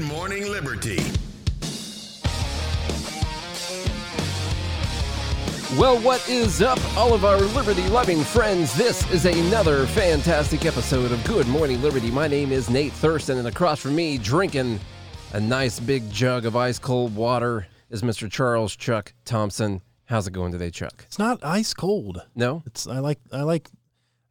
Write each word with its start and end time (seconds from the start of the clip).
Good 0.00 0.08
Morning 0.08 0.50
Liberty. 0.50 0.96
Well, 5.78 5.98
what 6.00 6.26
is 6.26 6.62
up, 6.62 6.78
all 6.96 7.12
of 7.12 7.26
our 7.26 7.36
liberty 7.38 7.86
loving 7.90 8.24
friends? 8.24 8.72
This 8.74 9.08
is 9.10 9.26
another 9.26 9.84
fantastic 9.88 10.64
episode 10.64 11.12
of 11.12 11.22
Good 11.24 11.46
Morning 11.48 11.82
Liberty. 11.82 12.10
My 12.10 12.28
name 12.28 12.50
is 12.50 12.70
Nate 12.70 12.94
Thurston, 12.94 13.36
and 13.36 13.46
across 13.46 13.78
from 13.78 13.94
me, 13.94 14.16
drinking 14.16 14.80
a 15.34 15.40
nice 15.40 15.78
big 15.78 16.10
jug 16.10 16.46
of 16.46 16.56
ice 16.56 16.78
cold 16.78 17.14
water, 17.14 17.66
is 17.90 18.00
Mr. 18.00 18.30
Charles 18.30 18.74
Chuck 18.76 19.12
Thompson. 19.26 19.82
How's 20.06 20.26
it 20.26 20.30
going 20.32 20.52
today, 20.52 20.70
Chuck? 20.70 21.04
It's 21.08 21.18
not 21.18 21.44
ice 21.44 21.74
cold. 21.74 22.26
No? 22.34 22.62
It's 22.64 22.86
I 22.86 23.00
like 23.00 23.18
I 23.30 23.42
like 23.42 23.68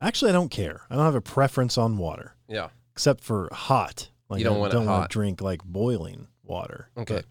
actually 0.02 0.30
I 0.30 0.34
don't 0.34 0.50
care. 0.50 0.82
I 0.90 0.96
don't 0.96 1.06
have 1.06 1.14
a 1.14 1.22
preference 1.22 1.78
on 1.78 2.00
water 2.00 2.34
Yeah. 2.48 2.70
except 2.92 3.24
for 3.24 3.50
hot. 3.52 4.10
Like 4.30 4.40
You 4.40 4.46
don't 4.46 4.58
I 4.58 4.60
want 4.60 4.72
don't 4.72 4.86
hot. 4.86 5.10
to 5.10 5.14
drink 5.14 5.42
like 5.42 5.64
boiling 5.64 6.28
water. 6.44 6.90
Okay. 6.98 7.24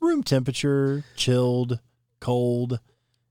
Room 0.00 0.22
temperature, 0.22 1.04
chilled, 1.16 1.80
cold, 2.20 2.80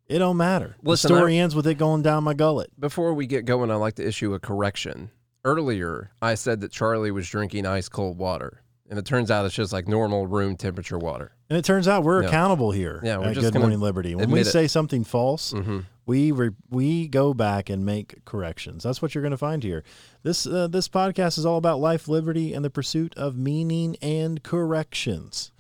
it 0.07 0.19
don't 0.19 0.37
matter. 0.37 0.75
Listen, 0.83 1.11
the 1.11 1.17
story 1.17 1.37
ends 1.37 1.55
with 1.55 1.65
it 1.67 1.75
going 1.75 2.01
down 2.03 2.23
my 2.23 2.33
gullet. 2.35 2.69
Before 2.79 3.13
we 3.13 3.25
get 3.27 3.45
going, 3.45 3.71
I'd 3.71 3.75
like 3.75 3.95
to 3.95 4.07
issue 4.07 4.33
a 4.35 4.39
correction. 4.39 5.09
Earlier, 5.43 6.11
I 6.21 6.35
said 6.35 6.61
that 6.61 6.71
Charlie 6.71 7.11
was 7.11 7.27
drinking 7.29 7.65
ice 7.67 7.87
cold 7.89 8.17
water, 8.17 8.61
and 8.89 8.97
it 8.99 9.05
turns 9.05 9.29
out 9.31 9.45
it's 9.45 9.53
just 9.55 9.73
like 9.73 9.87
normal 9.87 10.25
room 10.27 10.55
temperature 10.55 10.97
water. 10.97 11.31
And 11.49 11.57
it 11.57 11.65
turns 11.65 11.87
out 11.87 12.03
we're 12.03 12.21
Yeah. 12.23 12.27
accountable 12.29 12.71
here 12.71 12.99
Yeah, 13.03 13.17
we're 13.17 13.25
at 13.29 13.35
just 13.35 13.53
Good 13.53 13.59
Morning 13.59 13.79
Liberty. 13.79 14.15
When 14.15 14.31
we 14.31 14.39
it. 14.41 14.45
say 14.45 14.67
something 14.67 15.03
false, 15.03 15.53
Mm-hmm. 15.53 15.79
We 16.05 16.31
re- 16.31 16.51
we 16.69 17.07
go 17.07 17.33
back 17.33 17.69
and 17.69 17.85
make 17.85 18.23
corrections. 18.25 18.83
That's 18.83 19.01
what 19.01 19.13
you're 19.15 19.21
going 19.23 19.31
to 19.31 19.37
find 19.37 19.63
here. 19.63 19.83
This 20.23 20.45
uh, 20.45 20.67
this 20.67 20.87
podcast 20.87 21.37
is 21.37 21.45
all 21.45 21.57
about 21.57 21.79
life, 21.79 22.07
liberty, 22.07 22.53
and 22.53 22.63
the 22.63 22.69
pursuit 22.69 23.13
of 23.17 23.37
meaning 23.37 23.95
and 24.01 24.43
corrections. 24.43 25.51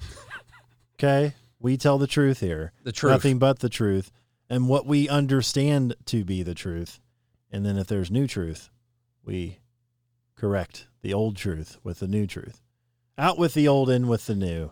okay, 0.99 1.33
we 1.59 1.77
tell 1.77 1.97
the 1.97 2.07
truth 2.07 2.39
here, 2.41 2.71
The 2.83 2.91
truth. 2.91 3.11
nothing 3.11 3.39
but 3.39 3.59
the 3.59 3.69
truth, 3.69 4.11
and 4.49 4.67
what 4.69 4.85
we 4.85 5.09
understand 5.09 5.95
to 6.05 6.23
be 6.23 6.43
the 6.43 6.55
truth. 6.55 6.99
And 7.51 7.65
then 7.65 7.77
if 7.77 7.87
there's 7.87 8.11
new 8.11 8.27
truth, 8.27 8.69
we 9.23 9.59
correct 10.35 10.87
the 11.01 11.13
old 11.13 11.37
truth 11.37 11.77
with 11.83 11.99
the 11.99 12.07
new 12.07 12.27
truth. 12.27 12.61
Out 13.17 13.37
with 13.37 13.53
the 13.53 13.67
old, 13.67 13.89
in 13.89 14.07
with 14.07 14.25
the 14.25 14.35
new, 14.35 14.71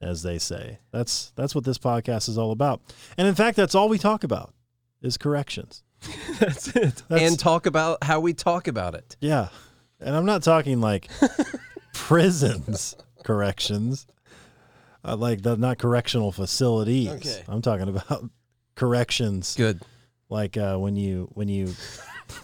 as 0.00 0.22
they 0.22 0.38
say. 0.38 0.78
That's 0.90 1.30
that's 1.36 1.54
what 1.54 1.64
this 1.64 1.78
podcast 1.78 2.28
is 2.28 2.38
all 2.38 2.50
about. 2.50 2.80
And 3.18 3.28
in 3.28 3.34
fact, 3.34 3.56
that's 3.56 3.74
all 3.74 3.88
we 3.88 3.98
talk 3.98 4.24
about 4.24 4.54
is 5.02 5.16
corrections. 5.16 5.82
That's 6.40 6.68
it. 6.68 7.02
That's- 7.08 7.30
and 7.30 7.38
talk 7.38 7.66
about 7.66 8.02
how 8.02 8.20
we 8.20 8.32
talk 8.32 8.68
about 8.68 8.94
it. 8.94 9.16
Yeah. 9.20 9.48
And 10.00 10.16
I'm 10.16 10.24
not 10.26 10.42
talking 10.42 10.80
like 10.80 11.08
prisons 11.92 12.96
corrections. 13.24 14.06
Uh, 15.04 15.16
like 15.16 15.42
the 15.42 15.56
not 15.56 15.78
correctional 15.78 16.32
facilities. 16.32 17.08
Okay. 17.08 17.42
I'm 17.48 17.60
talking 17.62 17.88
about 17.88 18.30
corrections 18.76 19.54
Good. 19.56 19.80
like 20.28 20.56
uh, 20.56 20.76
when 20.76 20.96
you 20.96 21.28
when 21.34 21.48
you 21.48 21.74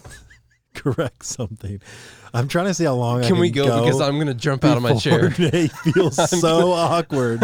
correct 0.73 1.25
something. 1.25 1.81
I'm 2.33 2.47
trying 2.47 2.65
to 2.65 2.73
see 2.73 2.83
how 2.83 2.95
long 2.95 3.19
I 3.19 3.21
Can 3.21 3.31
can 3.33 3.39
we 3.39 3.49
go, 3.49 3.83
because 3.83 4.01
I'm 4.01 4.15
going 4.15 4.27
to 4.27 4.33
jump 4.33 4.63
out 4.63 4.77
of 4.77 4.83
my 4.83 4.95
chair. 4.95 5.33
Nate 5.39 5.71
feels 5.71 6.15
so 6.39 6.71
awkward 6.71 7.39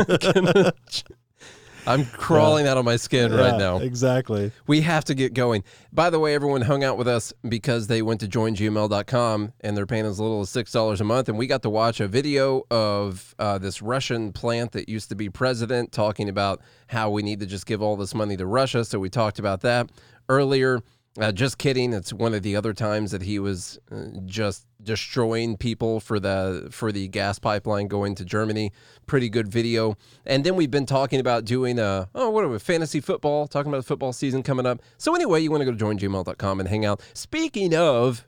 I'm 1.88 2.05
crawling 2.05 2.67
out 2.67 2.78
of 2.78 2.86
my 2.86 2.95
skin 2.95 3.31
right 3.33 3.58
now. 3.58 3.78
Exactly. 3.78 4.52
We 4.67 4.81
have 4.81 5.05
to 5.05 5.16
get 5.16 5.33
going. 5.33 5.64
By 5.92 6.09
the 6.09 6.19
way, 6.19 6.33
everyone 6.33 6.61
hung 6.61 6.83
out 6.83 6.97
with 6.97 7.08
us 7.08 7.33
because 7.47 7.88
they 7.88 8.02
went 8.02 8.19
to 8.22 8.27
joingml.com 8.27 9.53
and 9.61 9.77
they're 9.77 9.86
paying 9.86 10.05
as 10.05 10.19
little 10.19 10.42
as 10.42 10.50
$6 10.50 11.00
a 11.00 11.03
month. 11.03 11.30
And 11.30 11.38
we 11.38 11.47
got 11.47 11.61
to 11.64 11.69
watch 11.69 12.00
a 12.00 12.08
video 12.08 12.64
of 12.72 13.36
uh, 13.39 13.58
this 13.58 13.81
Russian 13.81 14.32
plant 14.33 14.71
that 14.73 14.89
used 14.89 15.09
to 15.09 15.15
be 15.15 15.30
president 15.30 15.92
talking 15.92 16.30
about 16.30 16.61
how 16.87 17.09
we 17.09 17.21
need 17.21 17.39
to 17.39 17.45
just 17.45 17.65
give 17.65 17.82
all 17.82 17.95
this 17.95 18.15
money 18.15 18.38
to 18.38 18.45
Russia. 18.45 18.86
So 18.86 18.99
we 18.99 19.09
talked 19.09 19.39
about 19.39 19.61
that 19.61 19.89
earlier. 20.30 20.82
Uh, 21.17 21.31
just 21.31 21.58
kidding. 21.58 21.93
It's 21.93 22.11
one 22.11 22.33
of 22.33 22.43
the 22.43 22.58
other 22.58 22.73
times 22.73 23.11
that 23.11 23.21
he 23.21 23.39
was 23.39 23.80
uh, 23.89 24.08
just 24.26 24.67
destroying 24.83 25.55
people 25.55 26.02
for 26.02 26.20
the 26.20 26.67
for 26.71 26.92
the 26.92 27.08
gas 27.08 27.39
pipeline 27.39 27.87
going 27.87 28.15
to 28.15 28.26
Germany. 28.26 28.73
Pretty 29.05 29.30
good 29.30 29.48
video. 29.48 29.95
And 30.26 30.43
then 30.43 30.58
we've 30.58 30.71
been 30.71 30.86
talking 30.86 31.21
about 31.21 31.45
doing 31.45 31.80
a 31.80 32.09
oh 32.14 32.30
what 32.31 32.43
are 32.43 32.49
we 32.49 32.59
fantasy 32.59 32.99
football? 32.99 33.48
Talking 33.48 33.71
about 33.71 33.77
the 33.77 33.87
football 33.87 34.11
season 34.11 34.43
coming 34.43 34.65
up. 34.65 34.81
So 34.98 35.15
anyway, 35.15 35.42
you 35.42 35.52
want 35.52 35.61
to 35.61 35.71
go 35.71 35.77
to 35.77 35.86
joingml.com 35.86 36.59
and 36.59 36.67
hang 36.67 36.83
out. 36.83 37.02
Speaking 37.14 37.73
of 37.73 38.27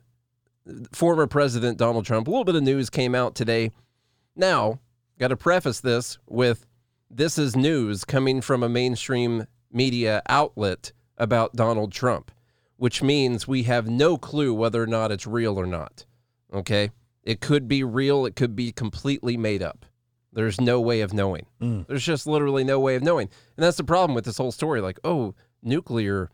former 0.92 1.26
President 1.26 1.76
Donald 1.76 2.06
Trump, 2.06 2.26
a 2.26 2.30
little 2.30 2.44
bit 2.44 2.54
of 2.54 2.62
news 2.62 2.88
came 2.88 3.14
out 3.14 3.34
today. 3.34 3.70
Now, 4.34 4.80
got 5.18 5.28
to 5.28 5.36
preface 5.36 5.80
this 5.80 6.18
with 6.26 6.66
this 7.10 7.38
is 7.38 7.54
news 7.54 8.04
coming 8.04 8.40
from 8.40 8.62
a 8.62 8.68
mainstream 8.68 9.46
media 9.72 10.22
outlet 10.28 10.92
about 11.16 11.54
Donald 11.54 11.92
Trump, 11.92 12.30
which 12.78 13.02
means 13.02 13.46
we 13.46 13.64
have 13.64 13.88
no 13.88 14.16
clue 14.16 14.54
whether 14.54 14.82
or 14.82 14.86
not 14.86 15.12
it's 15.12 15.26
real 15.26 15.58
or 15.58 15.66
not. 15.66 16.06
Okay? 16.52 16.90
It 17.22 17.40
could 17.40 17.68
be 17.68 17.84
real, 17.84 18.24
it 18.24 18.36
could 18.36 18.56
be 18.56 18.72
completely 18.72 19.36
made 19.36 19.62
up. 19.62 19.84
There's 20.32 20.60
no 20.60 20.80
way 20.80 21.00
of 21.00 21.12
knowing. 21.12 21.46
Mm. 21.60 21.86
There's 21.86 22.04
just 22.04 22.26
literally 22.26 22.64
no 22.64 22.78
way 22.78 22.94
of 22.94 23.02
knowing. 23.02 23.28
And 23.56 23.64
that's 23.64 23.76
the 23.76 23.84
problem 23.84 24.14
with 24.14 24.24
this 24.24 24.38
whole 24.38 24.52
story. 24.52 24.80
Like, 24.80 25.00
oh, 25.04 25.34
nuclear 25.62 26.30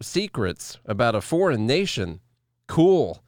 secrets 0.00 0.78
about 0.86 1.14
a 1.14 1.20
foreign 1.20 1.66
nation. 1.66 2.20
Cool. 2.66 3.22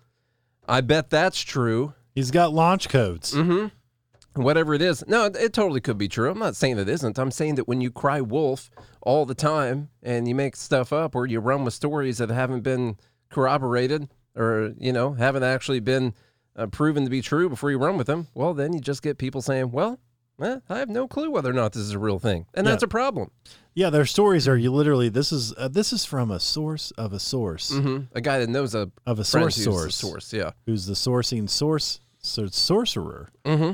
I 0.66 0.80
bet 0.80 1.10
that's 1.10 1.40
true. 1.40 1.94
He's 2.14 2.30
got 2.30 2.54
launch 2.54 2.88
codes. 2.88 3.34
Mm-hmm. 3.34 4.42
Whatever 4.42 4.74
it 4.74 4.82
is. 4.82 5.04
No, 5.06 5.26
it, 5.26 5.36
it 5.36 5.52
totally 5.52 5.80
could 5.80 5.98
be 5.98 6.08
true. 6.08 6.30
I'm 6.30 6.38
not 6.38 6.56
saying 6.56 6.78
it 6.78 6.88
isn't. 6.88 7.18
I'm 7.18 7.30
saying 7.30 7.56
that 7.56 7.68
when 7.68 7.80
you 7.80 7.90
cry 7.90 8.20
wolf 8.20 8.70
all 9.04 9.24
the 9.26 9.34
time 9.34 9.88
and 10.02 10.26
you 10.28 10.34
make 10.34 10.56
stuff 10.56 10.92
up 10.92 11.14
or 11.14 11.26
you 11.26 11.40
run 11.40 11.64
with 11.64 11.74
stories 11.74 12.18
that 12.18 12.30
haven't 12.30 12.62
been 12.62 12.96
corroborated 13.30 14.08
or, 14.36 14.72
you 14.78 14.92
know, 14.92 15.12
haven't 15.14 15.42
actually 15.44 15.80
been 15.80 16.14
uh, 16.56 16.66
proven 16.66 17.04
to 17.04 17.10
be 17.10 17.20
true 17.20 17.48
before 17.48 17.70
you 17.70 17.78
run 17.78 17.96
with 17.96 18.06
them, 18.06 18.28
well, 18.34 18.54
then 18.54 18.72
you 18.72 18.80
just 18.80 19.02
get 19.02 19.18
people 19.18 19.42
saying, 19.42 19.70
well, 19.72 19.98
eh, 20.40 20.58
I 20.68 20.78
have 20.78 20.88
no 20.88 21.06
clue 21.08 21.30
whether 21.30 21.50
or 21.50 21.54
not 21.54 21.72
this 21.72 21.82
is 21.82 21.92
a 21.92 21.98
real 21.98 22.18
thing. 22.18 22.46
And 22.54 22.64
Yeah. 22.66 22.72
that's 22.72 22.82
a 22.82 22.88
problem. 22.88 23.30
Yeah, 23.74 23.90
their 23.90 24.06
stories 24.06 24.46
are 24.46 24.56
you 24.56 24.70
literally 24.72 25.08
this 25.08 25.32
is 25.32 25.52
uh, 25.58 25.66
this 25.66 25.92
is 25.92 26.04
from 26.04 26.30
a 26.30 26.38
source 26.38 26.92
of 26.92 27.12
a 27.12 27.18
source 27.18 27.70
hmm 27.72 28.02
A 28.14 28.20
guy 28.20 28.38
that 28.38 28.48
knows 28.48 28.72
a 28.72 28.90
of 29.04 29.18
a 29.18 29.24
source 29.24 29.56
source 29.56 29.96
source. 29.96 30.32
Yeah. 30.32 30.52
who's 30.64 30.86
the 30.86 30.94
sourcing 30.94 31.50
source 31.50 31.98
so 32.18 32.46
sorcerer. 32.46 33.30
Mm-hmm. 33.44 33.72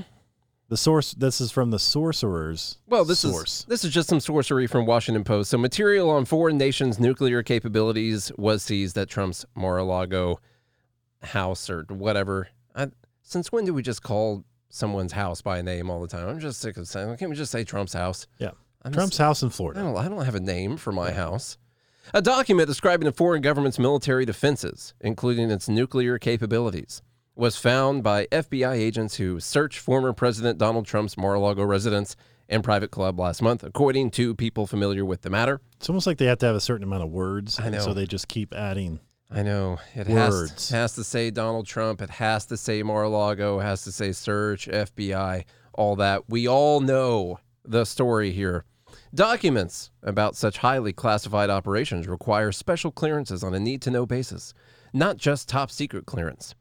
The 0.70 0.76
source 0.76 1.12
this 1.14 1.40
is 1.40 1.50
from 1.50 1.70
the 1.72 1.78
sorcerer's 1.80 2.78
Well, 2.86 3.04
this 3.04 3.18
source. 3.20 3.60
is 3.60 3.64
this 3.66 3.84
is 3.84 3.92
just 3.92 4.08
some 4.08 4.20
sorcery 4.20 4.66
from 4.68 4.86
Washington 4.86 5.24
Post. 5.24 5.50
So, 5.50 5.58
material 5.58 6.08
on 6.10 6.24
foreign 6.24 6.56
nations' 6.56 6.98
nuclear 7.00 7.42
capabilities 7.42 8.30
was 8.38 8.62
seized 8.62 8.96
at 8.96 9.08
Trump's 9.08 9.44
Mar-a-Lago 9.56 10.40
house 11.22 11.68
or 11.68 11.82
whatever. 11.88 12.48
I, 12.74 12.86
since 13.22 13.50
when 13.52 13.64
do 13.64 13.74
we 13.74 13.82
just 13.82 14.02
call 14.02 14.44
someone's 14.68 15.12
house 15.12 15.42
by 15.42 15.58
a 15.58 15.62
name 15.62 15.90
all 15.90 16.00
the 16.00 16.06
time? 16.08 16.28
I'm 16.28 16.38
just 16.40 16.60
sick 16.60 16.76
of 16.76 16.86
saying. 16.86 17.16
Can't 17.16 17.30
we 17.30 17.36
just 17.36 17.52
say 17.52 17.64
Trump's 17.64 17.92
house? 17.92 18.26
yeah. 18.38 18.50
I'm 18.82 18.92
Trump's 18.92 19.18
house 19.18 19.42
in 19.42 19.48
I 19.48 19.52
Florida. 19.52 19.80
don't, 19.82 19.96
I 19.96 20.08
don't 20.08 20.24
have 20.24 20.34
a 20.36 20.40
name 20.40 20.78
for 20.78 20.90
my 20.90 21.10
house. 21.10 21.58
A 22.14 22.22
document 22.22 22.66
describing 22.66 23.06
a 23.08 23.12
foreign 23.12 23.42
government's 23.42 23.78
military 23.78 24.24
defenses, 24.24 24.94
including 25.02 25.50
its 25.50 25.68
nuclear 25.68 26.18
capabilities, 26.18 27.02
was 27.40 27.56
found 27.56 28.02
by 28.02 28.26
FBI 28.26 28.74
agents 28.74 29.16
who 29.16 29.40
searched 29.40 29.78
former 29.78 30.12
President 30.12 30.58
Donald 30.58 30.84
Trump's 30.84 31.16
Mar-a-Lago 31.16 31.64
residence 31.64 32.14
and 32.50 32.62
private 32.62 32.90
club 32.90 33.18
last 33.18 33.40
month, 33.40 33.64
according 33.64 34.10
to 34.10 34.34
people 34.34 34.66
familiar 34.66 35.06
with 35.06 35.22
the 35.22 35.30
matter. 35.30 35.58
It's 35.76 35.88
almost 35.88 36.06
like 36.06 36.18
they 36.18 36.26
have 36.26 36.36
to 36.40 36.46
have 36.46 36.54
a 36.54 36.60
certain 36.60 36.84
amount 36.84 37.02
of 37.02 37.08
words. 37.08 37.58
I 37.58 37.64
and 37.64 37.76
know. 37.76 37.80
So 37.80 37.94
they 37.94 38.04
just 38.04 38.28
keep 38.28 38.52
adding. 38.52 39.00
I 39.30 39.42
know 39.42 39.78
it 39.94 40.06
has, 40.06 40.34
Words. 40.34 40.68
has 40.68 40.94
to 40.96 41.02
say 41.02 41.30
Donald 41.30 41.64
Trump. 41.64 42.02
It 42.02 42.10
has 42.10 42.44
to 42.46 42.58
say 42.58 42.82
Mar-a-Lago. 42.82 43.60
It 43.60 43.62
has 43.62 43.84
to 43.84 43.92
say 43.92 44.12
search 44.12 44.68
FBI. 44.68 45.44
All 45.72 45.96
that 45.96 46.28
we 46.28 46.46
all 46.46 46.80
know 46.80 47.40
the 47.64 47.86
story 47.86 48.32
here. 48.32 48.66
Documents 49.14 49.90
about 50.02 50.36
such 50.36 50.58
highly 50.58 50.92
classified 50.92 51.48
operations 51.48 52.06
require 52.06 52.52
special 52.52 52.90
clearances 52.90 53.42
on 53.42 53.54
a 53.54 53.60
need-to-know 53.60 54.04
basis, 54.04 54.52
not 54.92 55.16
just 55.16 55.48
top 55.48 55.70
secret 55.70 56.04
clearance. 56.04 56.54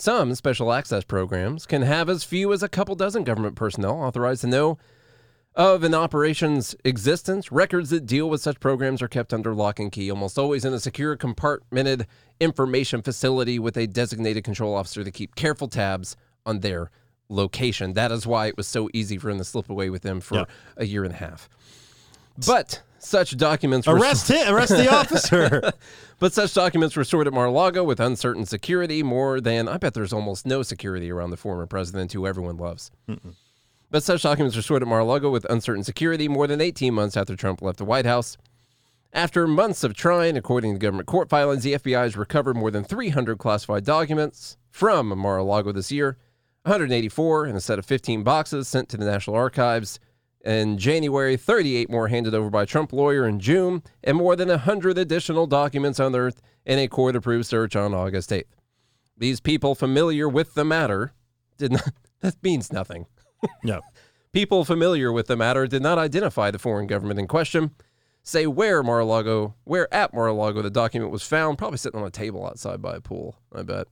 Some 0.00 0.34
special 0.34 0.72
access 0.72 1.04
programs 1.04 1.66
can 1.66 1.82
have 1.82 2.08
as 2.08 2.24
few 2.24 2.54
as 2.54 2.62
a 2.62 2.70
couple 2.70 2.94
dozen 2.94 3.22
government 3.22 3.54
personnel 3.54 3.96
authorized 4.00 4.40
to 4.40 4.46
know 4.46 4.78
of 5.54 5.84
an 5.84 5.92
operation's 5.92 6.74
existence. 6.86 7.52
Records 7.52 7.90
that 7.90 8.06
deal 8.06 8.30
with 8.30 8.40
such 8.40 8.60
programs 8.60 9.02
are 9.02 9.08
kept 9.08 9.34
under 9.34 9.54
lock 9.54 9.78
and 9.78 9.92
key, 9.92 10.10
almost 10.10 10.38
always 10.38 10.64
in 10.64 10.72
a 10.72 10.80
secure, 10.80 11.18
compartmented 11.18 12.06
information 12.40 13.02
facility 13.02 13.58
with 13.58 13.76
a 13.76 13.86
designated 13.86 14.42
control 14.42 14.74
officer 14.74 15.04
to 15.04 15.10
keep 15.10 15.34
careful 15.34 15.68
tabs 15.68 16.16
on 16.46 16.60
their 16.60 16.90
location. 17.28 17.92
That 17.92 18.10
is 18.10 18.26
why 18.26 18.46
it 18.46 18.56
was 18.56 18.66
so 18.66 18.88
easy 18.94 19.18
for 19.18 19.28
him 19.28 19.36
to 19.36 19.44
slip 19.44 19.68
away 19.68 19.90
with 19.90 20.00
them 20.00 20.22
for 20.22 20.36
Yeah. 20.36 20.44
a 20.78 20.86
year 20.86 21.04
and 21.04 21.12
a 21.12 21.18
half. 21.18 21.46
But 22.46 22.80
such 23.02 23.36
documents 23.36 23.86
were 23.86 23.96
Arrest 23.96 24.28
him! 24.28 24.54
Arrest 24.54 24.76
the 24.76 24.92
officer! 24.92 25.72
but 26.18 26.32
such 26.32 26.54
documents 26.54 26.96
were 26.96 27.04
stored 27.04 27.26
at 27.26 27.32
Mar-a-Lago 27.32 27.84
with 27.84 28.00
uncertain 28.00 28.46
security, 28.46 29.02
more 29.02 29.40
than 29.40 29.68
I 29.68 29.76
bet 29.78 29.94
there's 29.94 30.12
almost 30.12 30.46
no 30.46 30.62
security 30.62 31.10
around 31.10 31.30
the 31.30 31.36
former 31.36 31.66
president 31.66 32.12
who 32.12 32.26
everyone 32.26 32.56
loves. 32.56 32.90
But 33.90 34.02
such 34.02 34.22
documents 34.22 34.54
were 34.54 34.62
stored 34.62 34.82
at 34.82 34.88
Mar-a-Lago 34.88 35.30
with 35.30 35.44
uncertain 35.50 35.82
security 35.82 36.28
more 36.28 36.46
than 36.46 36.60
18 36.60 36.94
months 36.94 37.16
after 37.16 37.34
Trump 37.34 37.60
left 37.60 37.78
the 37.78 37.84
White 37.84 38.06
House. 38.06 38.36
After 39.12 39.48
months 39.48 39.82
of 39.82 39.94
trying, 39.94 40.36
according 40.36 40.74
to 40.74 40.78
government 40.78 41.08
court 41.08 41.28
filings, 41.28 41.64
the 41.64 41.72
FBI 41.72 42.02
has 42.02 42.16
recovered 42.16 42.56
more 42.56 42.70
than 42.70 42.84
300 42.84 43.38
classified 43.38 43.84
documents 43.84 44.56
from 44.70 45.18
Mar-a-Lago 45.18 45.72
this 45.72 45.90
year, 45.90 46.16
184 46.62 47.46
in 47.46 47.56
a 47.56 47.60
set 47.60 47.80
of 47.80 47.86
15 47.86 48.22
boxes 48.22 48.68
sent 48.68 48.88
to 48.90 48.96
the 48.96 49.04
National 49.04 49.34
Archives. 49.34 49.98
In 50.44 50.78
January, 50.78 51.36
38 51.36 51.90
more 51.90 52.08
handed 52.08 52.34
over 52.34 52.48
by 52.48 52.62
a 52.62 52.66
Trump 52.66 52.92
lawyer 52.92 53.26
in 53.26 53.40
June, 53.40 53.82
and 54.02 54.16
more 54.16 54.36
than 54.36 54.48
100 54.48 54.96
additional 54.96 55.46
documents 55.46 56.00
unearthed 56.00 56.40
in 56.64 56.78
a 56.78 56.88
court 56.88 57.14
approved 57.14 57.46
search 57.46 57.76
on 57.76 57.92
August 57.92 58.30
8th. 58.30 58.44
These 59.18 59.40
people 59.40 59.74
familiar 59.74 60.28
with 60.28 60.54
the 60.54 60.64
matter 60.64 61.12
did 61.58 61.72
not, 61.72 61.92
that 62.20 62.36
means 62.42 62.72
nothing. 62.72 63.06
No. 63.64 63.80
People 64.32 64.66
familiar 64.66 65.10
with 65.10 65.26
the 65.26 65.36
matter 65.36 65.66
did 65.66 65.82
not 65.82 65.96
identify 65.96 66.50
the 66.50 66.58
foreign 66.58 66.86
government 66.86 67.18
in 67.18 67.26
question, 67.26 67.70
say 68.22 68.46
where 68.46 68.82
Mar-a-Lago, 68.82 69.54
where 69.64 69.92
at 69.92 70.12
Mar-a-Lago 70.12 70.60
the 70.60 70.68
document 70.68 71.10
was 71.10 71.22
found, 71.22 71.56
probably 71.56 71.78
sitting 71.78 71.98
on 71.98 72.06
a 72.06 72.10
table 72.10 72.46
outside 72.46 72.82
by 72.82 72.96
a 72.96 73.00
pool, 73.00 73.36
I 73.50 73.62
bet, 73.62 73.86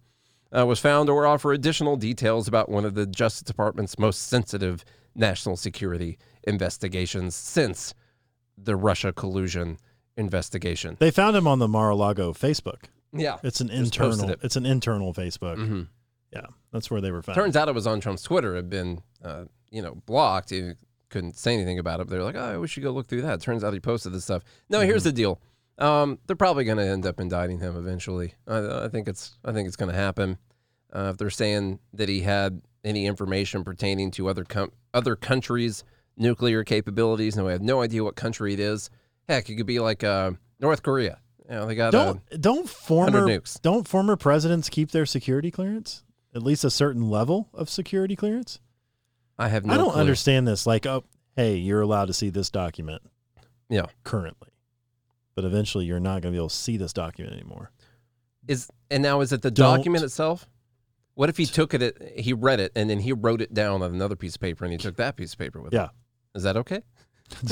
uh, 0.57 0.67
was 0.67 0.79
found, 0.79 1.09
or 1.09 1.27
offer 1.27 1.53
additional 1.53 1.97
details 1.97 2.47
about 2.47 2.69
one 2.69 2.85
of 2.85 2.95
the 2.95 3.07
Justice 3.07 3.43
Department's 3.43 3.99
most 3.99 4.29
sensitive 4.29 4.85
national 5.15 5.57
security 5.57 6.19
investigations 6.45 7.35
since 7.35 7.95
the 8.57 8.77
Russia 8.77 9.13
collusion 9.13 9.79
investigation. 10.17 10.97
They 10.99 11.11
found 11.11 11.37
him 11.37 11.47
on 11.47 11.59
the 11.59 11.69
Mar-a-Lago 11.69 12.33
Facebook. 12.33 12.85
Yeah. 13.13 13.37
It's 13.43 13.61
an 13.61 13.71
internal. 13.71 14.31
it. 14.31 14.41
It's 14.43 14.57
an 14.57 14.67
internal 14.67 15.15
Facebook. 15.15 15.57
hmm 15.57 15.83
Yeah, 16.33 16.47
that's 16.73 16.91
where 16.91 17.01
they 17.01 17.11
were 17.11 17.23
found. 17.23 17.37
Turns 17.37 17.57
out 17.57 17.69
it 17.69 17.75
was 17.75 17.87
on 17.87 18.01
Trump's 18.01 18.23
Twitter. 18.23 18.55
Had 18.57 18.69
been, 18.69 19.03
uh, 19.25 19.45
you 19.71 19.81
know, 19.83 19.95
blocked. 20.07 20.51
He 20.51 20.73
couldn't 21.09 21.37
say 21.39 21.55
anything 21.55 21.79
about 21.79 22.01
it. 22.01 22.09
They're 22.09 22.23
like, 22.23 22.35
oh, 22.37 22.61
we 22.61 22.69
should 22.69 22.83
go 22.83 22.91
look 22.91 23.07
through 23.07 23.23
that. 23.23 23.41
Turns 23.41 23.65
out 23.65 23.73
he 23.73 23.81
posted 23.81 24.13
this 24.13 24.25
stuff. 24.25 24.43
No, 24.69 24.81
here's 24.81 25.05
the 25.05 25.13
deal. 25.13 25.41
Um, 25.79 26.19
they're 26.27 26.37
probably 26.37 26.65
going 26.65 26.79
to 26.79 26.85
end 26.87 27.07
up 27.07 27.21
indicting 27.21 27.61
him 27.61 27.77
eventually. 27.77 28.35
I, 28.47 28.85
I 28.85 28.89
think 28.89 29.07
it's. 29.09 29.39
I 29.45 29.53
think 29.53 29.69
it's 29.69 29.77
going 29.77 29.91
to 29.93 29.97
happen. 29.97 30.37
Uh, 30.93 31.11
if 31.13 31.17
they're 31.19 31.31
saying 31.31 31.79
that 31.95 32.09
he 32.09 32.21
had 32.23 32.61
any 32.85 33.07
information 33.07 33.63
pertaining 33.63 34.11
to 34.13 34.29
other 34.29 34.45
com- 34.45 34.73
other 34.93 35.15
countries' 35.17 35.85
nuclear 36.19 36.65
capabilities, 36.65 37.37
and 37.37 37.47
we 37.47 37.53
have 37.53 37.63
no 37.63 37.83
idea 37.83 38.05
what 38.05 38.17
country 38.17 38.53
it 38.53 38.61
is. 38.61 38.91
Heck, 39.29 39.49
it 39.49 39.57
could 39.57 39.67
be 39.67 39.79
like 39.79 40.05
uh, 40.05 40.33
North 40.61 40.83
Korea. 40.83 41.21
You 41.49 41.55
know, 41.55 41.67
they 41.67 41.75
got 41.75 41.95
uh, 41.95 42.15
don't 42.31 42.41
don't 42.41 42.69
former 42.69 43.23
nukes. 43.23 43.61
don't 43.61 43.89
former 43.89 44.17
presidents 44.17 44.69
keep 44.69 44.91
their 44.91 45.07
security 45.07 45.51
clearance? 45.51 46.05
At 46.35 46.43
least 46.43 46.65
a 46.65 46.71
certain 46.71 47.09
level 47.09 47.49
of 47.55 47.71
security 47.71 48.17
clearance. 48.17 48.61
I 49.39 49.49
have 49.49 49.65
no. 49.65 49.73
I 49.73 49.77
don't 49.77 49.93
clue. 49.93 50.01
understand 50.01 50.47
this. 50.47 50.67
Like, 50.67 50.85
oh, 50.85 51.05
hey, 51.37 51.57
you're 51.57 51.81
allowed 51.81 52.07
to 52.07 52.13
see 52.13 52.29
this 52.29 52.51
document. 52.51 53.03
Yeah. 53.71 53.87
Currently, 54.05 54.49
but 55.35 55.45
eventually, 55.45 55.87
you're 55.87 56.01
not 56.01 56.23
going 56.23 56.23
to 56.23 56.31
be 56.33 56.37
able 56.37 56.49
to 56.49 56.55
see 56.55 56.77
this 56.77 56.93
document 56.93 57.35
anymore. 57.35 57.71
Is 58.47 58.69
and 58.91 59.03
now 59.03 59.21
is 59.21 59.33
it 59.33 59.43
the 59.43 59.51
Don't. 59.51 59.77
document 59.77 60.05
itself? 60.05 60.49
What 61.15 61.29
if 61.29 61.37
he 61.37 61.47
took 61.47 61.75
it, 61.75 62.15
he 62.17 62.33
read 62.33 62.61
it, 62.61 62.73
and 62.77 62.89
then 62.89 63.01
he 63.01 63.13
wrote 63.13 63.41
it 63.41 63.53
down 63.53 63.83
on 63.83 63.93
another 63.93 64.17
piece 64.17 64.37
of 64.37 64.41
paper, 64.41 64.65
and 64.65 64.73
he 64.73 64.79
took 64.79 64.97
that 64.97 65.17
piece 65.17 65.33
of 65.33 65.39
paper 65.39 65.61
with 65.61 65.73
him? 65.73 65.81
Yeah. 65.81 65.89
Is 66.35 66.43
that 66.45 66.57
okay? 66.59 66.83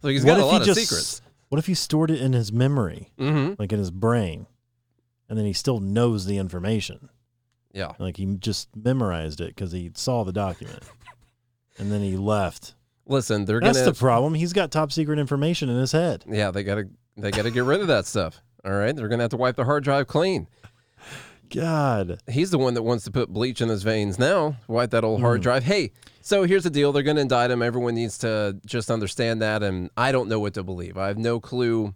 So 0.00 0.08
he's 0.08 0.24
What 0.24 0.36
got 0.36 0.40
a 0.40 0.46
lot 0.46 0.60
of 0.60 0.66
just- 0.66 0.80
secrets. 0.80 1.20
What 1.48 1.58
if 1.58 1.66
he 1.66 1.74
stored 1.74 2.10
it 2.10 2.20
in 2.20 2.32
his 2.34 2.52
memory, 2.52 3.10
Mm-hmm. 3.18 3.54
like 3.58 3.72
in 3.72 3.78
his 3.78 3.90
brain, 3.90 4.46
and 5.28 5.38
then 5.38 5.46
he 5.46 5.52
still 5.54 5.80
knows 5.80 6.26
the 6.26 6.36
information? 6.38 7.08
Yeah. 7.72 7.92
Like 7.98 8.16
he 8.18 8.26
just 8.38 8.68
memorized 8.76 9.40
it 9.40 9.48
because 9.48 9.72
he 9.72 9.90
saw 9.94 10.24
the 10.24 10.32
document, 10.32 10.82
and 11.78 11.90
then 11.90 12.02
he 12.02 12.16
left. 12.16 12.74
Listen, 13.06 13.46
they're 13.46 13.60
That's 13.60 13.78
gonna. 13.78 13.90
the 13.92 13.98
problem. 13.98 14.34
He's 14.34 14.52
got 14.52 14.70
top 14.70 14.92
secret 14.92 15.18
information 15.18 15.68
in 15.70 15.76
his 15.78 15.92
head. 15.92 16.24
yeah, 16.28 16.50
they 16.50 16.62
gotta 16.62 16.88
they 17.16 17.30
gotta 17.30 17.50
get 17.50 17.64
rid 17.64 17.80
of 17.80 17.86
that 17.88 18.04
stuff. 18.06 18.40
All 18.64 18.72
right, 18.72 18.94
they're 18.94 19.08
gonna 19.08 19.22
have 19.24 19.30
to 19.30 19.36
wipe 19.38 19.56
the 19.56 19.64
hard 19.64 19.82
drive 19.84 20.06
clean. 20.06 20.46
God. 21.50 22.20
He's 22.28 22.50
the 22.50 22.58
one 22.58 22.74
that 22.74 22.82
wants 22.82 23.04
to 23.04 23.10
put 23.10 23.28
bleach 23.28 23.60
in 23.60 23.68
his 23.68 23.82
veins 23.82 24.18
now. 24.18 24.56
Wipe 24.66 24.90
that 24.90 25.04
old 25.04 25.20
hard 25.20 25.42
drive. 25.42 25.64
Hey, 25.64 25.92
so 26.20 26.44
here's 26.44 26.64
the 26.64 26.70
deal. 26.70 26.92
They're 26.92 27.02
going 27.02 27.16
to 27.16 27.22
indict 27.22 27.50
him. 27.50 27.62
Everyone 27.62 27.94
needs 27.94 28.18
to 28.18 28.58
just 28.66 28.90
understand 28.90 29.42
that. 29.42 29.62
And 29.62 29.90
I 29.96 30.12
don't 30.12 30.28
know 30.28 30.40
what 30.40 30.54
to 30.54 30.62
believe. 30.62 30.96
I 30.96 31.08
have 31.08 31.18
no 31.18 31.40
clue 31.40 31.94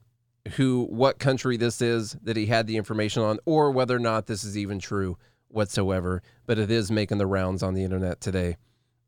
who, 0.56 0.87
what 0.90 1.19
country 1.19 1.56
this 1.56 1.81
is 1.81 2.16
that 2.22 2.37
he 2.37 2.46
had 2.46 2.66
the 2.66 2.76
information 2.76 3.22
on, 3.22 3.38
or 3.44 3.70
whether 3.70 3.94
or 3.96 4.00
not 4.00 4.26
this 4.26 4.44
is 4.44 4.58
even 4.58 4.78
true 4.78 5.16
whatsoever. 5.49 6.22
But 6.46 6.58
it 6.58 6.70
is 6.70 6.90
making 6.90 7.19
the 7.19 7.26
rounds 7.26 7.62
on 7.62 7.75
the 7.75 7.84
internet 7.84 8.20
today. 8.20 8.56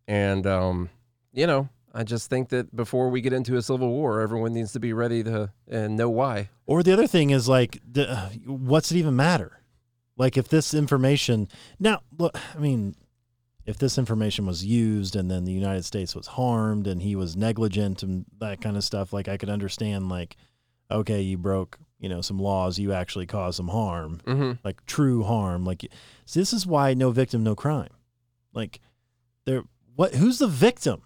And, 0.06 0.46
um, 0.46 0.90
you 1.32 1.46
know, 1.46 1.68
I 1.92 2.02
just 2.02 2.28
think 2.28 2.48
that 2.48 2.74
before 2.74 3.08
we 3.08 3.20
get 3.20 3.32
into 3.32 3.56
a 3.56 3.62
civil 3.62 3.88
war, 3.88 4.20
everyone 4.20 4.52
needs 4.52 4.72
to 4.72 4.80
be 4.80 4.92
ready 4.92 5.22
to 5.24 5.52
and 5.68 5.96
know 5.96 6.10
why. 6.10 6.50
Or 6.66 6.82
the 6.82 6.92
other 6.92 7.06
thing 7.06 7.30
is 7.30 7.48
like, 7.48 7.80
the, 7.90 8.30
what's 8.46 8.90
it 8.90 8.96
even 8.96 9.16
matter? 9.16 9.60
Like 10.16 10.36
if 10.36 10.48
this 10.48 10.74
information 10.74 11.48
now, 11.78 12.00
look, 12.18 12.38
I 12.54 12.58
mean, 12.58 12.94
if 13.66 13.78
this 13.78 13.96
information 13.98 14.46
was 14.46 14.64
used 14.64 15.16
and 15.16 15.30
then 15.30 15.44
the 15.44 15.52
United 15.52 15.84
States 15.84 16.14
was 16.14 16.26
harmed 16.28 16.86
and 16.86 17.00
he 17.02 17.16
was 17.16 17.34
negligent 17.36 18.02
and 18.02 18.24
that 18.38 18.60
kind 18.60 18.76
of 18.76 18.84
stuff, 18.84 19.12
like 19.12 19.26
I 19.26 19.36
could 19.38 19.48
understand, 19.50 20.08
like, 20.08 20.36
okay, 20.90 21.22
you 21.22 21.38
broke, 21.38 21.78
you 21.98 22.08
know, 22.10 22.20
some 22.20 22.38
laws, 22.38 22.78
you 22.78 22.92
actually 22.92 23.26
caused 23.26 23.56
some 23.56 23.68
harm, 23.68 24.20
Mm-hmm. 24.26 24.52
like 24.64 24.84
true 24.84 25.22
harm. 25.22 25.64
Like, 25.64 25.86
so 26.26 26.38
this 26.40 26.52
is 26.52 26.66
why 26.66 26.92
no 26.94 27.10
victim, 27.10 27.42
no 27.42 27.54
crime. 27.56 27.88
Like, 28.52 28.80
there, 29.46 29.62
what? 29.96 30.14
Who's 30.14 30.38
the 30.38 30.46
victim 30.46 31.02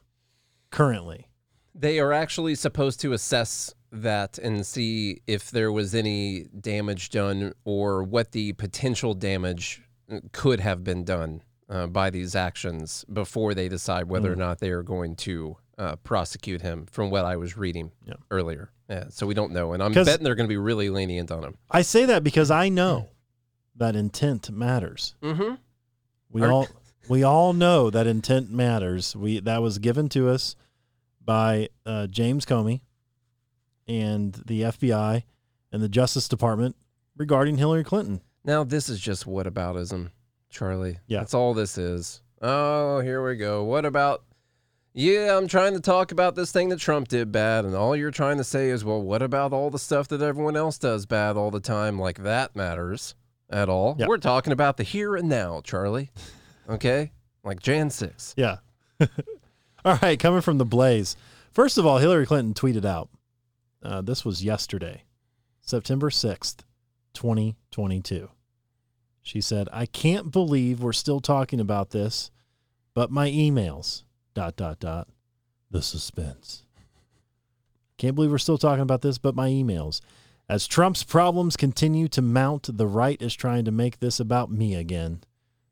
currently? 0.70 1.28
They 1.74 2.00
are 2.00 2.12
actually 2.12 2.56
supposed 2.56 3.00
to 3.00 3.12
assess 3.12 3.72
that 3.90 4.38
and 4.38 4.66
see 4.66 5.20
if 5.26 5.50
there 5.50 5.72
was 5.72 5.94
any 5.94 6.44
damage 6.60 7.10
done 7.10 7.54
or 7.64 8.02
what 8.02 8.32
the 8.32 8.52
potential 8.54 9.14
damage 9.14 9.82
could 10.32 10.60
have 10.60 10.84
been 10.84 11.04
done 11.04 11.42
uh, 11.70 11.86
by 11.86 12.10
these 12.10 12.34
actions 12.34 13.04
before 13.12 13.54
they 13.54 13.68
decide 13.68 14.08
whether 14.08 14.32
or 14.32 14.36
Mm. 14.36 14.38
not 14.38 14.58
they 14.58 14.70
are 14.70 14.82
going 14.82 15.16
to 15.16 15.56
uh, 15.78 15.94
prosecute 15.96 16.60
him, 16.62 16.86
from 16.86 17.08
what 17.10 17.24
I 17.24 17.36
was 17.36 17.56
reading 17.56 17.92
Yeah. 18.06 18.14
earlier. 18.30 18.72
Yeah, 18.90 19.04
so 19.10 19.26
we 19.26 19.34
don't 19.34 19.52
know. 19.52 19.74
And 19.74 19.82
I'm 19.82 19.92
betting 19.92 20.24
they're 20.24 20.34
going 20.34 20.48
to 20.48 20.52
be 20.52 20.56
really 20.56 20.90
lenient 20.90 21.30
on 21.30 21.44
him. 21.44 21.56
I 21.70 21.82
say 21.82 22.04
that 22.06 22.24
because 22.24 22.50
I 22.50 22.68
know 22.68 23.10
that 23.76 23.94
intent 23.94 24.50
matters. 24.50 25.14
Mm-hmm. 25.22 25.54
We 26.30 26.42
Are- 26.42 26.50
all 26.52 26.68
we 27.08 27.22
all 27.22 27.52
know 27.52 27.90
that 27.90 28.06
intent 28.08 28.50
matters. 28.50 29.14
We 29.14 29.40
that 29.40 29.62
was 29.62 29.78
given 29.78 30.08
to 30.10 30.28
us 30.30 30.56
by 31.24 31.68
uh, 31.86 32.06
James 32.08 32.44
Comey 32.44 32.80
and 33.88 34.34
the 34.46 34.62
FBI 34.62 35.22
and 35.72 35.82
the 35.82 35.88
Justice 35.88 36.28
Department 36.28 36.76
regarding 37.16 37.56
Hillary 37.56 37.84
Clinton. 37.84 38.20
Now, 38.44 38.64
this 38.64 38.88
is 38.88 39.00
just 39.00 39.26
whataboutism, 39.26 40.10
Charlie. 40.50 40.98
Yeah. 41.06 41.18
That's 41.18 41.34
all 41.34 41.54
this 41.54 41.76
is. 41.78 42.22
Oh, 42.40 43.00
here 43.00 43.26
we 43.26 43.36
go. 43.36 43.64
What 43.64 43.84
about, 43.84 44.22
yeah, 44.94 45.36
I'm 45.36 45.48
trying 45.48 45.74
to 45.74 45.80
talk 45.80 46.12
about 46.12 46.34
this 46.34 46.52
thing 46.52 46.68
that 46.68 46.78
Trump 46.78 47.08
did 47.08 47.32
bad. 47.32 47.64
And 47.64 47.74
all 47.74 47.96
you're 47.96 48.10
trying 48.10 48.38
to 48.38 48.44
say 48.44 48.70
is, 48.70 48.84
well, 48.84 49.02
what 49.02 49.22
about 49.22 49.52
all 49.52 49.70
the 49.70 49.78
stuff 49.78 50.08
that 50.08 50.22
everyone 50.22 50.56
else 50.56 50.78
does 50.78 51.04
bad 51.06 51.36
all 51.36 51.50
the 51.50 51.60
time? 51.60 51.98
Like 51.98 52.22
that 52.22 52.54
matters 52.54 53.14
at 53.50 53.68
all. 53.68 53.96
We're 53.98 54.18
talking 54.18 54.52
about 54.52 54.76
the 54.76 54.84
here 54.84 55.16
and 55.16 55.28
now, 55.28 55.60
Charlie. 55.62 56.10
Okay? 56.68 57.10
Like 57.42 57.60
Jan 57.60 57.90
6. 57.90 58.34
Yeah. 58.36 58.58
all 59.84 59.98
right, 60.02 60.18
coming 60.18 60.40
from 60.40 60.58
the 60.58 60.64
Blaze. 60.64 61.16
First 61.50 61.78
of 61.78 61.86
all, 61.86 61.98
Hillary 61.98 62.26
Clinton 62.26 62.54
tweeted 62.54 62.84
out. 62.84 63.08
Uh, 63.82 64.00
this 64.00 64.24
was 64.24 64.44
yesterday, 64.44 65.04
September 65.60 66.10
sixth, 66.10 66.64
twenty 67.14 67.56
twenty 67.70 68.00
two. 68.00 68.30
She 69.22 69.40
said, 69.40 69.68
"I 69.72 69.86
can't 69.86 70.32
believe 70.32 70.80
we're 70.80 70.92
still 70.92 71.20
talking 71.20 71.60
about 71.60 71.90
this, 71.90 72.30
but 72.94 73.10
my 73.10 73.30
emails 73.30 74.04
dot 74.34 74.56
dot 74.56 74.80
dot 74.80 75.08
the 75.70 75.82
suspense. 75.82 76.64
Can't 77.98 78.14
believe 78.14 78.30
we're 78.30 78.38
still 78.38 78.58
talking 78.58 78.82
about 78.82 79.02
this, 79.02 79.18
but 79.18 79.34
my 79.34 79.48
emails. 79.48 80.00
As 80.48 80.66
Trump's 80.66 81.02
problems 81.02 81.56
continue 81.56 82.08
to 82.08 82.22
mount, 82.22 82.78
the 82.78 82.86
right 82.86 83.20
is 83.20 83.34
trying 83.34 83.66
to 83.66 83.70
make 83.70 84.00
this 84.00 84.18
about 84.18 84.50
me 84.50 84.74
again. 84.74 85.20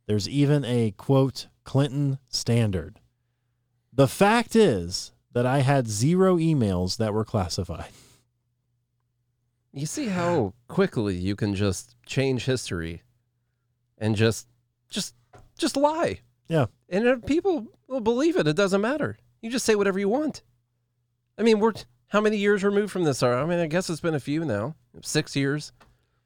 There's 0.06 0.28
even 0.28 0.64
a 0.64 0.90
quote 0.92 1.46
Clinton 1.64 2.18
standard. 2.28 3.00
The 3.92 4.08
fact 4.08 4.54
is 4.54 5.12
that 5.36 5.44
I 5.44 5.58
had 5.58 5.86
zero 5.86 6.38
emails 6.38 6.96
that 6.96 7.12
were 7.12 7.22
classified. 7.22 7.90
You 9.74 9.84
see 9.84 10.06
how 10.06 10.54
quickly 10.66 11.14
you 11.14 11.36
can 11.36 11.54
just 11.54 11.94
change 12.06 12.46
history 12.46 13.02
and 13.98 14.16
just, 14.16 14.48
just, 14.88 15.14
just 15.58 15.76
lie. 15.76 16.20
Yeah. 16.48 16.66
And 16.88 17.06
if 17.06 17.26
people 17.26 17.66
will 17.86 18.00
believe 18.00 18.38
it. 18.38 18.48
It 18.48 18.56
doesn't 18.56 18.80
matter. 18.80 19.18
You 19.42 19.50
just 19.50 19.66
say 19.66 19.74
whatever 19.74 19.98
you 19.98 20.08
want. 20.08 20.42
I 21.36 21.42
mean, 21.42 21.60
we're 21.60 21.74
how 22.08 22.22
many 22.22 22.38
years 22.38 22.64
removed 22.64 22.90
from 22.90 23.04
this? 23.04 23.22
Are 23.22 23.34
I 23.34 23.44
mean, 23.44 23.58
I 23.58 23.66
guess 23.66 23.90
it's 23.90 24.00
been 24.00 24.14
a 24.14 24.20
few 24.20 24.42
now, 24.42 24.74
six 25.02 25.36
years. 25.36 25.70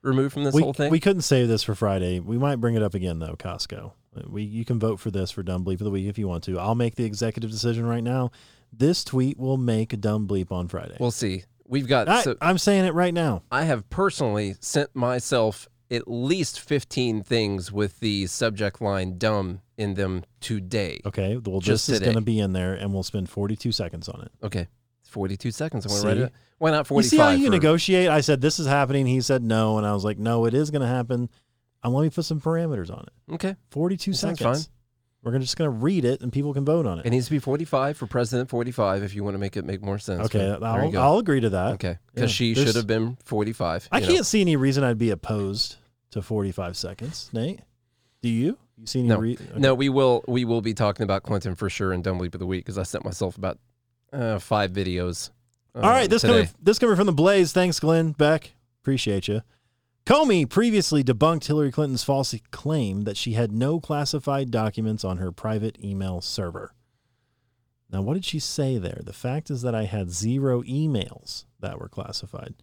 removed 0.03 0.35
from 0.35 0.45
this 0.45 0.55
we, 0.55 0.63
whole 0.63 0.73
thing? 0.73 0.93
we 0.93 1.01
couldn't 1.01 1.23
save 1.23 1.49
this 1.49 1.65
for 1.65 1.75
Friday. 1.75 2.21
We 2.21 2.39
might 2.39 2.61
bring 2.61 2.77
it 2.77 2.83
up 2.85 2.95
again 2.95 3.19
though, 3.19 3.35
Costco. 3.35 3.91
We 4.29 4.45
you 4.45 4.65
can 4.65 4.79
vote 4.79 5.01
for 5.01 5.11
this 5.11 5.33
for 5.33 5.43
dumb 5.43 5.65
bleep 5.65 5.81
of 5.81 5.81
the 5.81 5.91
week 5.91 6.07
if 6.07 6.17
you 6.17 6.29
want 6.29 6.45
to. 6.45 6.61
I'll 6.61 6.77
make 6.77 6.95
the 6.95 7.05
executive 7.05 7.51
decision 7.51 7.87
right 7.87 8.05
now. 8.05 8.31
This 8.73 9.05
tweet 9.05 9.39
will 9.39 9.57
make 9.57 9.93
a 9.93 9.97
dumb 9.97 10.27
bleep 10.29 10.51
on 10.53 10.69
Friday. 10.69 10.97
we'll 11.01 11.11
see. 11.11 11.45
We've 11.67 11.87
got. 11.87 12.09
I, 12.09 12.23
so, 12.23 12.37
I'm 12.41 12.59
saying 12.59 12.85
it 12.85 12.95
right 12.95 13.15
now. 13.15 13.43
I 13.53 13.63
have 13.65 13.89
personally 13.91 14.57
sent 14.61 14.95
myself 14.97 15.69
at 15.91 16.09
least 16.09 16.61
15 16.61 17.23
things 17.23 17.71
with 17.73 18.01
the 18.01 18.27
subject 18.27 18.81
line 18.81 19.19
dumb 19.19 19.61
in 19.77 19.95
them 19.95 20.25
today. 20.41 21.01
Okay, 21.07 21.37
well 21.37 21.61
Just 21.61 21.87
this 21.87 21.97
is 21.97 22.01
going 22.01 22.15
to 22.17 22.21
be 22.21 22.39
in 22.41 22.53
there, 22.53 22.75
and 22.75 22.93
we'll 22.93 23.03
spend 23.03 23.29
42 23.31 23.73
seconds 23.73 24.09
on 24.09 24.23
it. 24.23 24.33
Okay. 24.45 24.67
42 25.05 25.51
seconds. 25.51 25.85
I'm 25.87 25.91
going 25.91 26.03
to 26.03 26.09
write 26.09 26.19
it. 26.29 26.33
Why 26.59 26.71
not 26.71 26.79
You 26.87 27.03
45? 27.03 27.11
see 27.11 27.17
how 27.17 27.31
you 27.31 27.47
for- 27.47 27.51
negotiate? 27.53 28.09
I 28.09 28.21
said 28.21 28.41
this 28.41 28.59
is 28.61 28.67
happening. 28.67 29.07
He 29.07 29.21
said 29.21 29.43
no, 29.43 29.79
and 29.79 29.87
I 29.87 29.93
was 29.93 30.05
like, 30.05 30.19
no, 30.19 30.45
it 30.45 30.55
is 30.55 30.71
going 30.71 30.83
to 30.83 30.89
happen. 30.89 31.29
And 31.83 31.93
let 31.95 32.03
me 32.03 32.11
put 32.11 32.25
some 32.25 32.41
parameters 32.41 32.91
on 32.93 33.05
it. 33.07 33.35
Okay. 33.35 33.57
42 33.71 34.11
That 34.13 34.17
seconds. 34.17 34.41
fine. 34.67 34.73
We're 35.23 35.39
just 35.39 35.57
going 35.59 35.67
to 35.71 35.77
read 35.77 36.05
it, 36.07 36.23
and 36.23 36.33
people 36.33 36.55
can 36.55 36.65
vote 36.65 36.87
on 36.87 36.99
it. 36.99 37.05
It 37.07 37.11
needs 37.11 37.27
to 37.27 37.31
be 37.31 37.39
45 37.39 37.97
for 37.99 38.07
President 38.07 38.49
45 38.49 39.03
if 39.03 39.15
you 39.15 39.23
want 39.23 39.35
to 39.35 39.39
make 39.39 39.57
it 39.57 39.67
make 39.67 39.83
more 39.83 39.99
sense. 39.99 40.25
okay, 40.27 40.57
but 40.59 40.63
I'll. 40.67 40.99
I'll 40.99 41.19
agree 41.19 41.41
to 41.41 41.51
that. 41.51 41.75
okay. 41.75 41.89
yeah, 41.89 41.97
Because 42.15 42.31
she 42.33 42.55
should 42.55 42.75
have 42.75 42.87
been 42.87 43.19
45. 43.25 43.89
I 43.93 44.01
can't 44.01 44.15
know. 44.15 44.23
see 44.23 44.41
any 44.41 44.57
reason 44.57 44.83
I'd 44.83 44.97
be 44.99 45.11
opposed 45.11 45.77
to 46.13 46.23
45 46.23 46.77
seconds. 46.77 47.29
Nate, 47.35 47.61
do 48.23 48.29
you? 48.31 48.57
You 48.79 48.87
see 48.87 49.01
any? 49.01 49.09
No. 49.09 49.19
Re- 49.19 49.39
No, 49.57 49.75
we 49.75 49.91
will 49.91 50.25
we 50.27 50.47
will 50.47 50.63
be 50.63 50.73
talking 50.73 51.05
about 51.05 51.23
Clinton 51.23 51.55
for 51.55 51.69
sure 51.69 51.93
in 51.93 52.01
Dumb 52.01 52.19
Bleep 52.19 52.33
of 52.35 52.41
the 52.41 52.47
Week 52.47 52.65
because 52.65 52.79
I 52.79 52.85
sent 52.85 53.05
myself 53.05 53.37
about 53.37 53.59
uh, 54.15 54.39
five 54.39 54.71
videos. 54.73 55.31
All 55.75 55.83
right, 55.83 56.09
this 56.09 56.23
today. 56.23 56.33
coming 56.33 56.49
this 56.63 56.79
coming 56.79 56.97
from 56.97 57.07
the 57.07 57.13
Blaze. 57.13 57.53
Thanks, 57.53 57.79
Glenn 57.79 58.13
Beck. 58.13 58.53
Appreciate 58.83 59.29
you. 59.29 59.43
Comey 60.07 60.49
previously 60.49 61.05
debunked 61.05 61.47
Hillary 61.47 61.71
Clinton's 61.71 62.03
false 62.03 62.35
claim 62.51 63.03
that 63.03 63.17
she 63.17 63.35
had 63.35 63.53
no 63.53 63.79
classified 63.79 64.51
documents 64.51 65.05
on 65.05 65.19
her 65.19 65.31
private 65.31 65.79
email 65.83 66.21
server. 66.21 66.75
Now, 67.93 68.03
what 68.03 68.15
did 68.15 68.25
she 68.25 68.39
say 68.39 68.79
there? 68.79 69.01
The 69.05 69.13
fact 69.13 69.51
is 69.51 69.63
that 69.63 69.75
I 69.75 69.85
had 69.85 70.11
zero 70.11 70.63
emails 70.63 71.45
that 71.59 71.79
were 71.79 71.89
classified. 71.89 72.55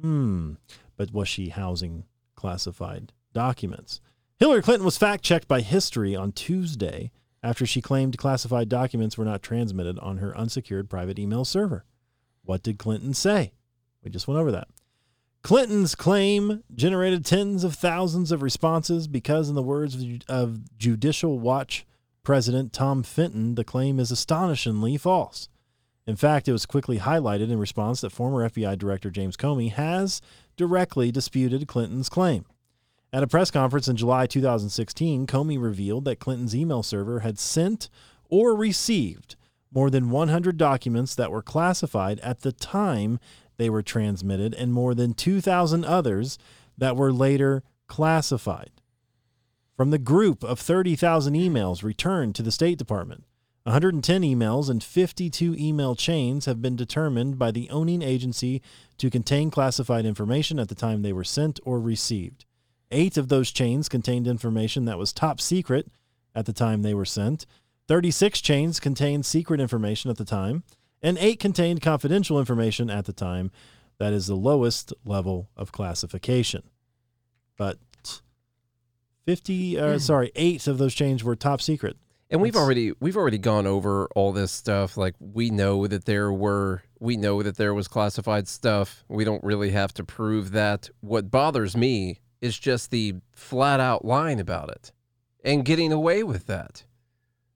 Hmm. 0.00 0.54
But 0.96 1.12
was 1.12 1.28
she 1.28 1.50
housing 1.50 2.04
classified 2.34 3.12
documents? 3.32 4.00
Hillary 4.38 4.62
Clinton 4.62 4.84
was 4.84 4.98
fact 4.98 5.22
checked 5.22 5.46
by 5.46 5.60
history 5.60 6.16
on 6.16 6.32
Tuesday 6.32 7.12
after 7.42 7.66
she 7.66 7.80
claimed 7.82 8.18
classified 8.18 8.68
documents 8.68 9.18
were 9.18 9.24
not 9.24 9.42
transmitted 9.42 9.98
on 9.98 10.18
her 10.18 10.36
unsecured 10.36 10.88
private 10.88 11.18
email 11.18 11.44
server. 11.44 11.84
What 12.44 12.62
did 12.62 12.78
Clinton 12.78 13.14
say? 13.14 13.52
We 14.02 14.10
just 14.10 14.26
went 14.26 14.40
over 14.40 14.50
that. 14.52 14.68
Clinton's 15.42 15.96
claim 15.96 16.62
generated 16.72 17.24
tens 17.24 17.64
of 17.64 17.74
thousands 17.74 18.30
of 18.30 18.42
responses 18.42 19.08
because, 19.08 19.48
in 19.48 19.56
the 19.56 19.62
words 19.62 19.96
of, 20.28 20.78
Judicial 20.78 21.38
Watch 21.40 21.84
President 22.22 22.72
Tom 22.72 23.02
Fitton, 23.02 23.56
the 23.56 23.64
claim 23.64 23.98
is 23.98 24.12
astonishingly 24.12 24.96
false. 24.96 25.48
In 26.06 26.14
fact, 26.14 26.46
it 26.46 26.52
was 26.52 26.66
quickly 26.66 26.98
highlighted 26.98 27.50
in 27.50 27.58
response 27.58 28.00
that 28.00 28.10
former 28.10 28.48
FBI 28.48 28.78
Director 28.78 29.10
James 29.10 29.36
Comey 29.36 29.72
has 29.72 30.20
directly 30.56 31.10
disputed 31.10 31.66
Clinton's 31.66 32.08
claim. 32.08 32.44
At 33.12 33.22
a 33.22 33.26
press 33.28 33.50
conference 33.50 33.88
in 33.88 33.96
July 33.96 34.26
2016, 34.26 35.26
Comey 35.26 35.60
revealed 35.60 36.04
that 36.04 36.18
Clinton's 36.18 36.56
email 36.56 36.82
server 36.82 37.20
had 37.20 37.38
sent 37.38 37.90
or 38.28 38.54
received 38.56 39.36
more 39.72 39.90
than 39.90 40.10
100 40.10 40.56
documents 40.56 41.14
that 41.14 41.30
were 41.30 41.42
classified 41.42 42.20
at 42.20 42.40
the 42.40 42.52
time 42.52 43.18
they 43.62 43.70
were 43.70 43.80
transmitted 43.80 44.54
and 44.54 44.72
more 44.72 44.92
than 44.92 45.14
2,000 45.14 45.84
others 45.84 46.36
that 46.76 46.96
were 46.96 47.12
later 47.12 47.62
classified. 47.86 48.72
From 49.76 49.90
the 49.90 49.98
group 49.98 50.42
of 50.42 50.58
30,000 50.58 51.34
emails 51.34 51.84
returned 51.84 52.34
to 52.34 52.42
the 52.42 52.50
State 52.50 52.76
Department, 52.76 53.22
110 53.62 54.22
emails 54.22 54.68
and 54.68 54.82
52 54.82 55.54
email 55.56 55.94
chains 55.94 56.46
have 56.46 56.60
been 56.60 56.74
determined 56.74 57.38
by 57.38 57.52
the 57.52 57.70
owning 57.70 58.02
agency 58.02 58.60
to 58.98 59.10
contain 59.10 59.48
classified 59.48 60.04
information 60.04 60.58
at 60.58 60.68
the 60.68 60.74
time 60.74 61.02
they 61.02 61.12
were 61.12 61.22
sent 61.22 61.60
or 61.64 61.78
received. 61.78 62.44
Eight 62.90 63.16
of 63.16 63.28
those 63.28 63.52
chains 63.52 63.88
contained 63.88 64.26
information 64.26 64.86
that 64.86 64.98
was 64.98 65.12
top 65.12 65.40
secret 65.40 65.86
at 66.34 66.46
the 66.46 66.52
time 66.52 66.82
they 66.82 66.94
were 66.94 67.04
sent. 67.04 67.46
36 67.86 68.40
chains 68.40 68.80
contained 68.80 69.24
secret 69.24 69.60
information 69.60 70.10
at 70.10 70.16
the 70.16 70.24
time, 70.24 70.64
and 71.02 71.18
eight 71.18 71.40
contained 71.40 71.80
confidential 71.82 72.38
information 72.38 72.90
at 72.90 73.04
the 73.04 73.12
time. 73.12 73.50
That 73.98 74.12
is 74.12 74.26
the 74.26 74.34
lowest 74.36 74.92
level 75.04 75.48
of 75.56 75.70
classification. 75.72 76.62
But 77.56 77.78
50, 79.26 79.78
uh, 79.78 79.98
sorry, 79.98 80.32
eight 80.34 80.66
of 80.66 80.78
those 80.78 80.94
chains 80.94 81.22
were 81.22 81.36
top 81.36 81.60
secret. 81.60 81.96
And 82.30 82.40
we've 82.40 82.54
That's- 82.54 82.64
already 82.64 82.92
we've 82.98 83.16
already 83.16 83.36
gone 83.38 83.66
over 83.66 84.08
all 84.16 84.32
this 84.32 84.50
stuff. 84.50 84.96
Like 84.96 85.14
we 85.20 85.50
know 85.50 85.86
that 85.86 86.06
there 86.06 86.32
were 86.32 86.82
we 86.98 87.16
know 87.16 87.42
that 87.42 87.58
there 87.58 87.74
was 87.74 87.88
classified 87.88 88.48
stuff. 88.48 89.04
We 89.08 89.24
don't 89.24 89.44
really 89.44 89.70
have 89.70 89.92
to 89.94 90.04
prove 90.04 90.52
that. 90.52 90.88
What 91.00 91.30
bothers 91.30 91.76
me 91.76 92.20
is 92.40 92.58
just 92.58 92.90
the 92.90 93.16
flat 93.32 93.80
out 93.80 94.04
lying 94.04 94.40
about 94.40 94.70
it 94.70 94.92
and 95.44 95.62
getting 95.64 95.92
away 95.92 96.22
with 96.22 96.46
that. 96.46 96.84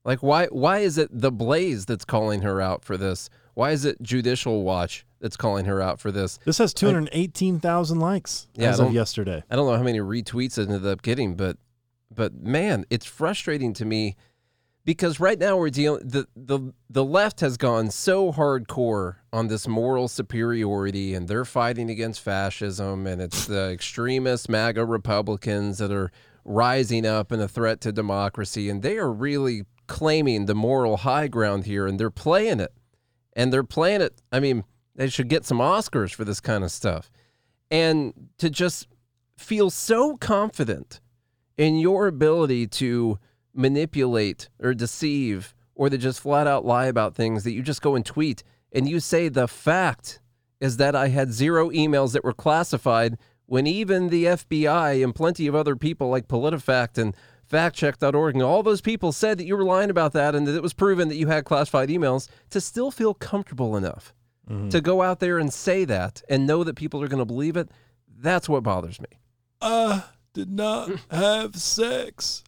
Like 0.07 0.23
why 0.23 0.45
why 0.45 0.79
is 0.79 0.97
it 0.97 1.09
the 1.11 1.31
Blaze 1.31 1.85
that's 1.85 2.05
calling 2.05 2.41
her 2.41 2.61
out 2.61 2.85
for 2.85 2.95
this? 2.95 3.29
Why 3.55 3.71
is 3.71 3.83
it 3.83 4.01
Judicial 4.01 4.63
Watch 4.63 5.05
that's 5.19 5.35
calling 5.35 5.65
her 5.65 5.81
out 5.81 5.99
for 5.99 6.11
this? 6.11 6.39
This 6.45 6.59
has 6.59 6.73
218,000 6.73 7.99
likes 7.99 8.47
Yeah, 8.55 8.69
as 8.69 8.79
of 8.79 8.93
yesterday. 8.93 9.43
I 9.49 9.55
don't 9.57 9.67
know 9.67 9.75
how 9.75 9.83
many 9.83 9.99
retweets 9.99 10.57
it 10.57 10.69
ended 10.69 10.87
up 10.87 11.01
getting, 11.01 11.35
but 11.35 11.57
but 12.15 12.35
man, 12.35 12.85
it's 12.89 13.05
frustrating 13.05 13.73
to 13.73 13.85
me 13.85 14.15
because 14.85 15.19
right 15.19 15.37
now 15.37 15.57
we're 15.57 15.69
dealing 15.69 16.07
the 16.07 16.25
the 16.37 16.71
the 16.89 17.03
left 17.03 17.41
has 17.41 17.57
gone 17.57 17.91
so 17.91 18.31
hardcore 18.31 19.15
on 19.33 19.49
this 19.49 19.67
moral 19.67 20.07
superiority 20.07 21.13
and 21.15 21.27
they're 21.27 21.43
fighting 21.43 21.89
against 21.89 22.21
fascism 22.21 23.05
and 23.05 23.21
it's 23.21 23.45
the 23.45 23.71
extremist 23.71 24.47
MAGA 24.47 24.85
Republicans 24.85 25.79
that 25.79 25.91
are 25.91 26.13
rising 26.45 27.05
up 27.05 27.33
and 27.33 27.41
a 27.41 27.47
threat 27.49 27.81
to 27.81 27.91
democracy 27.91 28.69
and 28.69 28.81
they 28.81 28.97
are 28.97 29.11
really 29.11 29.65
claiming 29.87 30.45
the 30.45 30.55
moral 30.55 30.97
high 30.97 31.27
ground 31.27 31.65
here 31.65 31.87
and 31.87 31.99
they're 31.99 32.09
playing 32.09 32.59
it. 32.59 32.73
And 33.33 33.53
they're 33.53 33.63
playing 33.63 34.01
it. 34.01 34.21
I 34.31 34.39
mean, 34.39 34.63
they 34.95 35.09
should 35.09 35.27
get 35.27 35.45
some 35.45 35.59
Oscars 35.59 36.13
for 36.13 36.25
this 36.25 36.39
kind 36.39 36.63
of 36.63 36.71
stuff. 36.71 37.11
And 37.69 38.13
to 38.39 38.49
just 38.49 38.87
feel 39.37 39.69
so 39.69 40.17
confident 40.17 40.99
in 41.57 41.77
your 41.77 42.07
ability 42.07 42.67
to 42.67 43.19
manipulate 43.53 44.49
or 44.59 44.73
deceive 44.73 45.53
or 45.75 45.89
to 45.89 45.97
just 45.97 46.19
flat 46.19 46.47
out 46.47 46.65
lie 46.65 46.85
about 46.85 47.15
things 47.15 47.43
that 47.43 47.51
you 47.51 47.61
just 47.61 47.81
go 47.81 47.95
and 47.95 48.05
tweet 48.05 48.43
and 48.71 48.87
you 48.89 48.99
say 48.99 49.29
the 49.29 49.47
fact 49.47 50.19
is 50.59 50.77
that 50.77 50.95
I 50.95 51.09
had 51.09 51.33
zero 51.33 51.69
emails 51.69 52.13
that 52.13 52.23
were 52.23 52.33
classified 52.33 53.17
when 53.45 53.65
even 53.65 54.09
the 54.09 54.25
FBI 54.25 55.03
and 55.03 55.15
plenty 55.15 55.47
of 55.47 55.55
other 55.55 55.75
people 55.75 56.09
like 56.09 56.27
PolitiFact 56.27 56.97
and 56.97 57.15
factcheck.org 57.51 58.35
and 58.35 58.43
all 58.43 58.63
those 58.63 58.81
people 58.81 59.11
said 59.11 59.37
that 59.37 59.45
you 59.45 59.55
were 59.55 59.63
lying 59.63 59.89
about 59.89 60.13
that 60.13 60.35
and 60.35 60.47
that 60.47 60.55
it 60.55 60.61
was 60.61 60.73
proven 60.73 61.07
that 61.07 61.15
you 61.15 61.27
had 61.27 61.45
classified 61.45 61.89
emails 61.89 62.27
to 62.49 62.59
still 62.59 62.91
feel 62.91 63.13
comfortable 63.13 63.77
enough 63.77 64.13
mm-hmm. 64.49 64.69
to 64.69 64.81
go 64.81 65.01
out 65.01 65.19
there 65.19 65.37
and 65.39 65.53
say 65.53 65.85
that 65.85 66.21
and 66.29 66.45
know 66.45 66.63
that 66.63 66.75
people 66.75 67.01
are 67.01 67.07
going 67.07 67.19
to 67.19 67.25
believe 67.25 67.55
it 67.55 67.69
that's 68.19 68.49
what 68.49 68.63
bothers 68.63 68.99
me 68.99 69.07
I 69.61 70.03
did 70.33 70.51
not 70.51 70.91
have 71.11 71.55
sex 71.55 72.43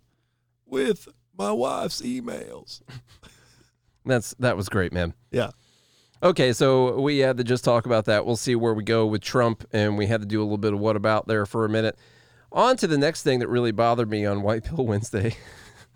with 0.66 1.08
my 1.38 1.52
wife's 1.52 2.02
emails. 2.02 2.82
That's 4.06 4.36
that 4.40 4.58
was 4.58 4.70
great, 4.70 4.94
man. 4.94 5.14
Yeah. 5.32 5.52
Okay, 6.22 6.52
so 6.52 7.00
we 7.00 7.20
had 7.20 7.38
to 7.38 7.44
just 7.44 7.64
talk 7.64 7.86
about 7.86 8.06
that. 8.06 8.26
We'll 8.26 8.36
see 8.36 8.56
where 8.56 8.74
we 8.74 8.84
go 8.84 9.06
with 9.06 9.22
Trump, 9.22 9.66
and 9.72 9.98
we 9.98 10.06
had 10.06 10.20
to 10.20 10.28
do 10.28 10.42
a 10.42 10.44
little 10.44 10.58
bit 10.58 10.74
of 10.74 10.80
what 10.80 10.98
about 10.98 11.28
there 11.28 11.46
for 11.46 11.64
a 11.64 11.70
minute. 11.70 11.98
On 12.52 12.76
to 12.78 12.88
the 12.88 12.98
next 12.98 13.24
thing 13.24 13.40
that 13.40 13.48
really 13.48 13.72
bothered 13.72 14.10
me 14.10 14.26
on 14.26 14.42
White 14.42 14.64
Pill 14.64 14.86
Wednesday, 14.86 15.36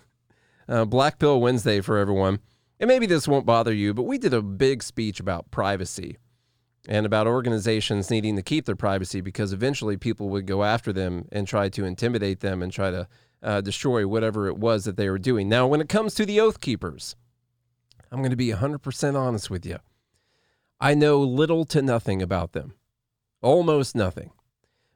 uh, 0.67 0.85
Black 0.85 1.17
Pill 1.17 1.41
Wednesday 1.41 1.81
for 1.81 1.97
everyone. 1.97 2.39
And 2.79 2.87
maybe 2.87 3.05
this 3.05 3.27
won't 3.27 3.45
bother 3.45 3.73
you, 3.73 3.93
but 3.93 4.03
we 4.03 4.17
did 4.17 4.33
a 4.33 4.41
big 4.41 4.83
speech 4.83 5.19
about 5.19 5.49
privacy 5.51 6.17
and 6.87 7.05
about 7.05 7.27
organizations 7.27 8.09
needing 8.09 8.35
to 8.35 8.41
keep 8.41 8.65
their 8.65 8.75
privacy 8.75 9.21
because 9.21 9.53
eventually 9.53 9.97
people 9.97 10.29
would 10.29 10.45
go 10.45 10.63
after 10.63 10.91
them 10.91 11.27
and 11.31 11.47
try 11.47 11.69
to 11.69 11.85
intimidate 11.85 12.41
them 12.41 12.61
and 12.61 12.71
try 12.71 12.91
to 12.91 13.07
uh, 13.41 13.61
destroy 13.61 14.07
whatever 14.07 14.47
it 14.47 14.57
was 14.57 14.85
that 14.85 14.97
they 14.97 15.09
were 15.09 15.19
doing. 15.19 15.47
Now, 15.47 15.67
when 15.67 15.81
it 15.81 15.89
comes 15.89 16.13
to 16.15 16.25
the 16.25 16.39
Oath 16.39 16.61
Keepers, 16.61 17.15
I'm 18.11 18.19
going 18.19 18.31
to 18.31 18.35
be 18.35 18.51
100% 18.51 19.15
honest 19.15 19.49
with 19.49 19.65
you. 19.65 19.77
I 20.79 20.93
know 20.93 21.19
little 21.19 21.65
to 21.65 21.81
nothing 21.81 22.21
about 22.21 22.51
them, 22.51 22.73
almost 23.41 23.95
nothing. 23.95 24.31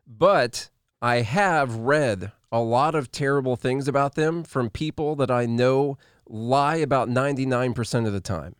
But 0.06 0.70
I 1.02 1.18
have 1.22 1.76
read 1.76 2.32
a 2.52 2.60
lot 2.60 2.96
of 2.96 3.12
terrible 3.12 3.56
things 3.56 3.88
about 3.88 4.16
them 4.16 4.44
from 4.44 4.70
people 4.70 5.16
that 5.18 5.30
I 5.30 5.46
know 5.46 5.98
lie 6.28 6.78
about 6.78 7.10
99% 7.10 8.08
of 8.08 8.14
the 8.14 8.20
time. 8.22 8.56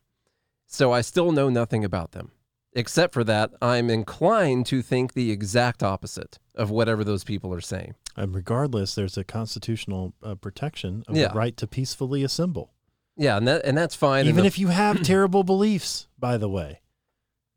So 0.66 0.92
I 0.92 1.02
still 1.02 1.32
know 1.32 1.50
nothing 1.50 1.84
about 1.86 2.12
them 2.12 2.32
Except 2.74 3.12
for 3.12 3.24
that, 3.24 3.52
I'm 3.60 3.90
inclined 3.90 4.68
to 4.68 4.84
think 4.84 5.14
the 5.14 5.32
exact 5.32 5.82
opposite 5.82 6.38
of 6.54 6.70
whatever 6.70 7.04
those 7.04 7.24
people 7.24 7.52
are 7.52 7.62
saying. 7.62 7.96
And 8.16 8.36
regardless, 8.36 8.94
there's 8.94 9.18
a 9.18 9.24
constitutional 9.24 10.14
uh, 10.22 10.36
protection 10.36 11.04
of 11.08 11.16
Yeah. 11.18 11.30
the 11.30 11.34
right 11.34 11.58
to 11.58 11.66
peacefully 11.66 12.22
assemble, 12.24 12.74
Yeah, 13.16 13.38
and 13.38 13.48
that 13.48 13.66
and 13.66 13.76
that's 13.76 13.96
fine. 13.96 14.28
even 14.28 14.42
the- 14.44 14.48
if 14.48 14.60
you 14.60 14.68
have 14.68 15.02
terrible 15.02 15.44
beliefs. 15.44 16.08
By 16.20 16.38
the 16.38 16.50
way, 16.50 16.82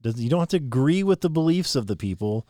you 0.02 0.30
don't 0.30 0.40
have 0.40 0.48
to 0.50 0.56
agree 0.56 1.02
with 1.02 1.20
the 1.20 1.28
beliefs 1.28 1.76
of 1.76 1.86
the 1.86 1.96
people, 1.96 2.46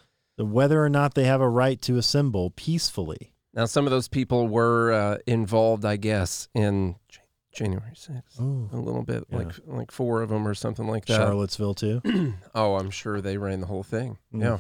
whether 0.47 0.83
or 0.85 0.89
not 0.89 1.15
they 1.15 1.25
have 1.25 1.41
a 1.41 1.49
right 1.49 1.81
to 1.83 1.97
assemble 1.99 2.51
peacefully. 2.51 3.33
now 3.55 3.67
some 3.67 3.85
of 3.87 3.91
those 3.91 4.09
people 4.09 4.49
were 4.49 4.93
uh, 4.93 5.19
involved, 5.27 5.85
I 5.85 5.97
guess, 5.97 6.49
in 6.55 6.97
J- 7.09 7.21
January 7.53 7.95
6th. 7.95 8.41
Oh, 8.41 8.69
A 8.73 8.79
little 8.81 9.03
bit, 9.03 9.25
Yeah. 9.31 9.39
like 9.39 9.53
like 9.67 9.91
four 9.91 10.23
of 10.23 10.29
them 10.29 10.47
or 10.47 10.55
something 10.55 10.87
like 10.87 11.07
that. 11.07 11.17
Charlottesville 11.17 11.75
too. 11.75 12.01
Oh, 12.55 12.77
I'm 12.77 12.91
sure 12.91 13.21
they 13.21 13.37
ran 13.39 13.61
the 13.61 13.67
whole 13.67 13.83
thing. 13.83 14.19
Mm. 14.35 14.43
Yeah. 14.43 14.59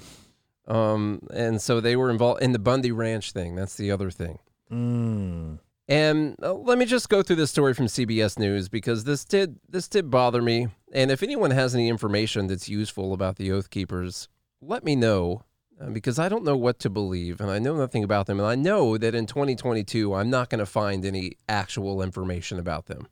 Um, 0.66 1.20
and 1.32 1.60
so 1.60 1.80
they 1.80 1.96
were 1.96 2.10
involved 2.10 2.42
in 2.42 2.52
the 2.52 2.58
Bundy 2.58 2.92
Ranch 2.92 3.32
thing. 3.32 3.56
That's 3.56 3.76
the 3.76 3.90
other 3.90 4.10
thing. 4.10 4.38
Mm. 4.70 5.58
And 5.88 6.36
uh, 6.42 6.52
let 6.54 6.78
me 6.78 6.84
just 6.84 7.08
go 7.08 7.22
through 7.22 7.36
this 7.36 7.50
story 7.50 7.74
from 7.74 7.86
CBS 7.86 8.38
News 8.38 8.68
because 8.68 9.02
this 9.04 9.24
did 9.24 9.58
this 9.68 9.88
did 9.88 10.10
bother 10.10 10.40
me. 10.42 10.68
And 10.92 11.10
if 11.10 11.22
anyone 11.24 11.50
has 11.50 11.74
any 11.74 11.88
information 11.88 12.46
that's 12.46 12.68
useful 12.68 13.12
about 13.12 13.36
the 13.36 13.50
Oath 13.50 13.70
Keepers, 13.70 14.28
let 14.60 14.84
me 14.84 14.94
know 14.94 15.42
Uh, 15.80 15.90
because 15.90 16.18
I 16.18 16.28
don't 16.28 16.44
know 16.44 16.56
what 16.56 16.78
to 16.80 16.90
believe 16.90 17.40
and 17.40 17.50
I 17.50 17.58
know 17.58 17.76
nothing 17.76 18.04
about 18.04 18.26
them. 18.26 18.38
And 18.38 18.46
I 18.46 18.54
know 18.54 18.98
that 18.98 19.14
in 19.14 19.26
2022 19.26 20.14
I'm 20.14 20.28
not 20.28 20.50
going 20.50 20.58
to 20.58 20.66
find 20.66 21.04
any 21.04 21.38
actual 21.48 22.02
information 22.02 22.58
about 22.58 22.86
them. 22.86 23.08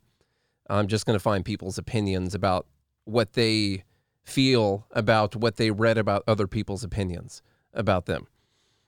I'm 0.69 0.87
just 0.87 1.05
going 1.05 1.15
to 1.15 1.23
find 1.23 1.43
people's 1.43 1.77
opinions 1.77 2.35
about 2.35 2.67
what 3.05 3.33
they 3.33 3.83
feel 4.23 4.85
about 4.91 5.35
what 5.35 5.55
they 5.55 5.71
read 5.71 5.97
about 5.97 6.23
other 6.27 6.45
people's 6.45 6.83
opinions 6.83 7.41
about 7.73 8.05
them. 8.05 8.27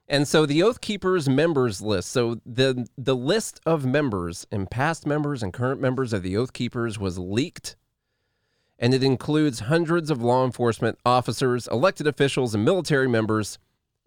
And 0.07 0.27
so 0.27 0.45
the 0.45 0.61
Oath 0.61 0.81
Keepers 0.81 1.27
members 1.27 1.81
list. 1.81 2.11
So 2.11 2.41
the 2.45 2.85
the 2.97 3.15
list 3.15 3.61
of 3.65 3.85
members 3.85 4.45
and 4.51 4.69
past 4.69 5.07
members 5.07 5.41
and 5.41 5.53
current 5.53 5.81
members 5.81 6.13
of 6.13 6.21
the 6.21 6.37
Oath 6.37 6.53
Keepers 6.53 6.99
was 6.99 7.17
leaked. 7.17 7.75
And 8.77 8.93
it 8.93 9.03
includes 9.03 9.61
hundreds 9.61 10.11
of 10.11 10.21
law 10.21 10.43
enforcement 10.43 10.99
officers, 11.05 11.67
elected 11.67 12.07
officials, 12.07 12.53
and 12.53 12.65
military 12.65 13.07
members. 13.07 13.57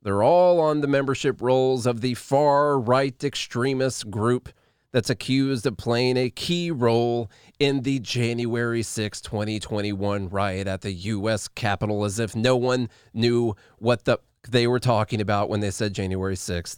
They're 0.05 0.23
all 0.23 0.61
on 0.61 0.83
the 0.83 0.87
membership 0.87 1.41
rolls 1.41 1.87
of 1.87 2.03
the 2.03 2.15
far 2.15 2.79
right 2.79 3.25
extremist 3.25 4.11
group 4.11 4.51
that's 4.93 5.11
accused 5.11 5.67
of 5.67 5.79
playing 5.79 6.19
a 6.19 6.31
key 6.31 6.71
role 6.71 7.31
in 7.59 7.81
the 7.81 7.99
January 7.99 8.83
6, 8.83 9.21
2021 9.23 10.29
riot 10.29 10.69
at 10.69 10.83
the 10.83 10.93
U.S. 10.93 11.49
Capitol, 11.49 12.05
as 12.05 12.19
if 12.19 12.37
no 12.37 12.55
one 12.55 12.91
knew 13.13 13.57
what 13.79 14.05
the 14.05 14.19
they 14.49 14.67
were 14.67 14.79
talking 14.79 15.23
about 15.23 15.49
when 15.49 15.61
they 15.61 15.71
said 15.71 15.95
January 15.95 16.37
6th, 16.37 16.77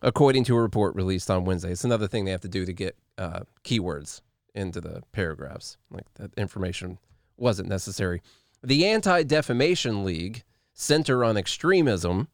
according 0.00 0.42
to 0.44 0.56
a 0.56 0.62
report 0.62 0.94
released 0.94 1.30
on 1.30 1.44
Wednesday. 1.44 1.70
It's 1.70 1.84
another 1.84 2.08
thing 2.08 2.24
they 2.24 2.30
have 2.30 2.40
to 2.40 2.48
do 2.48 2.64
to 2.64 2.72
get 2.72 2.96
uh, 3.18 3.40
keywords 3.62 4.22
into 4.54 4.80
the 4.80 5.02
paragraphs. 5.12 5.76
Like 5.90 6.06
that 6.14 6.32
information 6.38 6.98
wasn't 7.36 7.68
necessary. 7.68 8.22
The 8.62 8.86
Anti 8.86 9.22
Defamation 9.24 10.02
League 10.02 10.44
Center 10.72 11.24
on 11.24 11.36
Extremism. 11.36 12.28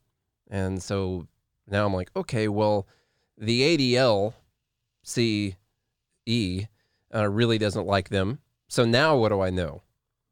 And 0.50 0.82
so 0.82 1.28
now 1.66 1.86
I'm 1.86 1.94
like, 1.94 2.10
okay, 2.14 2.48
well, 2.48 2.86
the 3.38 3.62
ADL 3.62 4.34
CE 5.02 5.54
uh, 7.14 7.28
really 7.28 7.56
doesn't 7.56 7.86
like 7.86 8.10
them. 8.10 8.40
So 8.68 8.84
now 8.84 9.16
what 9.16 9.30
do 9.30 9.40
I 9.40 9.50
know? 9.50 9.82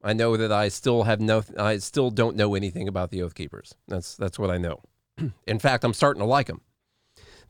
I 0.02 0.12
know 0.12 0.36
that 0.36 0.52
I 0.52 0.68
still 0.68 1.04
have 1.04 1.20
no, 1.20 1.42
I 1.56 1.78
still 1.78 2.10
don't 2.10 2.36
know 2.36 2.54
anything 2.54 2.86
about 2.88 3.10
the 3.10 3.22
Oath 3.22 3.34
Keepers. 3.34 3.74
That's 3.88 4.16
that's 4.16 4.38
what 4.38 4.50
I 4.50 4.58
know. 4.58 4.80
In 5.46 5.58
fact, 5.58 5.84
I'm 5.84 5.94
starting 5.94 6.20
to 6.20 6.26
like 6.26 6.46
them. 6.46 6.60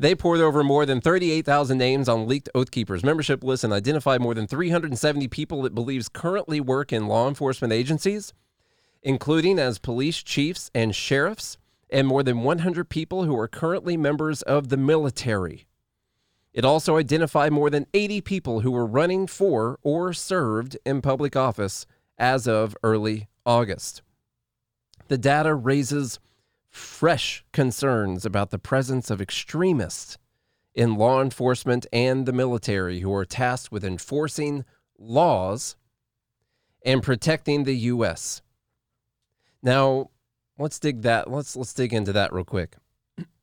They 0.00 0.14
poured 0.14 0.40
over 0.40 0.62
more 0.62 0.86
than 0.86 1.00
38,000 1.00 1.76
names 1.76 2.08
on 2.08 2.28
leaked 2.28 2.48
Oath 2.54 2.70
Keepers 2.70 3.02
membership 3.02 3.42
lists 3.42 3.64
and 3.64 3.72
identified 3.72 4.20
more 4.20 4.32
than 4.32 4.46
370 4.46 5.26
people 5.28 5.66
it 5.66 5.74
believes 5.74 6.08
currently 6.08 6.60
work 6.60 6.92
in 6.92 7.08
law 7.08 7.26
enforcement 7.26 7.72
agencies, 7.72 8.32
including 9.02 9.58
as 9.58 9.80
police 9.80 10.22
chiefs 10.22 10.70
and 10.72 10.94
sheriffs, 10.94 11.58
and 11.90 12.06
more 12.06 12.22
than 12.22 12.42
100 12.42 12.88
people 12.88 13.24
who 13.24 13.38
are 13.38 13.48
currently 13.48 13.96
members 13.96 14.42
of 14.42 14.68
the 14.68 14.76
military. 14.76 15.66
It 16.52 16.64
also 16.64 16.96
identified 16.96 17.52
more 17.52 17.70
than 17.70 17.86
80 17.94 18.20
people 18.22 18.60
who 18.60 18.70
were 18.70 18.86
running 18.86 19.26
for 19.26 19.78
or 19.82 20.12
served 20.12 20.76
in 20.84 21.02
public 21.02 21.36
office 21.36 21.86
as 22.18 22.48
of 22.48 22.76
early 22.82 23.28
August. 23.46 24.02
The 25.08 25.18
data 25.18 25.54
raises 25.54 26.18
fresh 26.70 27.44
concerns 27.52 28.26
about 28.26 28.50
the 28.50 28.58
presence 28.58 29.10
of 29.10 29.20
extremists 29.20 30.18
in 30.74 30.96
law 30.96 31.22
enforcement 31.22 31.86
and 31.92 32.26
the 32.26 32.32
military 32.32 33.00
who 33.00 33.12
are 33.14 33.24
tasked 33.24 33.72
with 33.72 33.84
enforcing 33.84 34.64
laws 34.98 35.76
and 36.84 37.02
protecting 37.02 37.64
the 37.64 37.76
U.S. 37.76 38.42
Now, 39.62 40.10
let's 40.58 40.78
dig 40.78 41.02
that. 41.02 41.30
Let's 41.30 41.56
let's 41.56 41.72
dig 41.74 41.92
into 41.92 42.12
that 42.12 42.32
real 42.32 42.44
quick. 42.44 42.76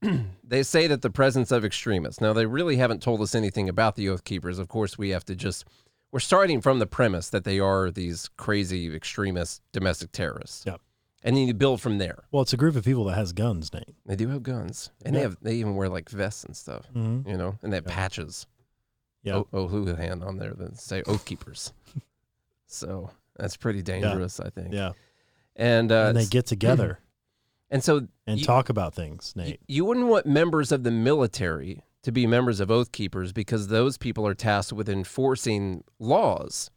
they 0.44 0.64
say 0.64 0.88
that 0.88 1.02
the 1.02 1.10
presence 1.10 1.52
of 1.52 1.66
extremists. 1.66 2.22
Now, 2.22 2.32
they 2.34 2.46
really 2.46 2.78
haven't 2.78 3.02
told 3.02 3.22
us 3.22 3.36
anything 3.36 3.68
about 3.68 3.96
the 3.96 4.08
Oath 4.10 4.24
Keepers. 4.24 4.58
Of 4.60 4.68
course, 4.70 4.98
we 4.98 5.10
have 5.10 5.26
to 5.26 5.36
just 5.36 5.66
we're 6.12 6.20
starting 6.20 6.62
from 6.62 6.80
the 6.80 6.86
premise 6.88 7.30
that 7.30 7.44
they 7.44 7.60
are 7.60 7.92
these 7.92 8.30
crazy 8.38 8.94
extremist 8.96 9.62
domestic 9.74 10.12
terrorists. 10.12 10.64
Yep. 10.66 10.80
And 11.24 11.36
then 11.36 11.48
you 11.48 11.54
build 11.56 11.82
from 11.82 11.98
there. 11.98 12.26
Well, 12.32 12.44
it's 12.44 12.54
a 12.54 12.58
group 12.58 12.76
of 12.76 12.86
people 12.86 13.04
that 13.06 13.16
has 13.16 13.34
guns, 13.34 13.74
Nate. 13.74 13.96
They 14.06 14.16
do 14.16 14.28
have 14.30 14.44
guns, 14.44 14.92
and 15.04 15.16
they 15.16 15.22
have 15.22 15.38
they 15.42 15.56
even 15.56 15.76
wear 15.76 15.90
like 15.90 16.08
vests 16.10 16.44
and 16.44 16.56
stuff, 16.56 16.86
Mm-hmm. 16.96 17.28
you 17.30 17.36
know, 17.36 17.58
and 17.64 17.74
they 17.74 17.78
have 17.78 17.86
Yeah. 17.88 17.94
patches. 17.96 18.46
Yeah. 19.24 19.34
Oh, 19.38 19.48
oh 19.52 19.68
Houlihan 19.68 20.22
on 20.22 20.38
there 20.38 20.54
that 20.54 20.78
say 20.80 21.02
Oath 21.08 21.26
Keepers. 21.26 21.74
so 22.68 23.10
that's 23.36 23.58
pretty 23.58 23.82
dangerous, 23.82 24.40
I 24.40 24.50
think. 24.52 24.74
Yeah. 24.74 24.92
And 25.56 25.92
uh, 25.92 26.06
and 26.10 26.18
they 26.18 26.26
get 26.26 26.46
together 26.46 27.00
and 27.70 27.84
so 27.84 28.08
and 28.28 28.40
you- 28.40 28.46
talk 28.46 28.70
about 28.70 28.94
things, 28.94 29.34
Nate. 29.36 29.60
you 29.68 29.86
wouldn't 29.86 30.08
want 30.08 30.26
members 30.26 30.72
of 30.72 30.84
the 30.84 30.92
military 30.92 31.82
to 32.04 32.12
be 32.12 32.28
members 32.28 32.60
of 32.60 32.70
Oath 32.70 32.92
Keepers 32.92 33.34
because 33.34 33.68
those 33.68 33.98
people 33.98 34.28
are 34.28 34.36
tasked 34.36 34.74
with 34.74 34.88
enforcing 34.88 35.84
laws 36.00 36.70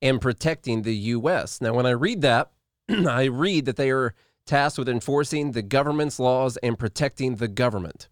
and 0.00 0.20
protecting 0.20 0.82
the 0.82 0.94
U.S. 0.96 1.60
Now, 1.60 1.74
when 1.74 1.86
I 1.86 1.90
read 1.90 2.22
that, 2.22 2.50
I 2.88 3.24
read 3.24 3.66
that 3.66 3.76
they 3.76 3.90
are 3.90 4.14
tasked 4.46 4.78
with 4.78 4.88
enforcing 4.88 5.52
the 5.52 5.62
government's 5.62 6.18
laws 6.18 6.56
and 6.58 6.78
protecting 6.78 7.36
the 7.36 7.48
government. 7.48 8.08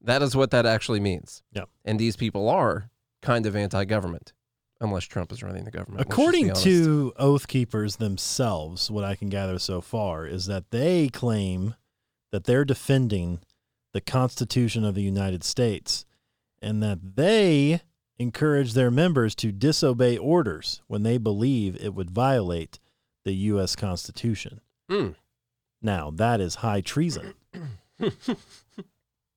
That 0.00 0.22
is 0.22 0.36
what 0.36 0.50
that 0.52 0.66
actually 0.66 1.00
means. 1.00 1.42
Yeah. 1.52 1.64
And 1.84 1.98
these 1.98 2.16
people 2.16 2.48
are 2.48 2.90
kind 3.22 3.46
of 3.46 3.56
anti 3.56 3.84
government, 3.84 4.32
unless 4.80 5.04
Trump 5.04 5.32
is 5.32 5.42
running 5.42 5.64
the 5.64 5.70
government. 5.70 5.98
let's 5.98 6.08
just 6.08 6.16
be 6.16 6.22
According 6.22 6.54
to 6.64 7.12
Oath 7.16 7.48
Keepers 7.48 7.96
themselves, 7.96 8.90
what 8.90 9.04
I 9.04 9.14
can 9.16 9.28
gather 9.28 9.58
so 9.58 9.80
far 9.80 10.26
is 10.26 10.46
that 10.46 10.70
they 10.70 11.08
claim 11.08 11.74
that 12.30 12.44
they're 12.44 12.64
defending 12.64 13.40
the 13.92 14.00
Constitution 14.00 14.84
of 14.84 14.94
the 14.94 15.02
United 15.02 15.42
States 15.42 16.04
and 16.60 16.82
that 16.82 17.16
they 17.16 17.80
encourage 18.18 18.74
their 18.74 18.90
members 18.90 19.34
to 19.36 19.52
disobey 19.52 20.16
orders 20.16 20.82
when 20.88 21.02
they 21.02 21.18
believe 21.18 21.76
it 21.80 21.94
would 21.94 22.10
violate 22.10 22.78
the 23.24 23.32
U.S. 23.32 23.76
Constitution. 23.76 24.60
Mm. 24.90 25.14
Now, 25.80 26.10
that 26.10 26.40
is 26.40 26.56
high 26.56 26.80
treason. 26.80 27.34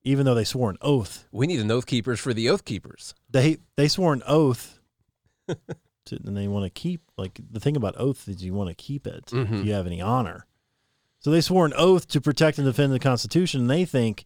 Even 0.04 0.26
though 0.26 0.34
they 0.34 0.44
swore 0.44 0.70
an 0.70 0.78
oath, 0.80 1.28
we 1.30 1.46
need 1.46 1.60
an 1.60 1.70
Oath 1.70 1.86
Keepers 1.86 2.18
for 2.18 2.34
the 2.34 2.48
Oath 2.50 2.64
Keepers. 2.64 3.14
they 3.30 3.58
they 3.76 3.86
swore 3.86 4.12
an 4.12 4.22
oath 4.26 4.80
and 6.10 6.36
they 6.36 6.48
want 6.48 6.64
to 6.64 6.70
keep 6.70 7.00
like 7.16 7.40
the 7.50 7.60
thing 7.60 7.76
about 7.76 7.94
oath 7.98 8.28
is 8.28 8.44
you 8.44 8.52
want 8.54 8.68
to 8.68 8.74
keep 8.74 9.06
it 9.06 9.26
Mhm. 9.26 9.60
if 9.60 9.64
you 9.64 9.72
have 9.72 9.86
any 9.86 10.00
honor 10.00 10.46
so 11.20 11.30
they 11.30 11.40
swore 11.40 11.64
an 11.66 11.72
oath 11.76 12.08
to 12.08 12.20
protect 12.20 12.58
and 12.58 12.66
defend 12.66 12.92
the 12.92 12.98
constitution 12.98 13.60
and 13.62 13.70
they 13.70 13.84
think 13.84 14.24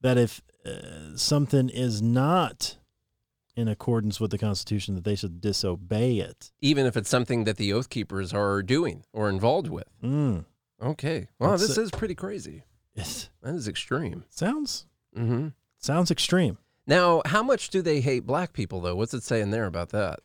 that 0.00 0.16
if 0.18 0.40
uh, 0.66 1.16
something 1.16 1.68
is 1.68 2.00
not 2.02 2.76
in 3.56 3.68
accordance 3.68 4.18
with 4.20 4.30
the 4.30 4.38
constitution 4.38 4.94
that 4.94 5.04
they 5.04 5.14
should 5.14 5.40
disobey 5.40 6.18
it 6.18 6.52
even 6.60 6.86
if 6.86 6.96
it's 6.96 7.10
something 7.10 7.44
that 7.44 7.56
the 7.58 7.72
Oath 7.72 7.90
Keepers 7.90 8.32
are 8.32 8.62
doing 8.62 9.04
or 9.12 9.28
involved 9.28 9.68
with. 9.68 9.88
mm. 10.02 10.44
Okay. 10.82 11.28
Wow, 11.38 11.50
That's 11.50 11.68
this 11.68 11.76
is 11.78 11.90
pretty 11.90 12.14
crazy. 12.14 12.64
it 12.94 13.28
That 13.42 13.54
is 13.54 13.68
extreme. 13.68 14.24
sounds 14.30 14.86
hmm 15.14 15.48
sounds 15.78 16.10
extreme 16.10 16.56
Now, 16.86 17.20
how 17.26 17.42
much 17.42 17.68
do 17.70 17.82
they 17.82 18.00
hate 18.00 18.20
black 18.26 18.52
people, 18.54 18.80
though? 18.80 18.96
What's 18.96 19.12
it 19.14 19.22
saying 19.22 19.50
there 19.50 19.66
about 19.66 19.90
that? 19.90 20.20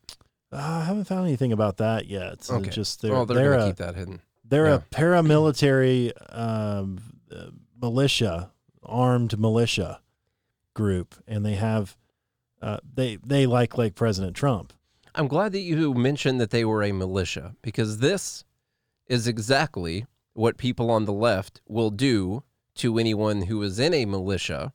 Uh, 0.55 0.81
i 0.81 0.83
haven't 0.85 1.05
found 1.05 1.25
anything 1.27 1.51
about 1.51 1.77
that 1.77 2.07
yet 2.07 2.49
Okay. 2.49 2.69
just 2.69 3.01
they're, 3.01 3.11
well, 3.11 3.25
they're, 3.25 3.37
they're 3.37 3.49
going 3.51 3.59
to 3.59 3.65
a- 3.65 3.69
keep 3.69 3.77
that 3.77 3.95
hidden. 3.95 4.21
They're 4.47 4.67
Yeah. 4.67 4.75
a 4.75 4.79
paramilitary 4.79 6.11
um, 6.37 6.99
uh, 7.35 7.47
militia, 7.81 8.51
armed 8.83 9.39
militia 9.39 9.99
group, 10.73 11.15
and 11.27 11.45
they 11.45 11.55
have 11.55 11.97
uh, 12.61 12.77
they 12.93 13.17
they 13.17 13.45
like 13.47 13.77
like 13.77 13.95
President 13.95 14.35
Trump. 14.35 14.71
I'm 15.15 15.27
glad 15.27 15.51
that 15.53 15.59
you 15.61 15.93
mentioned 15.93 16.39
that 16.41 16.51
they 16.51 16.65
were 16.65 16.83
a 16.83 16.91
militia 16.91 17.55
because 17.61 17.97
this 17.99 18.43
is 19.07 19.27
exactly 19.27 20.05
what 20.33 20.57
people 20.57 20.91
on 20.91 21.05
the 21.05 21.13
left 21.13 21.61
will 21.67 21.89
do 21.89 22.43
to 22.75 22.97
anyone 22.99 23.43
who 23.43 23.61
is 23.63 23.79
in 23.79 23.93
a 23.93 24.05
militia. 24.05 24.73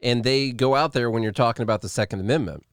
And 0.00 0.24
they 0.24 0.50
go 0.50 0.74
out 0.74 0.94
there 0.94 1.10
when 1.10 1.22
you're 1.22 1.30
talking 1.32 1.62
about 1.62 1.80
the 1.82 1.88
Second 1.88 2.20
Amendment 2.20 2.64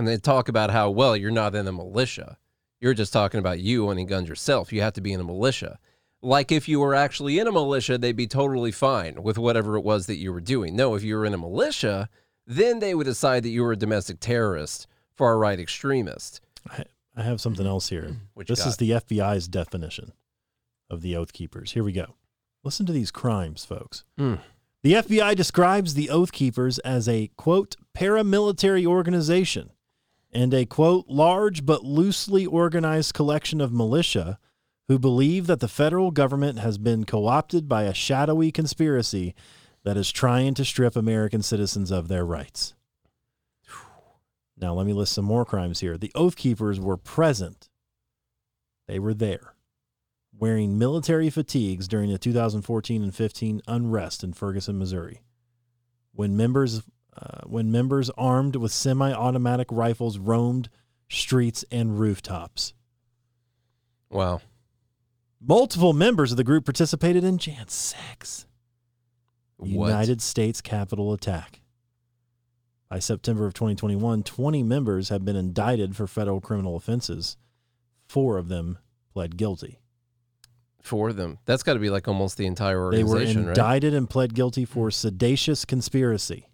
and 0.00 0.08
they 0.08 0.16
talk 0.16 0.48
about 0.48 0.70
how, 0.70 0.88
well, 0.88 1.14
you're 1.14 1.30
not 1.30 1.54
in 1.54 1.68
a 1.68 1.72
militia. 1.72 2.38
You're 2.80 2.94
just 2.94 3.12
talking 3.12 3.38
about 3.38 3.60
you 3.60 3.86
owning 3.90 4.06
guns 4.06 4.30
yourself. 4.30 4.72
You 4.72 4.80
have 4.80 4.94
to 4.94 5.02
be 5.02 5.12
in 5.12 5.20
a 5.20 5.24
militia. 5.24 5.78
Like 6.22 6.50
if 6.50 6.70
you 6.70 6.80
were 6.80 6.94
actually 6.94 7.38
in 7.38 7.46
a 7.46 7.52
militia, 7.52 7.98
they'd 7.98 8.16
be 8.16 8.26
totally 8.26 8.72
fine 8.72 9.22
with 9.22 9.36
whatever 9.36 9.76
it 9.76 9.82
was 9.82 10.06
that 10.06 10.16
you 10.16 10.32
were 10.32 10.40
doing. 10.40 10.74
No, 10.74 10.94
if 10.94 11.02
you 11.02 11.16
were 11.16 11.26
in 11.26 11.34
a 11.34 11.38
militia, 11.38 12.08
then 12.46 12.78
they 12.78 12.94
would 12.94 13.04
decide 13.04 13.42
that 13.42 13.50
you 13.50 13.62
were 13.62 13.72
a 13.72 13.76
domestic 13.76 14.20
terrorist, 14.20 14.86
far 15.14 15.36
right 15.36 15.60
extremist. 15.60 16.40
I, 16.70 16.84
I 17.14 17.22
have 17.22 17.42
something 17.42 17.66
else 17.66 17.90
here. 17.90 18.16
Which 18.32 18.48
this 18.48 18.64
is 18.64 18.78
the 18.78 18.92
FBI's 18.92 19.48
definition 19.48 20.12
of 20.88 21.02
the 21.02 21.14
Oath 21.14 21.34
Keepers. 21.34 21.72
Here 21.72 21.84
we 21.84 21.92
go. 21.92 22.14
Listen 22.64 22.86
to 22.86 22.92
these 22.94 23.10
crimes, 23.10 23.66
folks. 23.66 24.04
Hmm. 24.16 24.36
The 24.82 24.94
FBI 24.94 25.36
describes 25.36 25.92
the 25.92 26.08
Oath 26.08 26.32
Keepers 26.32 26.78
as 26.78 27.06
a, 27.06 27.28
quote, 27.36 27.76
paramilitary 27.94 28.86
organization 28.86 29.72
and 30.32 30.54
a, 30.54 30.64
quote, 30.64 31.06
large 31.08 31.66
but 31.66 31.84
loosely 31.84 32.46
organized 32.46 33.14
collection 33.14 33.60
of 33.60 33.72
militia 33.72 34.38
who 34.88 34.98
believe 34.98 35.46
that 35.46 35.60
the 35.60 35.68
federal 35.68 36.10
government 36.10 36.58
has 36.58 36.78
been 36.78 37.04
co 37.04 37.26
opted 37.26 37.68
by 37.68 37.84
a 37.84 37.94
shadowy 37.94 38.50
conspiracy 38.50 39.34
that 39.84 39.96
is 39.96 40.10
trying 40.10 40.54
to 40.54 40.64
strip 40.64 40.96
American 40.96 41.42
citizens 41.42 41.90
of 41.90 42.08
their 42.08 42.24
rights. 42.24 42.74
Now, 44.56 44.74
let 44.74 44.86
me 44.86 44.92
list 44.92 45.12
some 45.12 45.24
more 45.24 45.44
crimes 45.44 45.80
here. 45.80 45.96
The 45.96 46.12
Oath 46.14 46.36
Keepers 46.36 46.78
were 46.78 46.98
present, 46.98 47.68
they 48.86 48.98
were 48.98 49.14
there, 49.14 49.54
wearing 50.36 50.78
military 50.78 51.30
fatigues 51.30 51.88
during 51.88 52.10
the 52.10 52.18
2014 52.18 53.02
and 53.02 53.14
15 53.14 53.62
unrest 53.66 54.22
in 54.22 54.32
Ferguson, 54.32 54.78
Missouri. 54.78 55.22
When 56.12 56.36
members, 56.36 56.82
uh, 57.16 57.40
when 57.46 57.70
members 57.70 58.10
armed 58.16 58.56
with 58.56 58.72
semi 58.72 59.12
automatic 59.12 59.68
rifles 59.70 60.18
roamed 60.18 60.68
streets 61.08 61.64
and 61.70 61.98
rooftops. 61.98 62.72
Wow. 64.10 64.40
Multiple 65.40 65.92
members 65.92 66.30
of 66.32 66.36
the 66.36 66.44
group 66.44 66.64
participated 66.64 67.24
in 67.24 67.38
Jan 67.38 67.68
6, 67.68 68.46
What? 69.56 69.68
United 69.68 70.20
States 70.20 70.60
Capitol 70.60 71.12
attack. 71.12 71.60
By 72.90 72.98
September 72.98 73.46
of 73.46 73.54
2021, 73.54 74.24
20 74.24 74.62
members 74.64 75.08
have 75.08 75.24
been 75.24 75.36
indicted 75.36 75.96
for 75.96 76.06
federal 76.06 76.40
criminal 76.40 76.76
offenses. 76.76 77.36
Four 78.08 78.36
of 78.36 78.48
them 78.48 78.78
pled 79.14 79.36
guilty. 79.36 79.78
Four 80.82 81.10
of 81.10 81.16
them. 81.16 81.38
That's 81.46 81.62
got 81.62 81.74
to 81.74 81.78
be 81.78 81.90
like 81.90 82.08
almost 82.08 82.36
the 82.36 82.46
entire 82.46 82.82
organization. 82.82 83.06
They 83.06 83.10
were 83.10 83.16
organization, 83.18 83.46
right? 83.46 83.56
indicted 83.56 83.94
and 83.94 84.10
pled 84.10 84.34
guilty 84.34 84.64
for 84.64 84.90
seditious 84.90 85.64
conspiracy. 85.64 86.49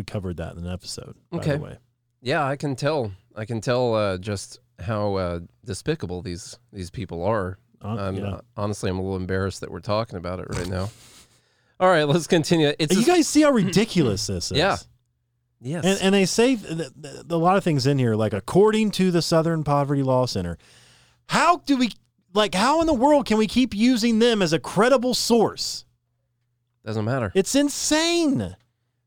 We 0.00 0.04
covered 0.04 0.38
that 0.38 0.56
in 0.56 0.64
an 0.64 0.72
episode, 0.72 1.14
by 1.30 1.38
Okay. 1.40 1.52
the 1.56 1.62
way. 1.62 1.76
Yeah, 2.22 2.42
I 2.42 2.56
can 2.56 2.74
tell. 2.74 3.12
I 3.36 3.44
can 3.44 3.60
tell 3.60 3.94
uh, 3.94 4.16
just 4.16 4.58
how 4.78 5.14
uh, 5.16 5.40
despicable 5.66 6.22
these 6.22 6.58
these 6.72 6.90
people 6.90 7.22
are. 7.22 7.58
Uh, 7.84 7.88
I'm, 7.88 8.16
yeah. 8.16 8.24
uh, 8.28 8.40
honestly, 8.56 8.88
I'm 8.88 8.98
a 8.98 9.02
little 9.02 9.18
embarrassed 9.18 9.60
that 9.60 9.70
we're 9.70 9.80
talking 9.80 10.16
about 10.16 10.40
it 10.40 10.46
right 10.54 10.66
now. 10.68 10.88
All 11.80 11.88
right, 11.88 12.04
let's 12.04 12.26
continue. 12.26 12.72
It's 12.78 12.94
you 12.96 13.02
a- 13.02 13.04
guys 13.04 13.28
see 13.28 13.42
how 13.42 13.50
ridiculous 13.50 14.26
this 14.26 14.50
is? 14.50 14.56
Yeah. 14.58 14.76
yes, 15.60 15.84
And, 15.84 16.00
and 16.00 16.14
they 16.14 16.24
say 16.24 16.56
th- 16.56 16.78
th- 17.02 17.14
a 17.28 17.36
lot 17.36 17.58
of 17.58 17.64
things 17.64 17.86
in 17.86 17.98
here, 17.98 18.14
like 18.14 18.32
according 18.32 18.92
to 18.92 19.10
the 19.10 19.20
Southern 19.20 19.64
Poverty 19.64 20.02
Law 20.02 20.24
Center. 20.24 20.56
How 21.28 21.58
do 21.58 21.76
we, 21.76 21.92
like, 22.32 22.54
how 22.54 22.80
in 22.80 22.86
the 22.86 22.94
world 22.94 23.26
can 23.26 23.36
we 23.36 23.46
keep 23.46 23.74
using 23.74 24.18
them 24.18 24.40
as 24.40 24.54
a 24.54 24.58
credible 24.58 25.12
source? 25.12 25.84
doesn't 26.86 27.04
matter. 27.04 27.30
It's 27.34 27.54
insane. 27.54 28.56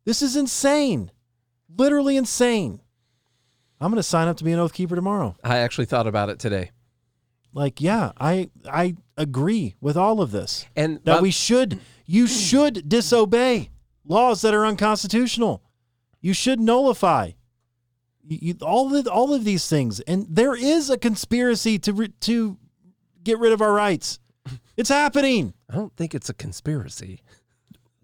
This 0.05 0.21
is 0.21 0.35
insane. 0.35 1.11
Literally 1.75 2.17
insane. 2.17 2.81
I'm 3.79 3.89
going 3.89 3.97
to 3.99 4.03
sign 4.03 4.27
up 4.27 4.37
to 4.37 4.43
be 4.43 4.51
an 4.53 4.59
Oath 4.59 4.73
Keeper 4.73 4.95
tomorrow. 4.95 5.35
I 5.43 5.57
actually 5.57 5.85
thought 5.85 6.07
about 6.07 6.29
it 6.29 6.39
today, 6.39 6.71
Like, 7.53 7.81
yeah, 7.81 8.11
I 8.19 8.49
I 8.69 8.95
agree 9.17 9.75
with 9.81 9.97
all 9.97 10.21
of 10.21 10.31
this. 10.31 10.65
and 10.75 10.95
That 11.03 11.05
but- 11.05 11.21
we 11.21 11.31
should, 11.31 11.79
you 12.05 12.27
should 12.27 12.87
disobey 12.87 13.69
laws 14.05 14.41
that 14.41 14.53
are 14.53 14.65
unconstitutional. 14.65 15.61
You 16.21 16.33
should 16.33 16.59
nullify 16.59 17.31
you, 18.25 18.37
you, 18.41 18.55
all 18.61 18.95
of 18.95 19.07
all 19.07 19.33
of 19.33 19.43
these 19.43 19.67
things, 19.67 19.99
and 20.01 20.25
there 20.29 20.55
is 20.55 20.89
a 20.89 20.97
conspiracy 20.97 21.77
to 21.79 21.91
re, 21.93 22.07
to 22.21 22.57
get 23.21 23.37
rid 23.39 23.51
of 23.51 23.61
our 23.61 23.73
rights. 23.73 24.19
It's 24.77 24.89
happening. 24.89 25.53
I 25.69 25.75
don't 25.75 25.93
think 25.97 26.15
it's 26.15 26.29
a 26.29 26.33
conspiracy. 26.33 27.19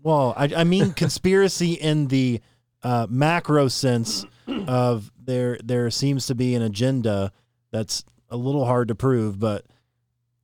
Well, 0.03 0.33
I, 0.37 0.49
I 0.57 0.63
mean 0.63 0.91
conspiracy 0.93 1.73
in 1.73 2.07
the 2.07 2.41
uh, 2.83 3.07
macro 3.09 3.67
sense 3.67 4.25
of 4.47 5.11
there 5.21 5.59
there 5.63 5.89
seems 5.91 6.27
to 6.27 6.35
be 6.35 6.55
an 6.55 6.61
agenda 6.61 7.31
that's 7.71 8.03
a 8.29 8.37
little 8.37 8.65
hard 8.65 8.87
to 8.87 8.95
prove, 8.95 9.39
but 9.39 9.65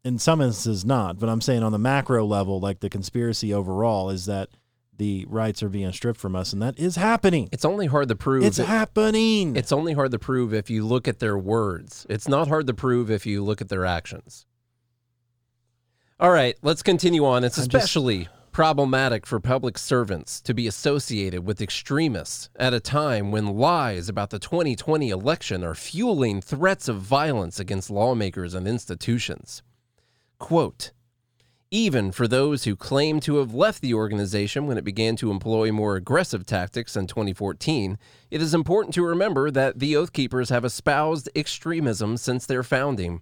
in 0.03 0.19
some 0.19 0.41
instances 0.41 0.85
not. 0.85 1.19
But 1.19 1.29
I'm 1.29 1.41
saying 1.41 1.63
on 1.63 1.71
the 1.71 1.79
macro 1.79 2.25
level, 2.25 2.59
like 2.59 2.79
the 2.79 2.89
conspiracy 2.89 3.53
overall 3.53 4.09
is 4.09 4.25
that 4.25 4.49
the 4.97 5.25
rights 5.27 5.61
are 5.61 5.69
being 5.69 5.91
stripped 5.91 6.19
from 6.19 6.35
us, 6.35 6.53
and 6.53 6.61
that 6.61 6.79
is 6.79 6.95
happening. 6.95 7.49
It's 7.51 7.65
only 7.65 7.87
hard 7.87 8.07
to 8.09 8.15
prove. 8.15 8.43
It's 8.45 8.59
it- 8.59 8.67
happening. 8.67 9.55
It's 9.55 9.71
only 9.71 9.93
hard 9.93 10.11
to 10.11 10.19
prove 10.19 10.53
if 10.53 10.69
you 10.69 10.85
look 10.85 11.07
at 11.07 11.19
their 11.19 11.37
words. 11.37 12.05
It's 12.09 12.27
not 12.27 12.47
hard 12.47 12.67
to 12.67 12.73
prove 12.73 13.11
if 13.11 13.25
you 13.25 13.43
look 13.43 13.61
at 13.61 13.69
their 13.69 13.85
actions. 13.85 14.45
All 16.17 16.31
right, 16.31 16.55
let's 16.61 16.81
continue 16.81 17.25
on. 17.25 17.43
It's 17.43 17.57
especially 17.57 18.29
problematic 18.55 19.25
for 19.25 19.37
public 19.37 19.77
servants 19.77 20.39
to 20.39 20.53
be 20.53 20.65
associated 20.65 21.45
with 21.45 21.61
extremists 21.61 22.49
at 22.55 22.73
a 22.73 22.79
time 22.79 23.29
when 23.29 23.57
lies 23.57 24.07
about 24.07 24.29
the 24.29 24.39
2020 24.39 25.09
election 25.09 25.61
are 25.61 25.75
fueling 25.75 26.39
threats 26.39 26.87
of 26.87 26.95
violence 26.95 27.59
against 27.59 27.89
lawmakers 27.89 28.53
and 28.53 28.65
institutions. 28.65 29.61
Quote, 30.39 30.93
even 31.69 32.13
for 32.13 32.29
those 32.29 32.63
who 32.63 32.77
claim 32.77 33.19
to 33.19 33.39
have 33.39 33.53
left 33.53 33.81
the 33.81 33.93
organization 33.93 34.67
when 34.67 34.77
it 34.77 34.85
began 34.85 35.17
to 35.17 35.31
employ 35.31 35.69
more 35.73 35.97
aggressive 35.97 36.45
tactics 36.45 36.95
in 36.95 37.07
2014, 37.07 37.97
it 38.31 38.41
is 38.41 38.53
important 38.53 38.93
to 38.93 39.03
remember 39.03 39.51
that 39.51 39.79
the 39.79 39.97
Oath 39.97 40.13
Keepers 40.13 40.47
have 40.47 40.63
espoused 40.63 41.27
extremism 41.35 42.15
since 42.15 42.45
their 42.45 42.63
founding. 42.63 43.21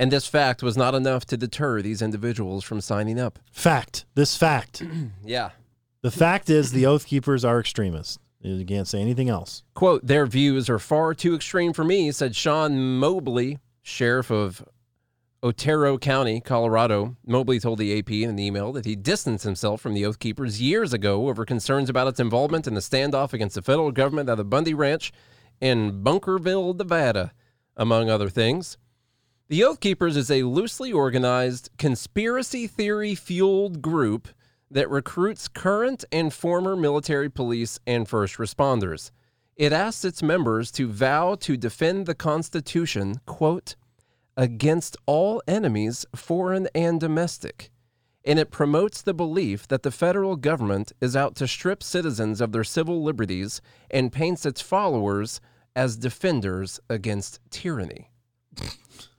And 0.00 0.10
this 0.10 0.26
fact 0.26 0.62
was 0.62 0.78
not 0.78 0.94
enough 0.94 1.26
to 1.26 1.36
deter 1.36 1.82
these 1.82 2.00
individuals 2.00 2.64
from 2.64 2.80
signing 2.80 3.20
up. 3.20 3.38
fact. 3.52 4.06
This 4.14 4.34
fact. 4.34 4.82
Yeah. 5.22 5.50
the 6.00 6.10
fact 6.10 6.48
is 6.48 6.72
the 6.72 6.86
Oath 6.86 7.06
Keepers 7.06 7.44
are 7.44 7.60
extremists. 7.60 8.18
You 8.40 8.64
can't 8.64 8.88
say 8.88 9.02
anything 9.02 9.28
else. 9.28 9.62
Quote, 9.74 10.06
their 10.06 10.24
views 10.24 10.70
are 10.70 10.78
far 10.78 11.12
too 11.12 11.34
extreme 11.34 11.74
for 11.74 11.84
me, 11.84 12.10
said 12.12 12.34
Sean 12.34 12.98
Mobley, 12.98 13.58
sheriff 13.82 14.30
of 14.30 14.64
Otero 15.42 15.98
County, 15.98 16.40
Colorado. 16.40 17.16
Mobley 17.26 17.60
told 17.60 17.78
the 17.78 17.98
AP 17.98 18.10
in 18.10 18.30
an 18.30 18.38
email 18.38 18.72
that 18.72 18.86
he 18.86 18.96
distanced 18.96 19.44
himself 19.44 19.82
from 19.82 19.92
the 19.92 20.06
Oath 20.06 20.18
Keepers 20.18 20.62
years 20.62 20.94
ago 20.94 21.28
over 21.28 21.44
concerns 21.44 21.90
about 21.90 22.08
its 22.08 22.20
involvement 22.20 22.66
in 22.66 22.72
the 22.72 22.80
standoff 22.80 23.34
against 23.34 23.54
the 23.54 23.62
federal 23.62 23.92
government 23.92 24.30
at 24.30 24.36
the 24.36 24.44
Bundy 24.44 24.72
Ranch 24.72 25.12
in 25.60 26.02
Bunkerville, 26.02 26.74
Nevada, 26.74 27.32
among 27.76 28.08
other 28.08 28.30
things. 28.30 28.78
The 29.50 29.64
Oath 29.64 29.80
Keepers 29.80 30.16
is 30.16 30.30
a 30.30 30.44
loosely 30.44 30.92
organized, 30.92 31.70
conspiracy 31.76 32.68
theory 32.68 33.16
fueled 33.16 33.82
group 33.82 34.28
that 34.70 34.88
recruits 34.88 35.48
current 35.48 36.04
and 36.12 36.32
former 36.32 36.76
military 36.76 37.28
police 37.28 37.80
and 37.84 38.08
first 38.08 38.36
responders. 38.36 39.10
It 39.56 39.72
asks 39.72 40.04
its 40.04 40.22
members 40.22 40.70
to 40.70 40.86
vow 40.86 41.34
to 41.40 41.56
defend 41.56 42.06
the 42.06 42.14
Constitution, 42.14 43.18
quote, 43.26 43.74
against 44.36 44.96
all 45.04 45.42
enemies, 45.48 46.06
foreign 46.14 46.68
and 46.72 47.00
domestic. 47.00 47.72
And 48.24 48.38
it 48.38 48.52
promotes 48.52 49.02
the 49.02 49.14
belief 49.14 49.66
that 49.66 49.82
the 49.82 49.90
federal 49.90 50.36
government 50.36 50.92
is 51.00 51.16
out 51.16 51.34
to 51.34 51.48
strip 51.48 51.82
citizens 51.82 52.40
of 52.40 52.52
their 52.52 52.62
civil 52.62 53.02
liberties 53.02 53.60
and 53.90 54.12
paints 54.12 54.46
its 54.46 54.60
followers 54.60 55.40
as 55.74 55.96
defenders 55.96 56.78
against 56.88 57.40
tyranny. 57.50 58.12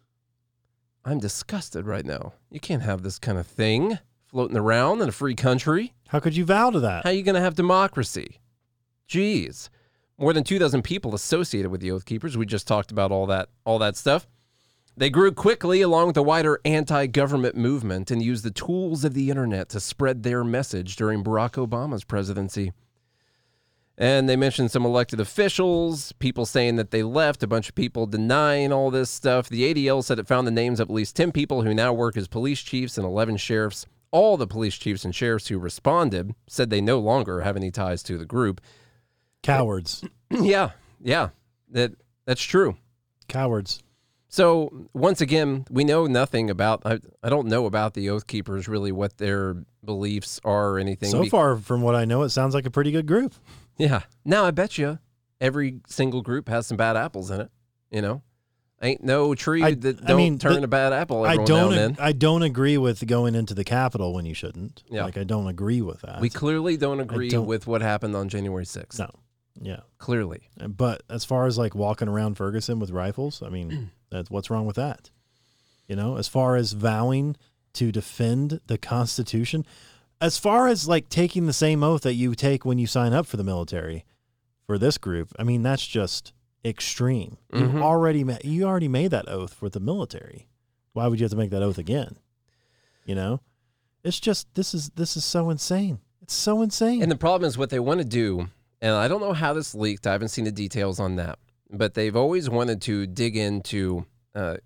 I'm 1.03 1.19
disgusted 1.19 1.87
right 1.87 2.05
now. 2.05 2.33
You 2.51 2.59
can't 2.59 2.83
have 2.83 3.01
this 3.01 3.17
kind 3.17 3.37
of 3.37 3.47
thing 3.47 3.97
floating 4.27 4.57
around 4.57 5.01
in 5.01 5.09
a 5.09 5.11
free 5.11 5.35
country. 5.35 5.93
How 6.09 6.19
could 6.19 6.35
you 6.35 6.45
vow 6.45 6.69
to 6.69 6.79
that? 6.79 7.03
How 7.03 7.09
are 7.09 7.13
you 7.13 7.23
going 7.23 7.35
to 7.35 7.41
have 7.41 7.55
democracy? 7.55 8.39
Jeez. 9.09 9.69
More 10.17 10.33
than 10.33 10.43
2,000 10.43 10.83
people 10.83 11.15
associated 11.15 11.71
with 11.71 11.81
the 11.81 11.91
Oath 11.91 12.05
Keepers. 12.05 12.37
We 12.37 12.45
just 12.45 12.67
talked 12.67 12.91
about 12.91 13.11
all 13.11 13.25
that, 13.27 13.49
all 13.65 13.79
that 13.79 13.97
stuff. 13.97 14.27
They 14.95 15.09
grew 15.09 15.31
quickly 15.31 15.81
along 15.81 16.07
with 16.07 16.15
the 16.15 16.23
wider 16.23 16.59
anti 16.63 17.07
government 17.07 17.55
movement 17.55 18.11
and 18.11 18.21
used 18.21 18.43
the 18.43 18.51
tools 18.51 19.03
of 19.03 19.13
the 19.13 19.29
internet 19.29 19.69
to 19.69 19.79
spread 19.79 20.21
their 20.21 20.43
message 20.43 20.95
during 20.95 21.23
Barack 21.23 21.53
Obama's 21.53 22.03
presidency. 22.03 22.73
And 24.01 24.27
they 24.27 24.35
mentioned 24.35 24.71
some 24.71 24.83
elected 24.83 25.19
officials, 25.19 26.11
people 26.13 26.47
saying 26.47 26.77
that 26.77 26.89
they 26.89 27.03
left, 27.03 27.43
a 27.43 27.47
bunch 27.47 27.69
of 27.69 27.75
people 27.75 28.07
denying 28.07 28.73
all 28.73 28.89
this 28.89 29.11
stuff. 29.11 29.47
The 29.47 29.71
ADL 29.71 30.03
said 30.03 30.17
it 30.17 30.25
found 30.27 30.47
the 30.47 30.51
names 30.51 30.79
of 30.79 30.89
at 30.89 30.93
least 30.93 31.15
10 31.15 31.31
people 31.31 31.61
who 31.61 31.71
now 31.71 31.93
work 31.93 32.17
as 32.17 32.27
police 32.27 32.61
chiefs 32.61 32.97
and 32.97 33.05
11 33.05 33.37
sheriffs. 33.37 33.85
All 34.09 34.37
the 34.37 34.47
police 34.47 34.75
chiefs 34.75 35.05
and 35.05 35.13
sheriffs 35.13 35.49
who 35.49 35.59
responded 35.59 36.33
said 36.47 36.71
they 36.71 36.81
no 36.81 36.97
longer 36.97 37.41
have 37.41 37.55
any 37.55 37.69
ties 37.69 38.01
to 38.03 38.17
the 38.17 38.25
group. 38.25 38.59
Cowards. 39.43 40.03
yeah, 40.31 40.71
yeah, 40.99 41.29
that 41.69 41.91
that's 42.25 42.41
true. 42.41 42.77
Cowards. 43.27 43.83
So 44.29 44.87
once 44.93 45.21
again, 45.21 45.65
we 45.69 45.83
know 45.83 46.07
nothing 46.07 46.49
about. 46.49 46.81
I, 46.85 47.01
I 47.21 47.29
don't 47.29 47.47
know 47.47 47.67
about 47.67 47.93
the 47.93 48.09
Oath 48.09 48.25
Keepers 48.25 48.67
really, 48.67 48.91
what 48.91 49.19
their 49.19 49.57
beliefs 49.85 50.39
are 50.43 50.71
or 50.71 50.79
anything. 50.79 51.11
So 51.11 51.25
far, 51.25 51.57
from 51.57 51.83
what 51.83 51.93
I 51.93 52.05
know, 52.05 52.23
it 52.23 52.29
sounds 52.29 52.55
like 52.55 52.65
a 52.65 52.71
pretty 52.71 52.91
good 52.91 53.05
group. 53.05 53.35
Yeah. 53.77 54.01
Now 54.25 54.45
I 54.45 54.51
bet 54.51 54.77
you 54.77 54.99
every 55.39 55.79
single 55.88 56.21
group 56.21 56.49
has 56.49 56.67
some 56.67 56.77
bad 56.77 56.95
apples 56.97 57.31
in 57.31 57.41
it. 57.41 57.49
You 57.89 58.01
know, 58.01 58.21
ain't 58.81 59.03
no 59.03 59.36
tree 59.36 59.63
I- 59.63 59.73
that 59.73 60.05
don't 60.05 60.17
mean, 60.17 60.39
turn 60.39 60.57
the- 60.57 60.63
a 60.63 60.67
bad 60.67 60.93
apple 60.93 61.23
I 61.23 61.36
don't. 61.38 61.73
and 61.73 61.91
ag- 61.91 61.95
then. 61.97 61.97
I 61.99 62.12
don't 62.13 62.43
agree 62.43 62.77
with 62.77 63.05
going 63.07 63.36
into 63.36 63.53
the 63.53 63.63
Capitol 63.63 64.13
when 64.13 64.25
you 64.25 64.34
shouldn't. 64.34 64.84
Yeah. 64.89 65.03
Like 65.03 65.17
I 65.17 65.23
don't 65.23 65.47
agree 65.47 65.81
with 65.81 66.01
that. 66.01 66.21
We 66.21 66.29
clearly 66.29 66.77
don't 66.77 66.99
agree 66.99 67.29
don't- 67.29 67.47
with 67.47 67.67
what 67.67 67.81
happened 67.81 68.15
on 68.15 68.29
January 68.29 68.65
6th. 68.65 68.99
No. 68.99 69.10
yeah. 69.62 69.81
Clearly. 69.97 70.49
But 70.67 71.03
as 71.10 71.25
far 71.25 71.45
as 71.47 71.57
like 71.57 71.75
walking 71.75 72.07
around 72.07 72.36
Ferguson 72.36 72.79
with 72.79 72.91
rifles, 72.91 73.41
I 73.43 73.49
mean, 73.49 73.91
that's 74.10 74.29
what's 74.31 74.49
wrong 74.49 74.65
with 74.65 74.77
that. 74.77 75.10
You 75.88 75.95
know, 75.97 76.15
as 76.17 76.27
far 76.29 76.55
as 76.55 76.71
vowing 76.71 77.36
to 77.73 77.91
defend 77.91 78.62
the 78.67 78.77
Constitution, 78.77 79.65
as 80.21 80.38
far 80.38 80.67
as 80.67 80.88
like 80.88 81.10
taking 81.10 81.47
the 81.47 81.53
same 81.53 81.84
oath 81.84 82.03
that 82.03 82.13
you 82.13 82.36
take 82.36 82.63
when 82.63 82.77
you 82.77 82.88
sign 82.88 83.12
up 83.13 83.25
for 83.25 83.38
the 83.38 83.43
military 83.43 84.05
for 84.65 84.77
this 84.77 84.97
group, 84.97 85.34
I 85.39 85.43
mean, 85.43 85.63
that's 85.63 85.86
just 85.86 86.31
extreme. 86.63 87.38
Mhm. 87.51 87.73
You 87.73 87.79
already 87.81 88.23
ma- 88.23 88.38
you 88.43 88.63
already 88.65 88.88
made 88.88 89.12
that 89.12 89.27
oath 89.27 89.53
for 89.53 89.67
the 89.69 89.79
military. 89.79 90.47
Why 90.93 91.07
would 91.07 91.19
you 91.19 91.23
have 91.23 91.31
to 91.31 91.38
make 91.38 91.49
that 91.51 91.63
oath 91.63 91.77
again? 91.79 92.17
You 93.05 93.15
know, 93.15 93.41
it's 94.03 94.19
just 94.19 94.53
this 94.53 94.73
is 94.73 94.89
this 94.91 95.17
is 95.17 95.25
so 95.25 95.49
insane. 95.49 95.99
It's 96.21 96.36
so 96.36 96.62
insane. 96.62 97.01
And 97.01 97.12
the 97.12 97.15
problem 97.17 97.47
is 97.47 97.57
what 97.57 97.71
they 97.71 97.79
want 97.79 97.99
to 97.99 98.05
do, 98.05 98.47
and 98.79 98.93
I 98.93 99.07
don't 99.07 99.21
know 99.21 99.34
how 99.34 99.53
this 99.53 99.73
leaked. 99.73 100.05
I 100.05 100.12
haven't 100.12 100.29
seen 100.29 100.45
the 100.45 100.51
details 100.51 100.99
on 100.99 101.15
that, 101.15 101.39
but 101.71 101.95
they've 101.95 102.15
always 102.15 102.47
wanted 102.47 102.79
to 102.84 103.07
dig 103.07 103.36
into 103.36 104.05
uh, 104.36 104.57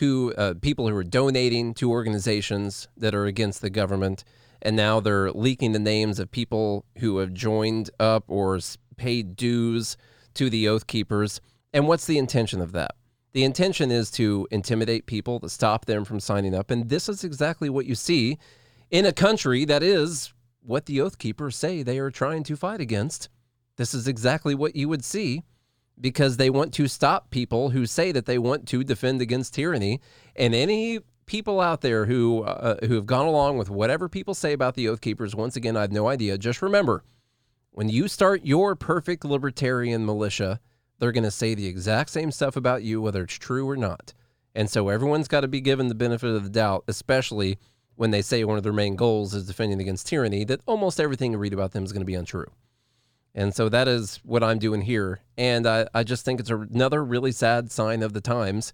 who 0.00 0.34
uh, 0.36 0.54
people 0.60 0.88
who 0.88 0.96
are 0.96 1.04
donating 1.04 1.72
to 1.74 1.90
organizations 1.90 2.88
that 2.96 3.14
are 3.14 3.26
against 3.26 3.62
the 3.62 3.70
government, 3.70 4.24
and 4.64 4.74
now 4.74 4.98
they're 4.98 5.30
leaking 5.30 5.72
the 5.72 5.78
names 5.78 6.18
of 6.18 6.30
people 6.30 6.86
who 6.98 7.18
have 7.18 7.34
joined 7.34 7.90
up 8.00 8.24
or 8.28 8.58
paid 8.96 9.36
dues 9.36 9.96
to 10.34 10.48
the 10.48 10.68
Oath 10.68 10.86
Keepers. 10.86 11.40
And 11.72 11.86
what's 11.86 12.06
the 12.06 12.18
intention 12.18 12.60
of 12.60 12.72
that? 12.72 12.94
The 13.32 13.44
intention 13.44 13.90
is 13.90 14.10
to 14.12 14.46
intimidate 14.50 15.06
people, 15.06 15.40
to 15.40 15.48
stop 15.48 15.86
them 15.86 16.04
from 16.04 16.20
signing 16.20 16.54
up. 16.54 16.70
And 16.70 16.88
this 16.88 17.08
is 17.08 17.24
exactly 17.24 17.68
what 17.68 17.86
you 17.86 17.94
see 17.94 18.38
in 18.90 19.04
a 19.04 19.12
country 19.12 19.64
that 19.64 19.82
is 19.82 20.32
what 20.62 20.86
the 20.86 21.00
Oath 21.00 21.18
Keepers 21.18 21.56
say 21.56 21.82
they 21.82 21.98
are 21.98 22.10
trying 22.10 22.44
to 22.44 22.56
fight 22.56 22.80
against. 22.80 23.28
This 23.76 23.92
is 23.92 24.08
exactly 24.08 24.54
what 24.54 24.76
you 24.76 24.88
would 24.88 25.04
see 25.04 25.42
because 26.00 26.36
they 26.36 26.48
want 26.48 26.72
to 26.74 26.88
stop 26.88 27.30
people 27.30 27.70
who 27.70 27.86
say 27.86 28.12
that 28.12 28.26
they 28.26 28.38
want 28.38 28.66
to 28.68 28.84
defend 28.84 29.20
against 29.20 29.54
tyranny. 29.54 30.00
And 30.36 30.54
any 30.54 31.00
people 31.26 31.60
out 31.60 31.80
there 31.80 32.06
who 32.06 32.42
uh, 32.42 32.76
who 32.86 32.94
have 32.94 33.06
gone 33.06 33.26
along 33.26 33.58
with 33.58 33.70
whatever 33.70 34.08
people 34.08 34.34
say 34.34 34.52
about 34.52 34.74
the 34.74 34.88
Oath 34.88 35.00
Keepers, 35.00 35.34
once 35.34 35.56
again, 35.56 35.76
I 35.76 35.82
have 35.82 35.92
no 35.92 36.08
idea. 36.08 36.38
Just 36.38 36.62
remember, 36.62 37.04
when 37.70 37.88
you 37.88 38.08
start 38.08 38.44
your 38.44 38.74
perfect 38.74 39.24
libertarian 39.24 40.04
militia, 40.06 40.60
they're 40.98 41.12
going 41.12 41.24
to 41.24 41.30
say 41.30 41.54
the 41.54 41.66
exact 41.66 42.10
same 42.10 42.30
stuff 42.30 42.56
about 42.56 42.82
you, 42.82 43.00
whether 43.00 43.22
it's 43.22 43.34
true 43.34 43.68
or 43.68 43.76
not. 43.76 44.14
And 44.54 44.70
so 44.70 44.88
everyone's 44.88 45.28
got 45.28 45.40
to 45.40 45.48
be 45.48 45.60
given 45.60 45.88
the 45.88 45.94
benefit 45.94 46.30
of 46.30 46.44
the 46.44 46.50
doubt, 46.50 46.84
especially 46.86 47.58
when 47.96 48.10
they 48.10 48.22
say 48.22 48.44
one 48.44 48.56
of 48.56 48.62
their 48.62 48.72
main 48.72 48.96
goals 48.96 49.34
is 49.34 49.46
defending 49.46 49.80
against 49.80 50.06
tyranny, 50.06 50.44
that 50.44 50.60
almost 50.66 51.00
everything 51.00 51.32
you 51.32 51.38
read 51.38 51.52
about 51.52 51.72
them 51.72 51.84
is 51.84 51.92
going 51.92 52.00
to 52.00 52.06
be 52.06 52.14
untrue. 52.14 52.50
And 53.34 53.54
so 53.54 53.68
that 53.68 53.88
is 53.88 54.20
what 54.24 54.44
I'm 54.44 54.58
doing 54.58 54.82
here. 54.82 55.20
And 55.36 55.66
I, 55.66 55.88
I 55.92 56.04
just 56.04 56.24
think 56.24 56.38
it's 56.38 56.50
another 56.50 57.04
really 57.04 57.32
sad 57.32 57.72
sign 57.72 58.02
of 58.02 58.12
the 58.12 58.20
times 58.20 58.72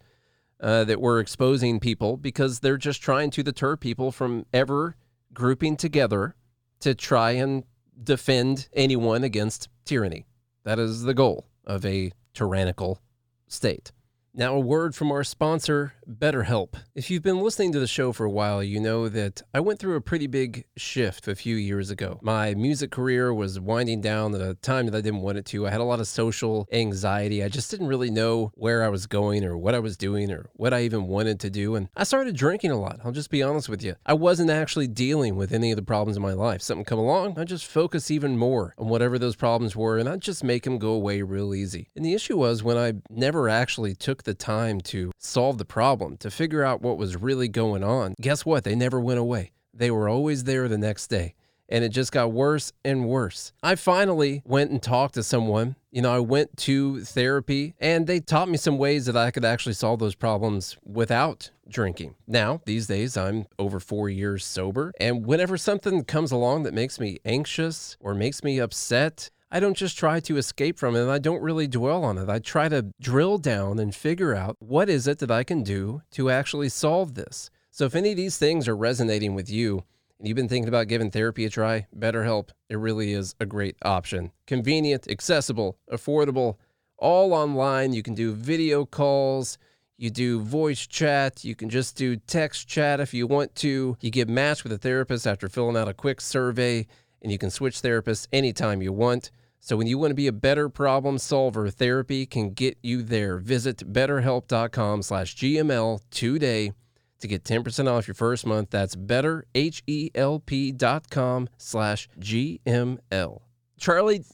uh, 0.61 0.85
that 0.85 1.01
we're 1.01 1.21
exposing 1.21 1.81
people 1.81 2.17
because 2.17 2.61
they're 2.61 2.77
just 2.77 3.03
trying 3.03 3.31
to 3.31 3.43
deter 3.43 3.77
people 3.77 4.13
from 4.13 4.47
ever 4.53 4.97
grouping 5.33 5.77
together 5.77 6.35
to 6.81 6.95
try 6.95 7.33
and 7.33 7.65
defend 8.03 8.69
anyone 8.73 9.25
against 9.25 9.69
tyranny. 9.85 10.27
That 10.65 10.79
is 10.79 11.03
the 11.03 11.15
goal 11.15 11.47
of 11.65 11.85
a 11.85 12.13
tyrannical 12.35 13.01
state. 13.47 13.93
Now, 14.33 14.55
a 14.55 14.61
word 14.61 14.95
from 14.95 15.11
our 15.11 15.25
sponsor, 15.25 15.95
BetterHelp. 16.09 16.75
If 16.95 17.11
you've 17.11 17.23
been 17.23 17.43
listening 17.43 17.73
to 17.73 17.81
the 17.81 17.89
show 17.89 18.13
for 18.13 18.25
a 18.25 18.31
while, 18.31 18.63
you 18.63 18.79
know 18.79 19.09
that 19.09 19.43
I 19.53 19.59
went 19.59 19.81
through 19.81 19.97
a 19.97 20.01
pretty 20.01 20.29
big 20.29 20.67
shift 20.77 21.27
a 21.27 21.35
few 21.35 21.57
years 21.57 21.91
ago. 21.91 22.21
My 22.23 22.55
music 22.55 22.93
career 22.93 23.35
was 23.35 23.59
winding 23.59 24.01
down 24.01 24.33
at 24.37 24.41
a 24.41 24.55
time 24.55 24.87
that 24.87 24.95
I 24.97 25.01
didn't 25.01 25.23
want 25.23 25.39
it 25.39 25.47
to. 25.47 25.67
I 25.67 25.71
had 25.71 25.81
a 25.81 25.85
lot 25.85 25.99
of 25.99 26.07
social 26.07 26.69
anxiety. 26.71 27.43
I 27.43 27.49
just 27.49 27.73
didn't 27.73 27.89
really 27.89 28.09
know 28.09 28.53
where 28.55 28.85
I 28.85 28.89
was 28.89 29.09
going 29.09 29.45
or 29.45 29.59
what 29.59 29.75
I 29.75 29.81
was 29.81 29.97
doing 29.97 30.31
or 30.31 30.49
what 30.53 30.73
I 30.73 30.83
even 30.83 31.09
wanted 31.09 31.41
to 31.41 31.51
do. 31.51 31.75
And 31.75 31.89
I 31.97 32.05
started 32.05 32.37
drinking 32.37 32.71
a 32.71 32.81
lot. 32.81 33.01
I'll 33.05 33.11
just 33.11 33.31
be 33.31 33.43
honest 33.43 33.69
with 33.69 33.83
you. 33.83 33.97
I 34.07 34.15
wasn't 34.15 34.51
actually 34.51 34.87
dealing 34.87 35.35
with 35.35 35.53
any 35.53 35.73
of 35.73 35.77
the 35.77 35.83
problems 35.83 36.17
in 36.17 36.23
my 36.23 36.35
life. 36.35 36.63
Something 36.63 36.85
come 36.85 37.01
along, 37.01 37.37
I 37.37 37.43
just 37.43 37.67
focus 37.67 38.13
even 38.13 38.39
more 38.39 38.77
on 38.79 38.89
whatever 38.89 39.19
those 39.19 39.35
problems 39.35 39.75
were 39.75 39.99
and 39.99 40.09
I'd 40.09 40.21
just 40.21 40.45
make 40.45 40.63
them 40.63 40.79
go 40.79 40.93
away 40.93 41.21
real 41.23 41.53
easy. 41.53 41.91
And 41.97 42.05
the 42.05 42.15
issue 42.15 42.37
was 42.37 42.63
when 42.63 42.79
I 42.79 42.93
never 43.11 43.49
actually 43.49 43.97
took 44.21 44.25
the 44.25 44.45
time 44.45 44.83
to 44.83 45.11
solve 45.17 45.57
the 45.57 45.65
problem, 45.65 46.19
to 46.19 46.31
figure 46.31 46.63
out 46.63 46.83
what 46.83 46.99
was 46.99 47.17
really 47.17 47.49
going 47.49 47.83
on, 47.83 48.15
guess 48.21 48.45
what? 48.45 48.65
They 48.65 48.75
never 48.75 49.01
went 49.01 49.19
away. 49.19 49.53
They 49.73 49.91
were 49.91 50.11
always 50.11 50.45
there 50.45 50.69
the 50.69 50.77
next 50.77 51.07
day. 51.07 51.35
And 51.71 51.85
it 51.85 51.91
just 51.91 52.13
got 52.13 52.33
worse 52.33 52.73
and 52.85 53.07
worse. 53.07 53.53
I 53.63 53.77
finally 53.77 54.43
went 54.45 54.73
and 54.73 54.83
talked 54.83 55.15
to 55.15 55.23
someone. 55.23 55.77
You 55.91 56.03
know, 56.03 56.13
I 56.13 56.19
went 56.19 56.57
to 56.59 57.03
therapy 57.03 57.75
and 57.81 58.07
they 58.07 58.21
taught 58.21 58.49
me 58.51 58.59
some 58.59 58.77
ways 58.77 59.07
that 59.07 59.17
I 59.17 59.31
could 59.31 59.45
actually 59.45 59.75
solve 59.75 60.01
those 60.01 60.17
problems 60.17 60.77
without 60.85 61.51
drinking. 61.69 62.17
Now, 62.27 62.61
these 62.67 62.89
days, 62.89 63.17
I'm 63.17 63.47
over 63.59 63.81
four 63.81 64.11
years 64.11 64.45
sober. 64.45 64.93
And 65.01 65.25
whenever 65.25 65.57
something 65.57 66.05
comes 66.05 66.33
along 66.33 66.65
that 66.65 66.75
makes 66.75 67.01
me 67.01 67.19
anxious 67.25 67.97
or 68.01 68.15
makes 68.15 68.43
me 68.43 68.59
upset, 68.59 69.31
I 69.53 69.59
don't 69.59 69.77
just 69.77 69.99
try 69.99 70.21
to 70.21 70.37
escape 70.37 70.79
from 70.79 70.95
it 70.95 71.09
I 71.09 71.19
don't 71.19 71.43
really 71.43 71.67
dwell 71.67 72.05
on 72.05 72.19
it. 72.19 72.29
I 72.29 72.39
try 72.39 72.69
to 72.69 72.87
drill 73.01 73.39
down 73.39 73.81
and 73.81 73.93
figure 73.93 74.33
out 74.33 74.57
what 74.61 74.89
is 74.89 75.09
it 75.09 75.19
that 75.19 75.31
I 75.31 75.43
can 75.43 75.65
do 75.65 76.03
to 76.13 76.31
actually 76.31 76.69
solve 76.69 77.15
this. 77.15 77.51
So 77.73 77.85
if 77.85 77.97
any 77.97 78.13
of 78.13 78.17
these 78.17 78.39
things 78.39 78.69
are 78.69 78.77
resonating 78.77 79.35
with 79.35 79.51
you 79.51 79.83
and 80.19 80.29
you've 80.29 80.37
been 80.37 80.49
thinking 80.49 80.69
about 80.69 80.87
giving 80.87 81.11
therapy 81.11 81.45
a 81.47 81.51
try, 81.51 81.89
BetterHelp, 81.99 82.51
it 82.69 82.77
really 82.77 83.13
is 83.13 83.35
a 83.41 83.47
great 83.47 83.75
option. 83.83 84.31
Convenient, 84.47 85.09
accessible, 85.09 85.79
affordable, 85.91 86.57
all 86.97 87.33
online. 87.33 87.93
You 87.93 88.05
can 88.05 88.15
do 88.15 88.33
video 88.33 88.85
calls. 88.85 89.59
You 89.97 90.11
do 90.11 90.41
voice 90.41 90.87
chat. 90.87 91.45
You 91.45 91.57
can 91.57 91.71
just 91.71 91.97
do 91.97 92.17
text 92.17 92.69
chat 92.69 93.01
if 93.01 93.13
you 93.13 93.27
want 93.27 93.57
to. 93.57 93.97
You 94.01 94.11
get 94.13 94.29
matched 94.29 94.63
with 94.63 94.73
a 94.73 94.79
therapist 94.79 95.27
after 95.27 95.49
filling 95.49 95.77
out 95.77 95.89
a 95.89 95.95
quick 95.95 96.21
survey, 96.21 96.87
and 97.21 97.33
you 97.33 97.39
can 97.39 97.51
switch 97.51 97.83
therapists 97.83 98.29
anytime 98.33 98.81
you 98.81 98.93
want. 98.93 99.33
So 99.63 99.77
when 99.77 99.87
you 99.87 99.99
want 99.99 100.11
to 100.11 100.15
be 100.15 100.27
a 100.27 100.33
better 100.33 100.69
problem 100.71 101.19
solver, 101.19 101.69
therapy 101.71 102.25
can 102.27 102.51
get 102.51 102.79
you 102.83 103.03
there. 103.03 103.37
Visit 103.39 103.93
betterhelp.com 103.93 105.03
slash 105.03 105.37
GML 105.37 106.01
today 106.11 106.73
to 107.21 107.29
get 107.29 107.45
10% 107.45 107.87
off 107.87 108.09
your 108.09 108.15
first 108.15 108.47
month. 108.47 108.71
That's 108.71 108.97
betterhelp.com 108.97 111.49
slash 111.59 112.09
GML. 112.19 113.41
Charlie, 113.79 114.25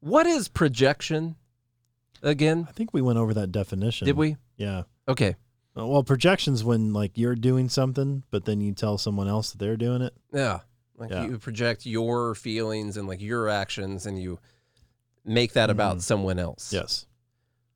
what 0.00 0.26
is 0.26 0.48
projection 0.48 1.36
again? 2.22 2.66
I 2.68 2.72
think 2.72 2.92
we 2.92 3.02
went 3.02 3.18
over 3.18 3.34
that 3.34 3.52
definition. 3.52 4.06
Did 4.06 4.16
we? 4.16 4.36
Yeah. 4.56 4.82
Okay. 5.08 5.36
Uh, 5.76 5.86
Well, 5.86 6.02
projections 6.02 6.64
when 6.64 6.92
like 6.92 7.16
you're 7.18 7.34
doing 7.34 7.68
something, 7.68 8.22
but 8.30 8.44
then 8.44 8.60
you 8.60 8.72
tell 8.72 8.98
someone 8.98 9.28
else 9.28 9.50
that 9.52 9.58
they're 9.58 9.76
doing 9.76 10.02
it. 10.02 10.14
Yeah. 10.32 10.60
Like 10.96 11.10
Yeah. 11.10 11.26
you 11.26 11.38
project 11.38 11.86
your 11.86 12.34
feelings 12.34 12.96
and 12.96 13.08
like 13.08 13.20
your 13.20 13.48
actions 13.48 14.06
and 14.06 14.20
you 14.20 14.38
make 15.24 15.52
that 15.54 15.70
about 15.70 15.98
Mhm. 15.98 16.02
someone 16.02 16.38
else. 16.38 16.72
Yes. 16.72 17.06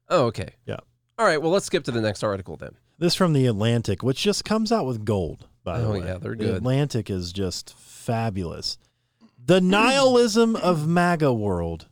Oh, 0.08 0.26
okay. 0.26 0.50
Yeah. 0.66 0.78
All 1.18 1.26
right. 1.26 1.40
Well, 1.40 1.50
let's 1.50 1.66
skip 1.66 1.84
to 1.84 1.90
the 1.92 2.00
next 2.00 2.22
article 2.22 2.56
then. 2.56 2.76
This 2.98 3.14
from 3.14 3.32
the 3.32 3.46
Atlantic, 3.46 4.02
which 4.02 4.22
just 4.22 4.44
comes 4.44 4.72
out 4.72 4.86
with 4.86 5.04
gold. 5.04 5.46
By 5.64 5.80
the 5.80 5.86
Oh, 5.86 5.92
way, 5.92 5.98
yeah, 6.00 6.18
they're 6.18 6.36
The. 6.36 6.56
Atlantic 6.56 7.10
is 7.10 7.32
just 7.32 7.74
fabulous. 7.74 8.78
The 9.44 9.60
nihilism 9.60 10.54
of 10.56 10.86
MAGA 10.86 11.32
world. 11.32 11.86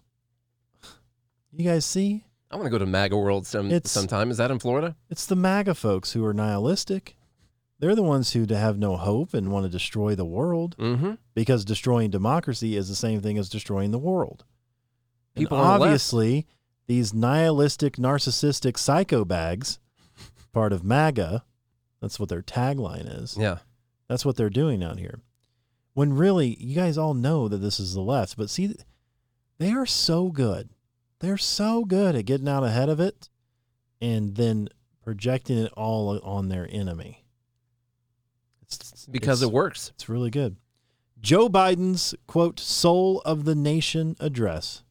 You 1.53 1.65
guys 1.65 1.85
see? 1.85 2.25
I 2.51 2.57
want 2.57 2.67
to 2.67 2.71
go 2.71 2.79
to 2.79 2.87
MAGA 2.87 3.17
World 3.17 3.47
some 3.47 3.71
It's- 3.71 3.91
sometime. 3.91 4.31
Is 4.31 4.37
that 4.37 4.51
in 4.51 4.59
Florida? 4.61 4.97
It's 5.11 5.27
the 5.27 5.37
MAGA 5.37 5.75
folks 5.75 6.13
who 6.13 6.25
are 6.25 6.35
nihilistic. 6.35 7.17
They're 7.81 7.95
the 7.97 8.03
ones 8.03 8.33
who 8.33 8.47
have 8.55 8.79
no 8.79 8.97
hope 8.97 9.35
and 9.35 9.51
want 9.51 9.65
to 9.65 9.71
destroy 9.71 10.15
the 10.15 10.25
world 10.25 10.77
Mm-hmm. 10.79 11.13
because 11.35 11.65
destroying 11.65 12.11
democracy 12.11 12.77
is 12.77 12.89
the 12.89 12.95
same 12.95 13.21
thing 13.21 13.39
as 13.39 13.49
destroying 13.49 13.91
the 13.91 13.99
world. 13.99 14.45
People 15.35 15.59
on 15.59 15.65
left. 15.65 15.83
obviously 15.83 16.47
these 16.87 17.13
nihilistic, 17.15 17.97
narcissistic 17.97 18.79
psycho 18.79 19.25
bags, 19.25 19.79
part 20.53 20.73
of 20.73 20.85
MAGA. 20.85 21.45
That's 22.01 22.21
what 22.21 22.29
their 22.29 22.43
tagline 22.43 23.23
is. 23.23 23.37
Yeah. 23.39 23.59
That's 24.09 24.25
what 24.25 24.37
they're 24.37 24.51
doing 24.51 24.83
out 24.85 24.99
here. 24.99 25.21
When 25.95 26.13
really, 26.13 26.57
you 26.61 26.75
guys 26.75 26.99
all 26.99 27.15
know 27.15 27.49
that 27.49 27.59
this 27.59 27.81
is 27.81 27.95
the 27.95 28.01
left, 28.03 28.37
but 28.37 28.51
see, 28.51 28.75
they 29.59 29.71
are 29.73 29.87
so 29.87 30.31
good. 30.31 30.71
They're 31.21 31.39
so 31.39 31.85
good 31.85 32.15
at 32.17 32.27
getting 32.27 32.49
out 32.49 32.65
ahead 32.65 32.89
of 32.89 33.01
it 33.01 33.29
and 34.01 34.35
then 34.35 34.69
projecting 35.03 35.57
it 35.59 35.73
all 35.73 36.21
on 36.23 36.49
their 36.49 36.69
enemy. 36.71 37.25
It's 38.63 39.07
Because 39.07 39.43
it's, 39.43 39.51
it 39.51 39.55
works. 39.55 39.91
it's 39.95 40.09
really 40.09 40.31
good. 40.31 40.57
Joe 41.21 41.49
Biden's 41.49 42.15
quote 42.27 42.59
soul 42.61 43.23
of 43.25 43.45
the 43.45 43.55
nation 43.55 44.17
address. 44.21 44.83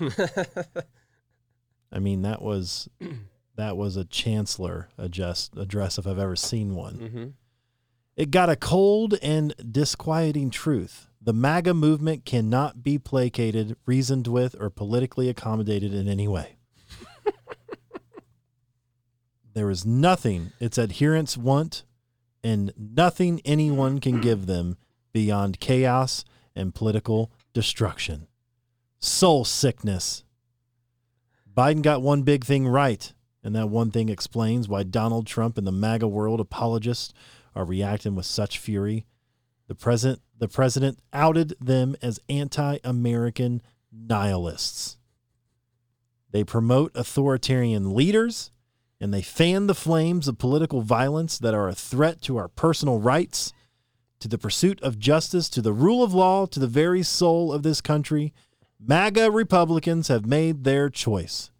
I 1.92 1.98
mean, 1.98 2.22
that 2.22 2.42
was 2.42 2.88
that 3.56 3.76
was 3.76 3.96
a 3.96 4.04
chancellor 4.04 4.88
address 4.96 5.50
address 5.56 5.98
if 5.98 6.06
I've 6.06 6.18
ever 6.18 6.36
seen 6.36 6.74
one. 6.74 6.94
hmm 6.94 7.26
It 8.16 8.30
got 8.30 8.50
a 8.50 8.56
cold 8.56 9.18
and 9.22 9.54
disquieting 9.70 10.50
truth. 10.50 11.08
The 11.20 11.32
MAGA 11.32 11.74
movement 11.74 12.24
cannot 12.24 12.82
be 12.82 12.98
placated, 12.98 13.76
reasoned 13.86 14.26
with, 14.26 14.56
or 14.58 14.70
politically 14.70 15.28
accommodated 15.28 15.94
in 15.94 16.08
any 16.08 16.26
way. 16.26 16.56
there 19.54 19.70
is 19.70 19.86
nothing 19.86 20.50
its 20.58 20.78
adherents 20.78 21.36
want 21.36 21.84
and 22.42 22.72
nothing 22.76 23.40
anyone 23.44 24.00
can 24.00 24.20
give 24.20 24.46
them 24.46 24.76
beyond 25.12 25.60
chaos 25.60 26.24
and 26.56 26.74
political 26.74 27.30
destruction. 27.52 28.26
Soul 29.04 29.44
sickness. 29.44 30.22
Biden 31.52 31.82
got 31.82 32.02
one 32.02 32.22
big 32.22 32.44
thing 32.44 32.68
right, 32.68 33.12
and 33.42 33.52
that 33.56 33.68
one 33.68 33.90
thing 33.90 34.08
explains 34.08 34.68
why 34.68 34.84
Donald 34.84 35.26
Trump 35.26 35.58
and 35.58 35.66
the 35.66 35.72
MAGA 35.72 36.06
world 36.06 36.38
apologists 36.38 37.12
are 37.52 37.64
reacting 37.64 38.14
with 38.14 38.26
such 38.26 38.58
fury. 38.58 39.04
The 39.66 39.74
president, 39.74 40.22
the 40.38 40.46
president 40.46 41.00
outed 41.12 41.56
them 41.60 41.96
as 42.00 42.20
anti-American 42.28 43.60
nihilists. 43.90 44.98
They 46.30 46.44
promote 46.44 46.92
authoritarian 46.94 47.94
leaders 47.96 48.52
and 49.00 49.12
they 49.12 49.20
fan 49.20 49.66
the 49.66 49.74
flames 49.74 50.28
of 50.28 50.38
political 50.38 50.80
violence 50.80 51.38
that 51.38 51.54
are 51.54 51.68
a 51.68 51.74
threat 51.74 52.22
to 52.22 52.36
our 52.36 52.46
personal 52.46 53.00
rights, 53.00 53.52
to 54.20 54.28
the 54.28 54.38
pursuit 54.38 54.80
of 54.80 55.00
justice, 55.00 55.48
to 55.48 55.60
the 55.60 55.72
rule 55.72 56.04
of 56.04 56.14
law, 56.14 56.46
to 56.46 56.60
the 56.60 56.68
very 56.68 57.02
soul 57.02 57.52
of 57.52 57.64
this 57.64 57.80
country. 57.80 58.32
MAGA 58.84 59.30
Republicans 59.30 60.08
have 60.08 60.26
made 60.26 60.64
their 60.64 60.90
choice. 60.90 61.50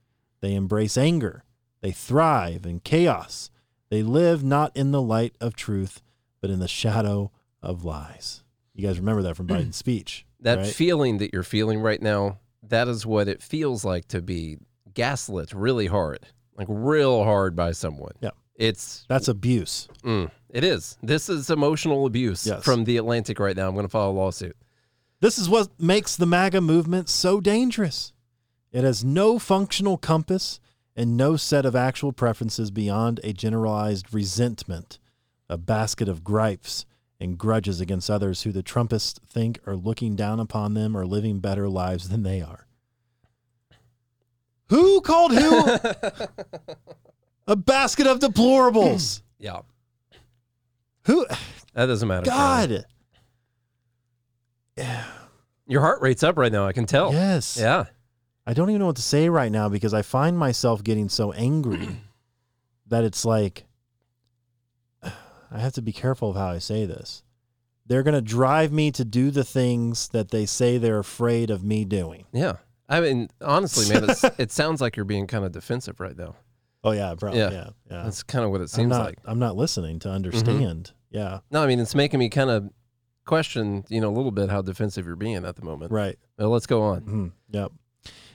They 0.40 0.54
embrace 0.54 0.96
anger. 0.98 1.44
They 1.80 1.92
thrive 1.92 2.66
in 2.66 2.80
chaos. 2.80 3.48
They 3.90 4.02
live 4.02 4.42
not 4.42 4.76
in 4.76 4.90
the 4.90 5.02
light 5.02 5.36
of 5.40 5.54
truth, 5.54 6.02
but 6.40 6.50
in 6.50 6.58
the 6.58 6.66
shadow 6.66 7.30
of 7.62 7.84
lies. 7.84 8.42
You 8.74 8.86
guys 8.88 8.98
remember 8.98 9.22
that 9.22 9.36
from 9.36 9.46
Biden's 9.46 9.76
speech. 9.76 10.26
That 10.40 10.58
right? 10.58 10.66
feeling 10.66 11.18
that 11.18 11.32
you're 11.32 11.44
feeling 11.44 11.80
right 11.80 12.02
now, 12.02 12.38
that 12.64 12.88
is 12.88 13.06
what 13.06 13.28
it 13.28 13.40
feels 13.40 13.84
like 13.84 14.08
to 14.08 14.20
be 14.20 14.58
gaslit 14.92 15.52
really 15.52 15.86
hard, 15.86 16.26
like 16.56 16.66
real 16.68 17.22
hard 17.22 17.54
by 17.54 17.70
someone. 17.72 18.12
Yeah. 18.20 18.30
It's 18.56 19.04
That's 19.08 19.28
abuse. 19.28 19.88
mm, 20.04 20.30
it 20.48 20.64
is. 20.64 20.98
This 21.02 21.28
is 21.28 21.50
emotional 21.50 22.06
abuse 22.06 22.46
Yes. 22.46 22.64
from 22.64 22.84
the 22.84 22.96
Atlantic 22.96 23.38
right 23.38 23.56
now. 23.56 23.68
I'm 23.68 23.74
going 23.74 23.86
to 23.86 23.90
file 23.90 24.10
a 24.10 24.12
lawsuit. 24.12 24.56
This 25.22 25.38
is 25.38 25.48
what 25.48 25.68
makes 25.80 26.16
the 26.16 26.26
MAGA 26.26 26.60
movement 26.60 27.08
so 27.08 27.40
dangerous. 27.40 28.12
It 28.72 28.82
has 28.82 29.04
no 29.04 29.38
functional 29.38 29.96
compass 29.96 30.58
and 30.96 31.16
no 31.16 31.36
set 31.36 31.64
of 31.64 31.76
actual 31.76 32.12
preferences 32.12 32.72
beyond 32.72 33.20
a 33.22 33.32
generalized 33.32 34.12
resentment, 34.12 34.98
a 35.48 35.56
basket 35.56 36.08
of 36.08 36.24
gripes 36.24 36.86
and 37.20 37.38
grudges 37.38 37.80
against 37.80 38.10
others 38.10 38.42
who 38.42 38.50
the 38.50 38.64
Trumpists 38.64 39.20
think 39.30 39.60
are 39.64 39.76
looking 39.76 40.16
down 40.16 40.40
upon 40.40 40.74
them 40.74 40.96
or 40.96 41.06
living 41.06 41.38
better 41.38 41.68
lives 41.68 42.08
than 42.08 42.24
they 42.24 42.40
are. 42.40 42.66
Who 44.70 45.02
called 45.02 45.34
who 45.34 45.66
a 47.46 47.54
basket 47.54 48.08
of 48.08 48.18
deplorables? 48.18 49.22
Yeah, 49.38 49.60
who? 51.04 51.24
that 51.74 51.86
doesn't 51.86 52.08
matter. 52.08 52.26
God. 52.26 52.86
Your 55.66 55.80
heart 55.80 56.00
rate's 56.02 56.22
up 56.22 56.36
right 56.36 56.52
now. 56.52 56.66
I 56.66 56.72
can 56.72 56.86
tell. 56.86 57.12
Yes. 57.12 57.56
Yeah. 57.58 57.84
I 58.46 58.54
don't 58.54 58.70
even 58.70 58.80
know 58.80 58.86
what 58.86 58.96
to 58.96 59.02
say 59.02 59.28
right 59.28 59.52
now 59.52 59.68
because 59.68 59.94
I 59.94 60.02
find 60.02 60.36
myself 60.36 60.82
getting 60.82 61.08
so 61.08 61.32
angry 61.32 61.88
that 62.88 63.04
it's 63.04 63.24
like 63.24 63.66
I 65.52 65.58
have 65.58 65.72
to 65.74 65.82
be 65.82 65.92
careful 65.92 66.30
of 66.30 66.36
how 66.36 66.48
I 66.48 66.58
say 66.58 66.86
this. 66.86 67.22
They're 67.86 68.02
going 68.02 68.14
to 68.14 68.22
drive 68.22 68.72
me 68.72 68.90
to 68.92 69.04
do 69.04 69.30
the 69.30 69.44
things 69.44 70.08
that 70.08 70.30
they 70.30 70.46
say 70.46 70.78
they're 70.78 70.98
afraid 70.98 71.50
of 71.50 71.62
me 71.62 71.84
doing. 71.84 72.24
Yeah. 72.32 72.54
I 72.88 73.00
mean, 73.00 73.28
honestly, 73.40 73.92
man, 73.92 74.08
it's, 74.08 74.24
it 74.38 74.52
sounds 74.52 74.80
like 74.80 74.96
you're 74.96 75.04
being 75.04 75.26
kind 75.26 75.44
of 75.44 75.52
defensive 75.52 76.00
right 76.00 76.16
now. 76.16 76.36
Oh 76.84 76.92
yeah, 76.92 77.14
bro. 77.14 77.32
Yeah. 77.32 77.50
Yeah, 77.50 77.70
yeah. 77.90 78.02
That's 78.02 78.22
kind 78.22 78.44
of 78.44 78.50
what 78.50 78.60
it 78.60 78.64
I'm 78.64 78.68
seems 78.68 78.90
not. 78.90 79.04
like. 79.04 79.18
I'm 79.24 79.38
not 79.38 79.56
listening 79.56 79.98
to 80.00 80.08
mm-hmm. 80.08 80.16
understand. 80.16 80.92
Yeah, 81.10 81.40
No, 81.50 81.62
I 81.62 81.66
mean, 81.66 81.78
it's 81.78 81.94
making 81.94 82.18
me 82.18 82.30
kind 82.30 82.48
of 82.48 82.70
question, 83.24 83.84
you 83.88 84.00
know, 84.00 84.08
a 84.08 84.16
little 84.16 84.30
bit 84.30 84.50
how 84.50 84.62
defensive 84.62 85.06
you're 85.06 85.16
being 85.16 85.44
at 85.44 85.56
the 85.56 85.64
moment. 85.64 85.92
right. 85.92 86.18
Well, 86.38 86.50
let's 86.50 86.66
go 86.66 86.82
on. 86.82 87.00
Mhm. 87.02 87.32
Yep. 87.50 87.72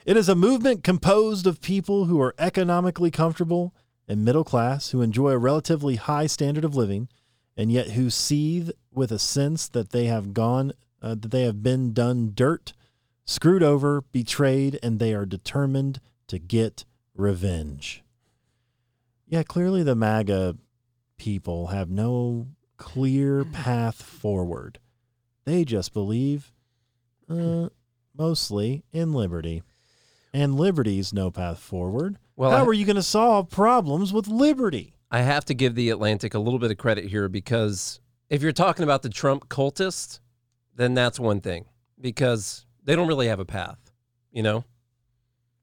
It 0.06 0.16
is 0.16 0.30
a 0.30 0.36
movement 0.36 0.84
composed 0.84 1.46
of 1.46 1.60
people 1.62 2.06
who 2.06 2.22
are 2.22 2.34
economically 2.40 3.12
comfortable 3.12 3.74
and 4.08 4.24
middle 4.24 4.46
class, 4.46 4.92
who 4.92 5.02
enjoy 5.02 5.32
a 5.32 5.38
relatively 5.38 5.96
high 5.96 6.28
standard 6.28 6.64
of 6.64 6.76
living, 6.76 7.10
and 7.58 7.72
yet 7.72 7.92
who 7.92 8.10
seethe 8.10 8.72
with 8.94 9.12
a 9.12 9.20
sense 9.20 9.68
that 9.68 9.90
they 9.90 10.06
have 10.06 10.34
gone, 10.34 10.72
uh, 11.02 11.16
that 11.16 11.32
they 11.32 11.44
have 11.44 11.62
been 11.62 11.92
done 11.92 12.32
dirt, 12.34 12.72
screwed 13.26 13.64
over, 13.64 14.02
betrayed, 14.14 14.80
and 14.82 15.00
they 15.00 15.14
are 15.14 15.26
determined 15.26 16.00
to 16.28 16.40
get 16.40 16.86
revenge. 17.14 18.02
Yeah, 19.28 19.44
clearly 19.44 19.84
the 19.84 19.96
MAGA 19.96 20.56
people 21.18 21.68
have 21.68 21.90
no 21.90 22.48
clear 22.78 23.44
path 23.46 24.02
forward. 24.02 24.80
They 25.46 25.64
just 25.66 25.94
believe, 25.94 26.52
uh, 27.30 27.70
mostly 28.18 28.84
in 28.92 29.14
liberty. 29.14 29.64
And 30.34 30.56
liberty's 30.56 31.14
no 31.14 31.32
path 31.32 31.60
forward. 31.60 32.18
Well, 32.36 32.52
How 32.52 32.64
I- 32.64 32.68
are 32.68 32.74
you 32.74 32.86
going 32.86 32.96
to 32.98 33.04
solve 33.04 33.50
problems 33.50 34.14
with 34.14 34.28
liberty? 34.28 34.94
I 35.10 35.22
have 35.22 35.46
to 35.46 35.54
give 35.54 35.74
the 35.76 35.90
Atlantic 35.90 36.34
a 36.34 36.40
little 36.40 36.60
bit 36.60 36.70
of 36.70 36.78
credit 36.78 37.06
here 37.06 37.30
because 37.30 38.00
if 38.30 38.42
you're 38.42 38.52
talking 38.52 38.84
about 38.84 39.02
the 39.04 39.10
Trump 39.10 39.48
cultists, 39.48 40.20
then 40.76 40.94
that's 40.94 41.20
one 41.20 41.40
thing 41.42 41.66
because 42.00 42.66
they 42.84 42.96
don't 42.96 43.08
really 43.08 43.28
have 43.28 43.40
a 43.40 43.46
path, 43.46 43.80
you 44.32 44.44
know? 44.44 44.66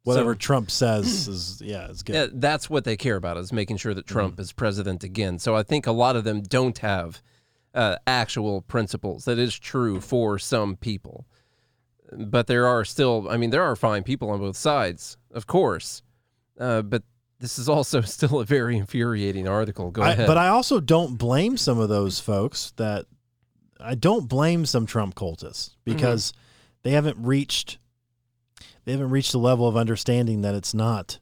Whatever 0.04 0.34
So- 0.34 0.38
Trump 0.38 0.70
says 0.70 1.28
is, 1.28 1.60
yeah, 1.64 1.88
it's 1.90 2.02
good. 2.02 2.14
Yeah, 2.14 2.26
that's 2.32 2.70
what 2.70 2.84
they 2.84 2.96
care 2.96 3.16
about 3.16 3.36
is 3.36 3.52
making 3.52 3.78
sure 3.78 3.92
that 3.94 4.06
Mm-hmm. 4.06 4.12
Trump 4.12 4.40
is 4.40 4.52
president 4.52 5.02
again. 5.02 5.38
So 5.38 5.56
I 5.56 5.62
think 5.62 5.86
a 5.86 5.92
lot 5.92 6.14
of 6.16 6.24
them 6.24 6.42
don't 6.42 6.78
have 6.78 7.22
uh, 7.74 7.96
actual 8.06 8.62
principles. 8.62 9.24
That 9.24 9.38
is 9.38 9.58
true 9.58 10.00
for 10.00 10.38
some 10.38 10.76
people, 10.76 11.26
but 12.12 12.46
there 12.46 12.66
are 12.66 12.84
still. 12.84 13.26
I 13.28 13.36
mean, 13.36 13.50
there 13.50 13.62
are 13.64 13.74
fine 13.76 14.02
people 14.04 14.30
on 14.30 14.38
both 14.40 14.56
sides, 14.56 15.16
of 15.32 15.46
course, 15.46 16.02
uh, 16.60 16.82
but 16.82 17.02
this 17.40 17.58
is 17.58 17.68
also 17.68 18.00
still 18.16 18.38
a 18.40 18.44
very 18.44 18.76
infuriating 18.76 19.48
article. 19.48 19.90
Go 19.90 20.02
I- 20.02 20.10
ahead. 20.12 20.26
but 20.26 20.36
I 20.38 20.48
also 20.48 20.80
don't 20.80 21.16
blame 21.16 21.56
some 21.56 21.80
of 21.80 21.88
those 21.88 22.20
folks 22.20 22.72
that 22.76 23.06
I 23.80 23.94
don't 23.96 24.28
blame 24.28 24.66
some 24.66 24.86
Trump 24.86 25.14
cultists 25.14 25.74
because 25.84 26.32
they 26.82 26.90
haven't 26.92 27.16
reached 27.18 27.78
they 28.84 28.92
haven't 28.92 29.10
reached 29.10 29.32
the 29.32 29.38
level 29.38 29.66
of 29.66 29.76
understanding 29.76 30.42
that 30.42 30.54
it's 30.54 30.74
not 30.74 31.18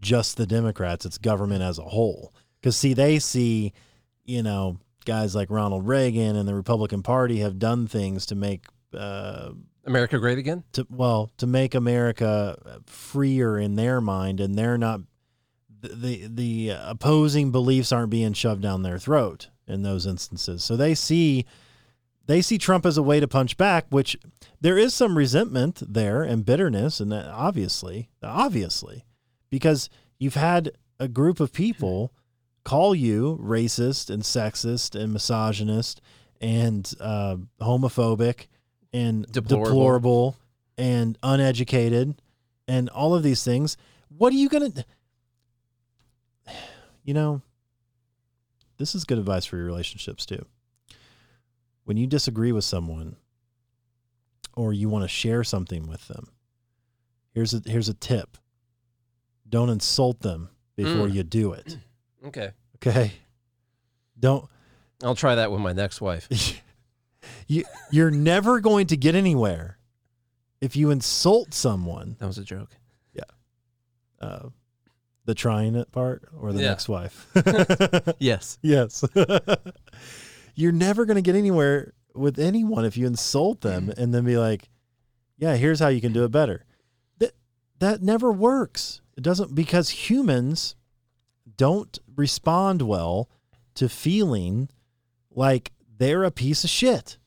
just 0.00 0.36
the 0.36 0.46
Democrats, 0.46 1.04
it's 1.04 1.18
government 1.18 1.62
as 1.62 1.78
a 1.78 1.82
whole. 1.82 2.32
Because 2.60 2.76
see, 2.76 2.94
they 2.94 3.18
see, 3.18 3.72
you 4.24 4.42
know, 4.42 4.78
guys 5.04 5.34
like 5.34 5.50
Ronald 5.50 5.86
Reagan 5.86 6.36
and 6.36 6.48
the 6.48 6.54
Republican 6.54 7.02
Party 7.02 7.38
have 7.38 7.58
done 7.58 7.86
things 7.86 8.26
to 8.26 8.34
make 8.34 8.66
uh, 8.94 9.50
America 9.84 10.18
great 10.18 10.38
again? 10.38 10.64
to 10.72 10.86
well 10.90 11.30
to 11.38 11.46
make 11.46 11.74
America 11.74 12.80
freer 12.86 13.58
in 13.58 13.76
their 13.76 14.00
mind, 14.00 14.40
and 14.40 14.54
they're 14.54 14.78
not 14.78 15.00
the 15.80 15.88
the, 15.88 16.26
the 16.26 16.76
opposing 16.82 17.50
beliefs 17.50 17.92
aren't 17.92 18.10
being 18.10 18.32
shoved 18.32 18.62
down 18.62 18.82
their 18.82 18.98
throat 18.98 19.48
in 19.66 19.82
those 19.82 20.06
instances. 20.06 20.64
So 20.64 20.76
they 20.76 20.94
see 20.94 21.46
they 22.28 22.42
see 22.42 22.58
Trump 22.58 22.84
as 22.84 22.98
a 22.98 23.02
way 23.02 23.20
to 23.20 23.26
punch 23.26 23.56
back, 23.56 23.86
which 23.88 24.16
there 24.60 24.76
is 24.76 24.94
some 24.94 25.16
resentment 25.16 25.82
there 25.86 26.22
and 26.22 26.44
bitterness, 26.44 27.00
and 27.00 27.10
that 27.10 27.26
obviously, 27.26 28.10
obviously, 28.22 29.06
because 29.48 29.88
you've 30.18 30.34
had 30.34 30.72
a 31.00 31.08
group 31.08 31.40
of 31.40 31.54
people 31.54 32.12
call 32.64 32.94
you 32.94 33.40
racist 33.42 34.10
and 34.10 34.22
sexist 34.24 34.94
and 34.94 35.10
misogynist 35.10 36.02
and 36.38 36.92
uh, 37.00 37.36
homophobic 37.62 38.48
and 38.92 39.24
Deplorable. 39.32 39.64
deplorable 39.64 40.36
and 40.76 41.16
uneducated 41.22 42.20
and 42.68 42.90
all 42.90 43.14
of 43.14 43.22
these 43.22 43.42
things. 43.42 43.78
What 44.08 44.34
are 44.34 44.36
you 44.36 44.50
going 44.50 44.72
to 44.72 44.84
You 47.04 47.14
know, 47.14 47.40
this 48.76 48.94
is 48.94 49.04
good 49.04 49.18
advice 49.18 49.46
for 49.46 49.56
your 49.56 49.64
relationships 49.64 50.26
too. 50.26 50.44
When 51.88 51.96
you 51.96 52.06
disagree 52.06 52.52
with 52.52 52.64
someone 52.64 53.16
or 54.54 54.74
you 54.74 54.90
want 54.90 55.04
to 55.04 55.08
share 55.08 55.42
something 55.42 55.86
with 55.88 56.06
them, 56.08 56.28
here's 57.32 57.54
a 57.54 57.62
here's 57.64 57.88
a 57.88 57.94
tip. 57.94 58.36
Don't 59.48 59.70
insult 59.70 60.20
them 60.20 60.50
before 60.76 61.06
Mm. 61.06 61.14
you 61.14 61.22
do 61.22 61.52
it. 61.54 61.78
Okay. 62.26 62.50
Okay? 62.76 63.12
Don't 64.20 64.44
I'll 65.02 65.14
try 65.14 65.36
that 65.36 65.50
with 65.50 65.60
my 65.60 65.72
next 65.72 66.00
wife. 66.02 66.28
you 67.46 67.64
you're 67.90 68.10
never 68.10 68.60
going 68.60 68.88
to 68.88 68.96
get 68.98 69.14
anywhere 69.14 69.78
if 70.60 70.76
you 70.76 70.90
insult 70.90 71.54
someone. 71.54 72.16
That 72.18 72.26
was 72.26 72.36
a 72.36 72.44
joke. 72.44 72.70
Yeah. 73.14 73.22
Uh, 74.20 74.48
the 75.24 75.34
trying 75.34 75.74
it 75.76 75.90
part 75.92 76.28
or 76.38 76.52
the 76.52 76.60
Yeah. 76.60 76.68
next 76.68 76.88
wife. 76.90 77.26
Yes. 78.18 78.58
yes. 78.62 79.02
You're 80.58 80.72
never 80.72 81.04
going 81.04 81.14
to 81.16 81.22
get 81.22 81.36
anywhere 81.36 81.92
with 82.14 82.38
anyone 82.38 82.84
if 82.84 82.96
you 82.96 83.06
insult 83.06 83.60
them 83.60 83.92
and 83.96 84.12
then 84.12 84.24
be 84.24 84.36
like, 84.36 84.68
"Yeah, 85.38 85.54
here's 85.56 85.78
how 85.78 85.88
you 85.88 86.00
can 86.00 86.12
do 86.12 86.24
it 86.24 86.30
better." 86.32 86.64
That 87.18 87.32
that 87.78 88.02
never 88.02 88.32
works. 88.32 89.00
It 89.16 89.22
doesn't 89.22 89.54
because 89.54 89.90
humans 89.90 90.74
don't 91.56 91.98
respond 92.16 92.82
well 92.82 93.28
to 93.74 93.88
feeling 93.88 94.68
like 95.30 95.70
they're 95.98 96.24
a 96.24 96.30
piece 96.30 96.64
of 96.64 96.70
shit. 96.70 97.18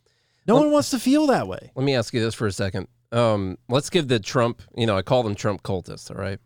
No 0.47 0.55
Well- 0.55 0.63
one 0.63 0.71
wants 0.73 0.89
to 0.91 0.99
feel 0.99 1.27
that 1.27 1.47
way. 1.47 1.71
Let 1.75 1.85
me 1.85 1.95
ask 1.95 2.13
you 2.13 2.19
this 2.21 2.35
for 2.35 2.47
a 2.47 2.51
second. 2.51 2.87
Um, 3.13 3.57
let's 3.69 3.89
give 3.89 4.07
the 4.07 4.19
Trump, 4.19 4.61
you 4.75 4.85
know, 4.85 4.97
I 4.97 5.01
call 5.01 5.23
them 5.23 5.35
Trump 5.35 5.63
cultists, 5.63 6.09
all 6.09 6.17
right? 6.17 6.39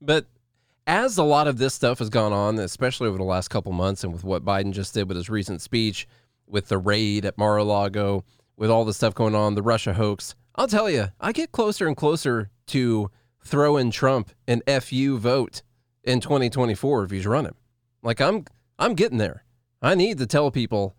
But 0.00 0.26
as 0.86 1.18
a 1.18 1.22
lot 1.24 1.46
of 1.48 1.58
this 1.58 1.74
stuff 1.74 1.98
has 1.98 2.08
gone 2.10 2.32
on, 2.32 2.58
especially 2.58 3.08
over 3.08 3.18
the 3.18 3.24
last 3.24 3.48
couple 3.48 3.72
months, 3.72 4.04
and 4.04 4.12
with 4.12 4.22
what 4.24 4.44
Biden 4.44 4.72
just 4.72 4.94
did 4.94 5.08
with 5.08 5.16
his 5.16 5.28
recent 5.28 5.60
speech, 5.60 6.06
with 6.52 6.68
the 6.68 6.78
raid 6.78 7.24
at 7.24 7.36
Mar-a-Lago, 7.36 8.24
with 8.56 8.70
all 8.70 8.84
the 8.84 8.94
stuff 8.94 9.14
going 9.14 9.34
on, 9.34 9.56
the 9.56 9.62
Russia 9.62 9.94
hoax, 9.94 10.36
I'll 10.54 10.68
tell 10.68 10.88
you, 10.88 11.08
I 11.18 11.32
get 11.32 11.50
closer 11.50 11.88
and 11.88 11.96
closer 11.96 12.50
to 12.68 13.10
throwing 13.44 13.90
Trump 13.90 14.30
an 14.46 14.62
FU 14.80 15.18
vote 15.18 15.62
in 16.04 16.20
2024 16.20 17.04
if 17.04 17.10
he's 17.10 17.26
running. 17.26 17.56
Like 18.02 18.20
I'm, 18.20 18.44
I'm 18.78 18.94
getting 18.94 19.18
there. 19.18 19.44
I 19.80 19.96
need 19.96 20.18
to 20.18 20.26
tell 20.26 20.52
people, 20.52 20.94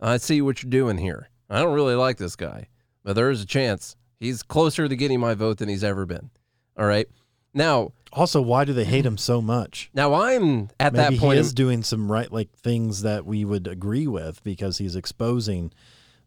I 0.00 0.18
see 0.18 0.40
what 0.40 0.62
you're 0.62 0.70
doing 0.70 0.98
here. 0.98 1.30
I 1.50 1.60
don't 1.60 1.74
really 1.74 1.96
like 1.96 2.18
this 2.18 2.36
guy 2.36 2.68
but 3.08 3.14
there 3.14 3.30
is 3.30 3.40
a 3.40 3.46
chance 3.46 3.96
he's 4.20 4.42
closer 4.42 4.86
to 4.86 4.94
getting 4.94 5.18
my 5.18 5.32
vote 5.32 5.56
than 5.56 5.70
he's 5.70 5.82
ever 5.82 6.04
been. 6.04 6.28
All 6.76 6.84
right. 6.84 7.08
Now, 7.54 7.92
Also, 8.12 8.40
why 8.40 8.64
do 8.64 8.72
they 8.72 8.84
hate 8.84 9.00
mm-hmm. 9.00 9.08
him 9.08 9.18
so 9.18 9.40
much? 9.42 9.90
now 9.94 10.14
I'm 10.14 10.70
at 10.80 10.92
Maybe 10.92 11.16
that 11.16 11.20
point. 11.20 11.34
he 11.34 11.40
is 11.40 11.52
doing 11.52 11.82
some 11.82 12.10
right 12.10 12.30
like 12.32 12.50
things 12.52 13.02
that 13.02 13.26
we 13.26 13.44
would 13.44 13.66
agree 13.66 14.06
with 14.06 14.42
because 14.44 14.78
he's 14.78 14.96
exposing 14.96 15.72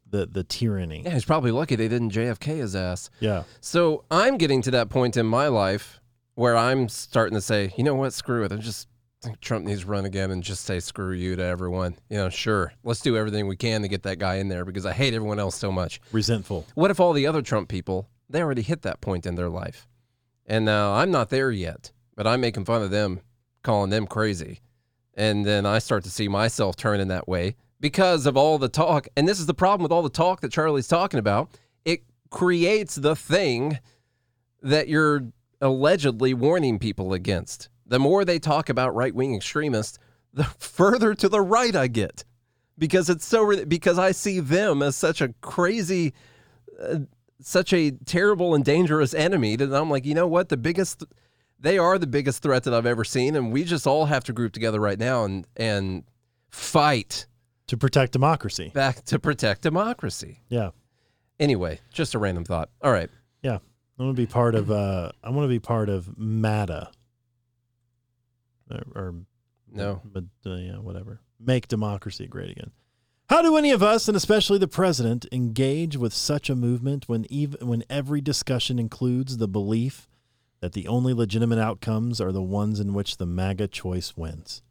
the 0.10 0.26
the 0.26 0.44
tyranny. 0.44 1.02
yeah, 1.04 1.12
he's 1.12 1.26
probably 1.26 1.52
lucky 1.52 1.76
they 1.76 1.88
didn't 1.88 2.12
JFK 2.12 2.58
his 2.58 2.76
ass. 2.76 3.10
Yeah. 3.20 3.44
So 3.62 4.04
I'm 4.12 4.38
getting 4.38 4.62
to 4.64 4.72
that 4.72 4.90
point 4.90 5.18
in 5.18 5.26
my 5.26 5.48
life 5.48 6.00
where 6.36 6.56
I'm 6.56 6.90
starting 6.90 7.36
to 7.36 7.42
say, 7.42 7.74
you 7.78 7.84
know 7.84 7.96
what, 7.96 8.14
screw 8.14 8.44
it. 8.44 8.52
I 8.52 8.58
just 8.58 8.88
think 9.22 9.40
Trump 9.42 9.66
needs 9.66 9.82
to 9.82 9.88
run 9.88 10.06
again 10.06 10.32
and 10.32 10.44
just 10.44 10.66
say 10.66 10.80
screw 10.80 11.14
you 11.14 11.36
to 11.36 11.44
everyone. 11.44 11.96
You 12.10 12.18
know, 12.18 12.30
sure, 12.30 12.74
let's 12.84 13.02
do 13.02 13.18
everything 13.18 13.48
we 13.48 13.56
can 13.56 13.82
to 13.82 13.88
get 13.88 14.04
that 14.04 14.20
guy 14.20 14.36
in 14.36 14.50
there 14.50 14.66
because 14.66 14.86
I 14.86 14.94
hate 14.94 15.14
everyone 15.14 15.40
else 15.40 15.56
so 15.56 15.72
much. 15.72 16.02
Resentful. 16.12 16.66
What 16.76 16.92
if 16.92 17.00
all 17.00 17.14
the 17.14 17.28
other 17.28 17.42
Trump 17.42 17.70
people, 17.70 18.10
they 18.30 18.42
already 18.42 18.62
hit 18.62 18.82
that 18.84 19.02
point 19.02 19.26
in 19.26 19.36
their 19.36 19.50
life? 19.50 19.88
And 20.46 20.66
now 20.66 20.94
I'm 20.94 21.12
not 21.12 21.30
there 21.30 21.52
yet, 21.52 21.92
but 22.16 22.28
I'm 22.28 22.42
making 22.42 22.66
fun 22.66 22.82
of 22.82 22.92
them, 22.92 23.22
calling 23.64 23.90
them 23.90 24.08
crazy. 24.08 24.60
And 25.14 25.46
then 25.46 25.66
I 25.66 25.80
start 25.80 26.04
to 26.06 26.10
see 26.10 26.28
myself 26.28 26.76
turning 26.76 27.08
that 27.10 27.28
way 27.28 27.56
because 27.80 28.26
of 28.26 28.38
all 28.38 28.58
the 28.58 28.70
talk. 28.70 29.08
And 29.16 29.28
this 29.28 29.40
is 29.40 29.46
the 29.46 29.54
problem 29.54 29.84
with 29.84 29.92
all 29.92 30.04
the 30.04 30.10
talk 30.10 30.42
that 30.42 30.52
Charlie's 30.52 30.88
talking 30.88 31.20
about. 31.20 31.50
It 31.86 32.02
creates 32.30 32.96
the 32.96 33.16
thing 33.16 33.80
that 34.62 34.88
you're 34.88 35.28
allegedly 35.60 36.34
warning 36.34 36.80
people 36.80 37.14
against. 37.14 37.70
The 37.86 38.00
more 38.00 38.24
they 38.24 38.40
talk 38.40 38.70
about 38.70 38.96
right 38.96 39.14
wing 39.14 39.36
extremists, 39.36 40.00
the 40.34 40.44
further 40.60 41.14
to 41.16 41.30
the 41.30 41.42
right 41.42 41.76
I 41.76 41.88
get 41.88 42.24
because 42.78 43.10
it's 43.10 43.26
so 43.26 43.66
because 43.66 44.00
I 44.00 44.12
see 44.12 44.40
them 44.40 44.82
as 44.82 44.96
such 44.96 45.22
a 45.22 45.34
crazy 45.42 46.14
uh, 46.82 47.00
such 47.42 47.74
a 47.74 47.92
terrible 48.06 48.54
and 48.56 48.64
dangerous 48.64 49.14
enemy 49.14 49.56
that 49.56 49.74
I'm 49.74 49.90
like, 49.90 50.06
you 50.06 50.14
know 50.16 50.28
what? 50.28 50.50
The 50.50 50.58
biggest 50.58 51.04
they 51.60 51.78
are 51.78 52.00
the 52.00 52.08
biggest 52.08 52.42
threat 52.42 52.64
that 52.64 52.74
I've 52.74 52.86
ever 52.88 53.04
seen 53.04 53.36
and 53.36 53.52
we 53.52 53.64
just 53.64 53.86
all 53.86 54.06
have 54.06 54.24
to 54.26 54.34
group 54.34 54.52
together 54.54 54.80
right 54.80 54.98
now 55.00 55.26
and 55.26 55.46
and 55.56 56.04
fight 56.50 57.28
To 57.68 57.78
protect 57.78 58.14
democracy. 58.14 58.72
back 58.74 59.04
to 59.06 59.20
protect 59.20 59.62
democracy. 59.62 60.42
Yeah. 60.50 60.72
Anyway, 61.40 61.80
just 61.92 62.14
a 62.16 62.20
random 62.20 62.44
thought. 62.46 62.70
All 62.82 62.92
right. 62.92 63.10
Yeah. 63.42 63.60
I 64.00 64.04
want 64.04 64.16
to 64.16 64.22
be 64.22 64.26
part 64.28 64.56
of 64.56 64.72
uh 64.72 65.12
I 65.24 65.30
want 65.30 65.44
to 65.46 65.50
be 65.50 65.60
part 65.60 65.90
of 65.90 66.18
MATA. 66.18 66.90
Or, 68.70 68.84
or 68.96 69.16
No. 69.72 70.02
but 70.06 70.24
uh, 70.46 70.56
yeah, 70.56 70.78
whatever. 70.78 71.20
Make 71.40 71.68
democracy 71.68 72.28
great 72.28 72.52
again. 72.52 72.72
How 73.32 73.42
do 73.42 73.56
any 73.56 73.72
of 73.72 73.82
us, 73.82 74.10
and 74.10 74.18
especially 74.18 74.58
the 74.58 74.68
president, 74.68 75.26
engage 75.32 75.96
with 75.96 76.14
such 76.14 76.50
a 76.50 76.56
movement 76.56 77.08
when 77.08 77.26
even 77.30 77.66
when 77.66 77.86
every 77.90 78.20
discussion 78.20 78.78
includes 78.78 79.38
the 79.38 79.48
belief 79.48 80.10
that 80.60 80.74
the 80.74 80.86
only 80.90 81.14
legitimate 81.14 81.58
outcomes 81.58 82.20
are 82.20 82.34
the 82.34 82.42
ones 82.42 82.82
in 82.82 82.94
which 82.94 83.16
the 83.16 83.26
MAGA 83.26 83.70
choice 83.70 84.18
wins? 84.18 84.62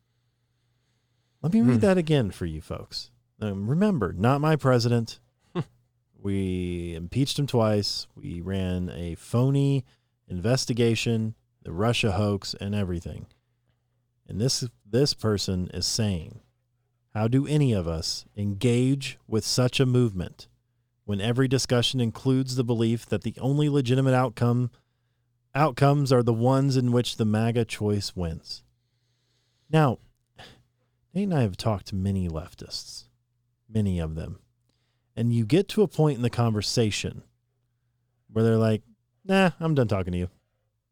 Let 1.41 1.55
me 1.55 1.63
read 1.63 1.77
Hmm. 1.77 1.81
that 1.81 1.97
again 1.97 2.31
for 2.31 2.45
you 2.45 2.61
folks. 2.61 3.11
Um, 3.41 3.67
remember, 3.67 4.13
not 4.13 4.43
my 4.43 4.57
president. 4.57 5.21
we 6.21 6.95
impeached 6.95 7.39
him 7.39 7.47
twice. 7.47 8.09
We 8.15 8.43
ran 8.43 8.91
a 8.91 9.15
phony 9.15 9.87
investigation, 10.29 11.35
the 11.63 11.73
Russia 11.73 12.13
hoax, 12.13 12.53
and 12.61 12.75
everything. 12.75 13.25
And 14.29 14.39
this 14.39 14.69
this 14.85 15.15
person 15.15 15.71
is 15.73 15.87
saying, 15.87 16.41
how 17.15 17.29
do 17.29 17.47
any 17.47 17.73
of 17.73 17.89
us 17.89 18.25
engage 18.37 19.19
with 19.27 19.45
such 19.45 19.81
a 19.81 19.87
movement 19.87 20.47
when 21.05 21.21
every 21.21 21.49
discussion 21.49 22.01
includes 22.01 22.57
the 22.57 22.65
belief 22.65 23.07
that 23.07 23.23
the 23.23 23.35
only 23.41 23.69
legitimate 23.69 24.15
outcome 24.15 24.71
outcomes 25.55 26.13
are 26.13 26.23
the 26.23 26.33
ones 26.33 26.77
in 26.77 26.93
which 26.93 27.17
the 27.17 27.25
MAGA 27.25 27.65
choice 27.65 28.15
wins? 28.15 28.63
Now, 29.69 29.99
Nate 31.13 31.25
and 31.25 31.35
I 31.35 31.43
have 31.43 31.57
talked 31.57 31.87
to 31.89 31.97
many 31.97 32.29
leftists, 32.29 33.05
many 33.69 33.99
of 33.99 34.15
them. 34.15 34.39
And 35.17 35.33
you 35.33 35.45
get 35.45 35.69
to 35.71 35.83
a 35.83 35.89
point 35.89 36.17
in 36.17 36.23
the 36.23 36.31
conversation 36.31 37.23
where 38.33 38.45
they're 38.45 38.57
like, 38.57 38.83
nah, 39.25 39.51
I'm 39.59 39.75
done 39.75 39.89
talking 39.89 40.13
to 40.13 40.19
you. 40.19 40.31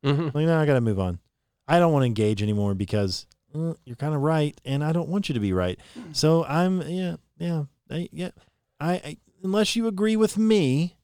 Mm-hmm. 0.05 0.37
Like, 0.37 0.47
no, 0.47 0.59
I 0.59 0.67
got 0.67 0.75
to 0.75 0.81
move 0.81 0.99
on. 0.99 1.21
I 1.69 1.79
don't 1.79 1.93
want 1.93 2.03
to 2.03 2.07
engage 2.07 2.43
anymore 2.43 2.75
because 2.75 3.27
uh, 3.55 3.75
you're 3.85 3.97
kind 3.97 4.15
of 4.15 4.21
right, 4.21 4.59
and 4.65 4.85
I 4.85 4.93
don't 4.93 5.09
want 5.09 5.29
you 5.29 5.35
to 5.35 5.41
be 5.41 5.53
right. 5.53 5.79
So 6.13 6.45
I'm, 6.45 6.83
yeah, 6.83 7.17
yeah, 7.39 7.65
I, 7.91 8.09
yeah. 8.13 8.31
I, 8.81 8.93
I 8.93 9.17
unless 9.43 9.77
you 9.77 9.87
agree 9.87 10.17
with 10.17 10.37
me, 10.37 10.97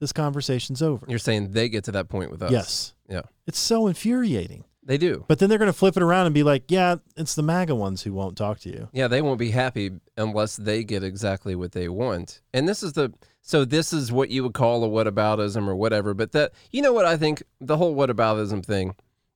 this 0.00 0.12
conversation's 0.12 0.82
over. 0.82 1.06
You're 1.08 1.18
saying 1.18 1.52
they 1.52 1.68
get 1.68 1.84
to 1.84 1.92
that 1.92 2.08
point 2.08 2.30
with 2.30 2.42
us. 2.42 2.50
Yes. 2.50 2.94
Yeah. 3.08 3.22
It's 3.46 3.58
so 3.58 3.86
infuriating. 3.86 4.64
They 4.86 4.98
do. 4.98 5.24
But 5.28 5.38
then 5.38 5.48
they're 5.48 5.58
going 5.58 5.70
to 5.70 5.76
flip 5.76 5.96
it 5.96 6.02
around 6.02 6.26
and 6.26 6.34
be 6.34 6.42
like, 6.42 6.64
yeah, 6.70 6.96
it's 7.16 7.34
the 7.34 7.42
MAGA 7.42 7.74
ones 7.74 8.02
who 8.02 8.12
won't 8.12 8.36
talk 8.36 8.60
to 8.60 8.68
you. 8.68 8.88
Yeah, 8.92 9.08
they 9.08 9.22
won't 9.22 9.38
be 9.38 9.50
happy 9.50 9.92
unless 10.16 10.56
they 10.56 10.84
get 10.84 11.02
exactly 11.02 11.54
what 11.54 11.72
they 11.72 11.88
want. 11.88 12.42
And 12.52 12.68
this 12.68 12.82
is 12.82 12.92
the 12.92 13.12
so 13.40 13.64
this 13.64 13.92
is 13.92 14.10
what 14.10 14.30
you 14.30 14.42
would 14.42 14.54
call 14.54 14.84
a 14.84 14.88
whataboutism 14.88 15.66
or 15.68 15.76
whatever. 15.76 16.12
But 16.12 16.32
that 16.32 16.52
you 16.70 16.82
know 16.82 16.92
what 16.92 17.06
I 17.06 17.16
think 17.16 17.42
the 17.60 17.76
whole 17.78 17.94
whataboutism 17.94 18.64
thing 18.64 18.94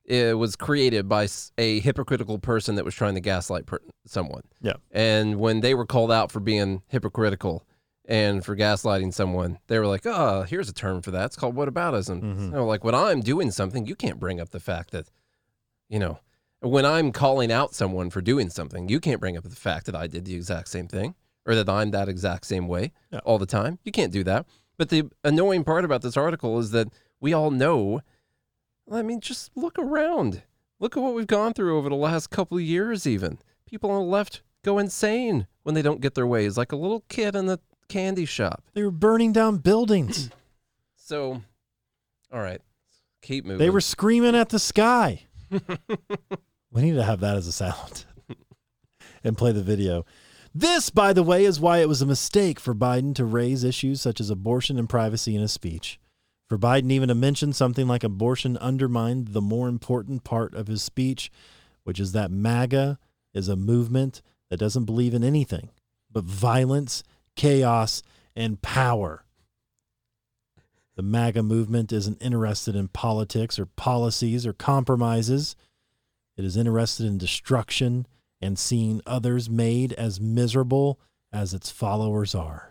it 0.09 0.39
was 0.39 0.57
created 0.57 1.07
by 1.09 1.29
a 1.59 1.81
hypocritical 1.81 2.39
person 2.39 2.75
that 2.77 2.85
was 2.85 2.95
trying 2.95 3.15
to 3.15 3.21
gaslight 3.21 3.67
per- 3.67 3.83
someone. 4.07 4.43
Yeah. 4.61 4.73
And 4.91 5.39
when 5.39 5.61
they 5.61 5.75
were 5.75 5.85
called 5.87 6.11
out 6.11 6.33
for 6.33 6.41
being 6.41 6.83
hypocritical 6.89 7.65
and 8.07 8.43
for 8.45 8.57
gaslighting 8.57 9.13
someone, 9.13 9.59
they 9.67 9.79
were 9.79 9.87
like, 9.87 10.07
"Oh, 10.07 10.43
here's 10.43 10.69
a 10.71 10.73
term 10.73 11.03
for 11.03 11.11
that. 11.11 11.27
It's 11.27 11.37
called 11.37 11.55
whataboutism." 11.55 12.23
Mhm. 12.23 12.51
So, 12.53 12.67
like 12.67 12.83
when 12.85 12.95
I'm 12.95 13.21
doing 13.21 13.51
something, 13.51 13.85
you 13.87 13.95
can't 13.95 14.19
bring 14.19 14.41
up 14.41 14.49
the 14.51 14.61
fact 14.61 14.93
that, 14.93 15.11
you 15.91 15.99
know, 15.99 16.21
when 16.61 16.87
I'm 16.87 17.13
calling 17.13 17.53
out 17.53 17.75
someone 17.75 18.09
for 18.09 18.23
doing 18.23 18.49
something, 18.49 18.89
you 18.89 19.01
can't 19.01 19.21
bring 19.21 19.37
up 19.37 19.45
the 19.45 19.51
fact 19.55 19.85
that 19.87 19.95
I 19.95 20.07
did 20.07 20.25
the 20.25 20.35
exact 20.35 20.69
same 20.69 20.89
thing 20.89 21.15
or 21.47 21.55
that 21.55 21.69
I'm 21.69 21.91
that 21.91 22.09
exact 22.09 22.47
same 22.47 22.67
way 22.67 22.93
Yeah. 23.13 23.21
all 23.27 23.39
the 23.39 23.47
time. 23.47 23.79
You 23.85 23.93
can't 23.93 24.13
do 24.13 24.25
that. 24.25 24.47
But 24.79 24.89
the 24.89 25.11
annoying 25.23 25.65
part 25.65 25.85
about 25.85 26.01
this 26.03 26.17
article 26.17 26.59
is 26.59 26.71
that 26.71 26.89
we 27.21 27.35
all 27.35 27.51
know. 27.51 28.01
I 28.91 29.03
mean, 29.03 29.21
just 29.21 29.51
look 29.57 29.79
around. 29.79 30.43
Look 30.81 30.97
at 30.97 31.03
what 31.03 31.15
we've 31.15 31.27
gone 31.27 31.53
through 31.53 31.77
over 31.77 31.89
the 31.89 31.95
last 31.95 32.31
couple 32.31 32.57
of 32.57 32.63
years, 32.63 33.07
even. 33.07 33.39
People 33.67 33.91
on 33.91 34.03
the 34.03 34.09
left 34.09 34.43
go 34.65 34.79
insane 34.79 35.47
when 35.63 35.75
they 35.75 35.83
don't 35.83 36.01
get 36.01 36.15
their 36.15 36.27
ways, 36.27 36.57
like 36.57 36.73
a 36.73 36.77
little 36.77 37.05
kid 37.09 37.35
in 37.35 37.47
the 37.47 37.59
candy 37.89 38.25
shop. 38.25 38.63
They 38.75 38.83
were 38.83 38.91
burning 38.91 39.33
down 39.33 39.59
buildings. 39.59 40.31
So 41.09 41.41
All 42.31 42.41
right. 42.43 42.61
Keep 43.23 43.47
moving. 43.47 43.59
They 43.59 43.71
were 43.71 43.81
screaming 43.81 44.37
at 44.37 44.51
the 44.51 44.59
sky. 44.59 45.23
we 45.51 46.83
need 46.83 46.97
to 46.97 47.03
have 47.03 47.21
that 47.21 47.37
as 47.37 47.47
a 47.47 47.53
sound 47.53 48.05
and 49.25 49.39
play 49.39 49.53
the 49.53 49.63
video. 49.63 50.05
This, 50.55 50.91
by 50.91 51.15
the 51.15 51.23
way, 51.23 51.47
is 51.47 51.61
why 51.61 51.79
it 51.79 51.89
was 51.89 52.03
a 52.03 52.07
mistake 52.07 52.61
for 52.61 52.75
Biden 52.75 53.15
to 53.15 53.25
raise 53.25 53.65
issues 53.65 54.03
such 54.03 54.21
as 54.21 54.29
abortion 54.29 54.79
and 54.79 54.87
privacy 54.87 55.35
in 55.35 55.41
his 55.41 55.53
speech. 55.53 55.99
For 56.49 56.59
Biden 56.59 56.91
even 56.91 57.09
to 57.09 57.15
mention 57.15 57.53
something 57.53 57.87
like 57.87 58.03
abortion 58.03 58.57
undermined 58.57 59.29
the 59.29 59.43
more 59.43 59.69
important 59.69 60.25
part 60.25 60.55
of 60.55 60.67
his 60.67 60.83
speech, 60.83 61.31
which 61.85 62.01
is 62.01 62.13
that 62.13 62.31
MAGA 62.31 62.99
is 63.35 63.49
a 63.49 63.57
movement 63.57 64.23
that 64.49 64.57
doesn't 64.57 64.87
believe 64.87 65.15
in 65.15 65.23
anything 65.23 65.71
but 66.11 66.25
violence, 66.25 67.03
chaos, 67.37 68.03
and 68.35 68.63
power. 68.63 69.25
The 70.97 71.03
MAGA 71.03 71.43
movement 71.43 71.93
isn't 71.93 72.23
interested 72.23 72.75
in 72.75 72.89
politics 72.89 73.59
or 73.59 73.67
policies 73.67 74.47
or 74.47 74.53
compromises. 74.53 75.55
It 76.37 76.45
is 76.45 76.57
interested 76.57 77.07
in 77.07 77.19
destruction 77.19 78.07
and 78.41 78.59
seeing 78.59 79.01
others 79.07 79.51
made 79.51 79.93
as 79.93 80.21
miserable 80.21 80.99
as 81.33 81.55
its 81.55 81.71
followers 81.71 82.35
are. 82.35 82.68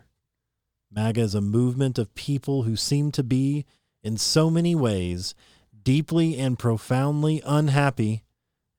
MAGA 0.91 1.21
is 1.21 1.35
a 1.35 1.41
movement 1.41 1.97
of 1.97 2.15
people 2.15 2.63
who 2.63 2.75
seem 2.75 3.11
to 3.11 3.23
be, 3.23 3.65
in 4.03 4.17
so 4.17 4.49
many 4.49 4.73
ways, 4.73 5.35
deeply 5.83 6.37
and 6.37 6.57
profoundly 6.57 7.41
unhappy 7.45 8.23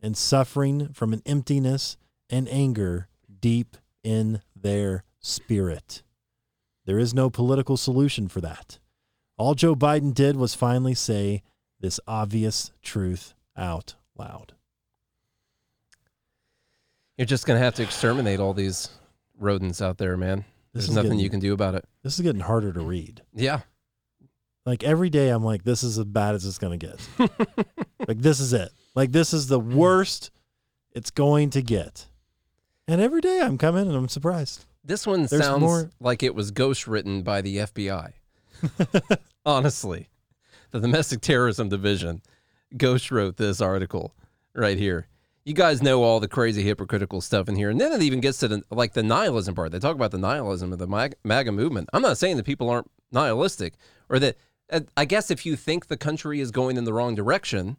and 0.01 0.17
suffering 0.17 0.89
from 0.93 1.13
an 1.13 1.23
emptiness 1.27 1.97
and 2.31 2.49
anger 2.49 3.09
deep 3.41 3.77
in 4.03 4.41
their 4.57 5.05
spirit. 5.21 6.03
There 6.87 6.99
is 6.99 7.13
no 7.13 7.29
political 7.29 7.77
solution 7.77 8.29
for 8.29 8.41
that. 8.41 8.79
All 9.37 9.55
Joe 9.55 9.75
Biden 9.75 10.15
did 10.15 10.37
was 10.37 10.55
finally 10.55 10.95
say 10.95 11.43
this 11.81 12.01
obvious 12.07 12.73
truth 12.83 13.35
out 13.57 13.95
loud. 14.17 14.55
You're 17.17 17.27
just 17.27 17.47
going 17.47 17.59
to 17.59 17.65
have 17.65 17.75
to 17.75 17.83
exterminate 17.83 18.41
all 18.41 18.55
these 18.55 18.89
rodents 19.39 19.83
out 19.83 19.99
there, 19.99 20.17
man. 20.17 20.45
This 20.73 20.87
There's 20.87 20.95
nothing 20.95 21.11
getting- 21.13 21.21
you 21.25 21.31
can 21.31 21.41
do 21.41 21.53
about 21.53 21.75
it. 21.75 21.85
This 22.03 22.15
is 22.15 22.21
getting 22.21 22.41
harder 22.43 22.73
to 22.73 22.81
read. 22.81 23.23
Yeah. 23.35 23.61
Like 24.67 24.85
every 24.85 25.09
day, 25.09 25.31
I'm 25.31 25.43
like, 25.45 25.65
this 25.65 25.83
is 25.83 25.99
as 25.99 26.05
bad 26.05 26.35
as 26.35 26.45
it's 26.45 26.59
going 26.59 26.79
to 26.79 26.87
get. 26.87 27.31
like, 28.07 28.19
this 28.19 28.39
is 28.39 28.53
it. 28.53 28.71
Like, 28.95 29.13
this 29.13 29.33
is 29.33 29.47
the 29.47 29.59
worst 29.59 30.31
it's 30.93 31.11
going 31.11 31.51
to 31.51 31.63
get. 31.63 32.07
And 32.87 33.01
every 33.01 33.21
day 33.23 33.41
I'm 33.41 33.57
coming 33.57 33.87
and 33.87 33.97
I'm 33.97 34.09
surprised. 34.09 34.67
This 34.85 35.07
one 35.07 35.27
There's 35.27 35.43
sounds 35.45 35.61
more- 35.61 35.91
like 36.01 36.23
it 36.23 36.35
was 36.35 36.51
ghost 36.51 36.87
written 36.87 37.23
by 37.23 37.41
the 37.41 37.59
FBI. 37.59 38.13
Honestly, 39.47 40.09
the 40.71 40.81
Domestic 40.81 41.21
Terrorism 41.21 41.69
Division 41.69 42.21
ghost 42.77 43.11
wrote 43.11 43.37
this 43.37 43.61
article 43.61 44.15
right 44.55 44.77
here. 44.79 45.07
You 45.45 45.55
guys 45.55 45.83
know 45.83 46.03
all 46.03 46.21
the 46.21 46.29
crazy 46.29 46.63
hypocritical 46.63 47.21
stuff 47.21 47.49
in 47.49 47.57
here, 47.57 47.71
and 47.71 47.81
then 47.81 47.93
it 47.93 48.03
even 48.03 48.21
gets 48.21 48.39
to 48.39 48.49
the 48.49 48.63
like 48.71 48.93
the 48.93 49.03
nihilism 49.03 49.55
part. 49.55 49.73
They 49.73 49.79
talk 49.79 49.95
about 49.95 50.11
the 50.11 50.19
nihilism 50.19 50.73
of 50.73 50.79
the 50.79 51.15
MAGA 51.25 51.53
movement. 51.53 51.89
I'm 51.93 52.03
not 52.03 52.19
saying 52.19 52.37
that 52.37 52.47
people 52.47 52.69
aren't 52.69 52.91
nihilistic, 53.11 53.75
or 54.09 54.19
that 54.19 54.37
uh, 54.71 54.81
I 54.97 55.05
guess 55.05 55.31
if 55.31 55.47
you 55.47 55.57
think 55.57 55.87
the 55.87 55.97
country 55.97 56.41
is 56.41 56.51
going 56.51 56.77
in 56.77 56.85
the 56.85 56.93
wrong 56.93 57.15
direction, 57.15 57.79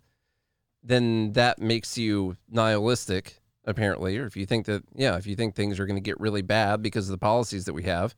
then 0.83 1.33
that 1.33 1.59
makes 1.59 1.97
you 1.97 2.37
nihilistic, 2.49 3.39
apparently. 3.65 4.17
Or 4.17 4.25
if 4.25 4.35
you 4.35 4.45
think 4.45 4.65
that, 4.65 4.83
yeah, 4.95 5.17
if 5.17 5.27
you 5.27 5.35
think 5.35 5.55
things 5.55 5.79
are 5.79 5.85
going 5.85 5.97
to 5.97 6.01
get 6.01 6.19
really 6.19 6.41
bad 6.41 6.81
because 6.81 7.07
of 7.07 7.11
the 7.11 7.17
policies 7.17 7.65
that 7.65 7.73
we 7.73 7.83
have. 7.83 8.15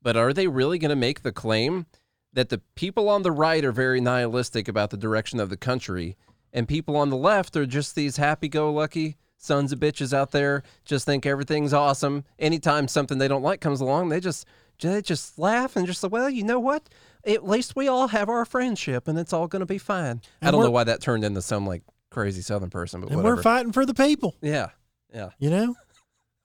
But 0.00 0.16
are 0.16 0.32
they 0.32 0.46
really 0.46 0.78
going 0.78 0.90
to 0.90 0.96
make 0.96 1.22
the 1.22 1.32
claim 1.32 1.86
that 2.32 2.48
the 2.48 2.60
people 2.74 3.08
on 3.08 3.22
the 3.22 3.32
right 3.32 3.64
are 3.64 3.72
very 3.72 4.00
nihilistic 4.00 4.68
about 4.68 4.90
the 4.90 4.96
direction 4.96 5.40
of 5.40 5.50
the 5.50 5.56
country, 5.56 6.16
and 6.54 6.66
people 6.66 6.96
on 6.96 7.10
the 7.10 7.16
left 7.16 7.56
are 7.56 7.66
just 7.66 7.94
these 7.94 8.16
happy 8.16 8.48
go 8.48 8.72
lucky 8.72 9.16
sons 9.36 9.72
of 9.72 9.78
bitches 9.78 10.14
out 10.14 10.30
there, 10.30 10.62
just 10.86 11.04
think 11.04 11.26
everything's 11.26 11.74
awesome. 11.74 12.24
Anytime 12.38 12.88
something 12.88 13.18
they 13.18 13.28
don't 13.28 13.42
like 13.42 13.60
comes 13.60 13.82
along, 13.82 14.08
they 14.08 14.20
just 14.20 14.46
they 14.80 15.02
just 15.02 15.38
laugh 15.38 15.76
and 15.76 15.86
just 15.86 16.00
say, 16.00 16.08
well, 16.08 16.30
you 16.30 16.42
know 16.44 16.58
what? 16.58 16.88
At 17.26 17.46
least 17.46 17.76
we 17.76 17.88
all 17.88 18.08
have 18.08 18.28
our 18.28 18.44
friendship, 18.44 19.06
and 19.06 19.18
it's 19.18 19.32
all 19.32 19.46
going 19.46 19.60
to 19.60 19.66
be 19.66 19.78
fine. 19.78 20.22
I 20.40 20.50
don't 20.50 20.62
know 20.62 20.70
why 20.70 20.84
that 20.84 21.00
turned 21.00 21.24
into 21.24 21.42
some 21.42 21.66
like 21.66 21.82
crazy 22.10 22.42
Southern 22.42 22.70
person, 22.70 23.00
but 23.00 23.10
And 23.10 23.16
whatever. 23.18 23.36
we're 23.36 23.42
fighting 23.42 23.72
for 23.72 23.84
the 23.84 23.94
people, 23.94 24.36
yeah, 24.40 24.70
yeah. 25.12 25.30
you 25.38 25.50
know? 25.50 25.74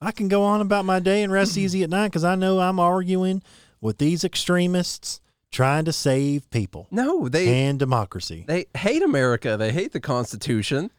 I 0.01 0.11
can 0.11 0.27
go 0.29 0.43
on 0.43 0.61
about 0.61 0.85
my 0.85 0.99
day 0.99 1.23
and 1.23 1.31
rest 1.31 1.57
easy 1.57 1.83
at 1.83 1.89
night 1.89 2.07
because 2.07 2.23
I 2.23 2.35
know 2.35 2.59
I'm 2.59 2.79
arguing 2.79 3.41
with 3.81 3.97
these 3.97 4.23
extremists 4.23 5.21
trying 5.51 5.85
to 5.85 5.91
save 5.93 6.49
people 6.51 6.87
No, 6.91 7.27
they 7.29 7.63
and 7.65 7.79
democracy. 7.79 8.45
they 8.47 8.65
hate 8.77 9.01
America. 9.03 9.57
They 9.57 9.71
hate 9.71 9.91
the 9.93 9.99
Constitution. 9.99 10.91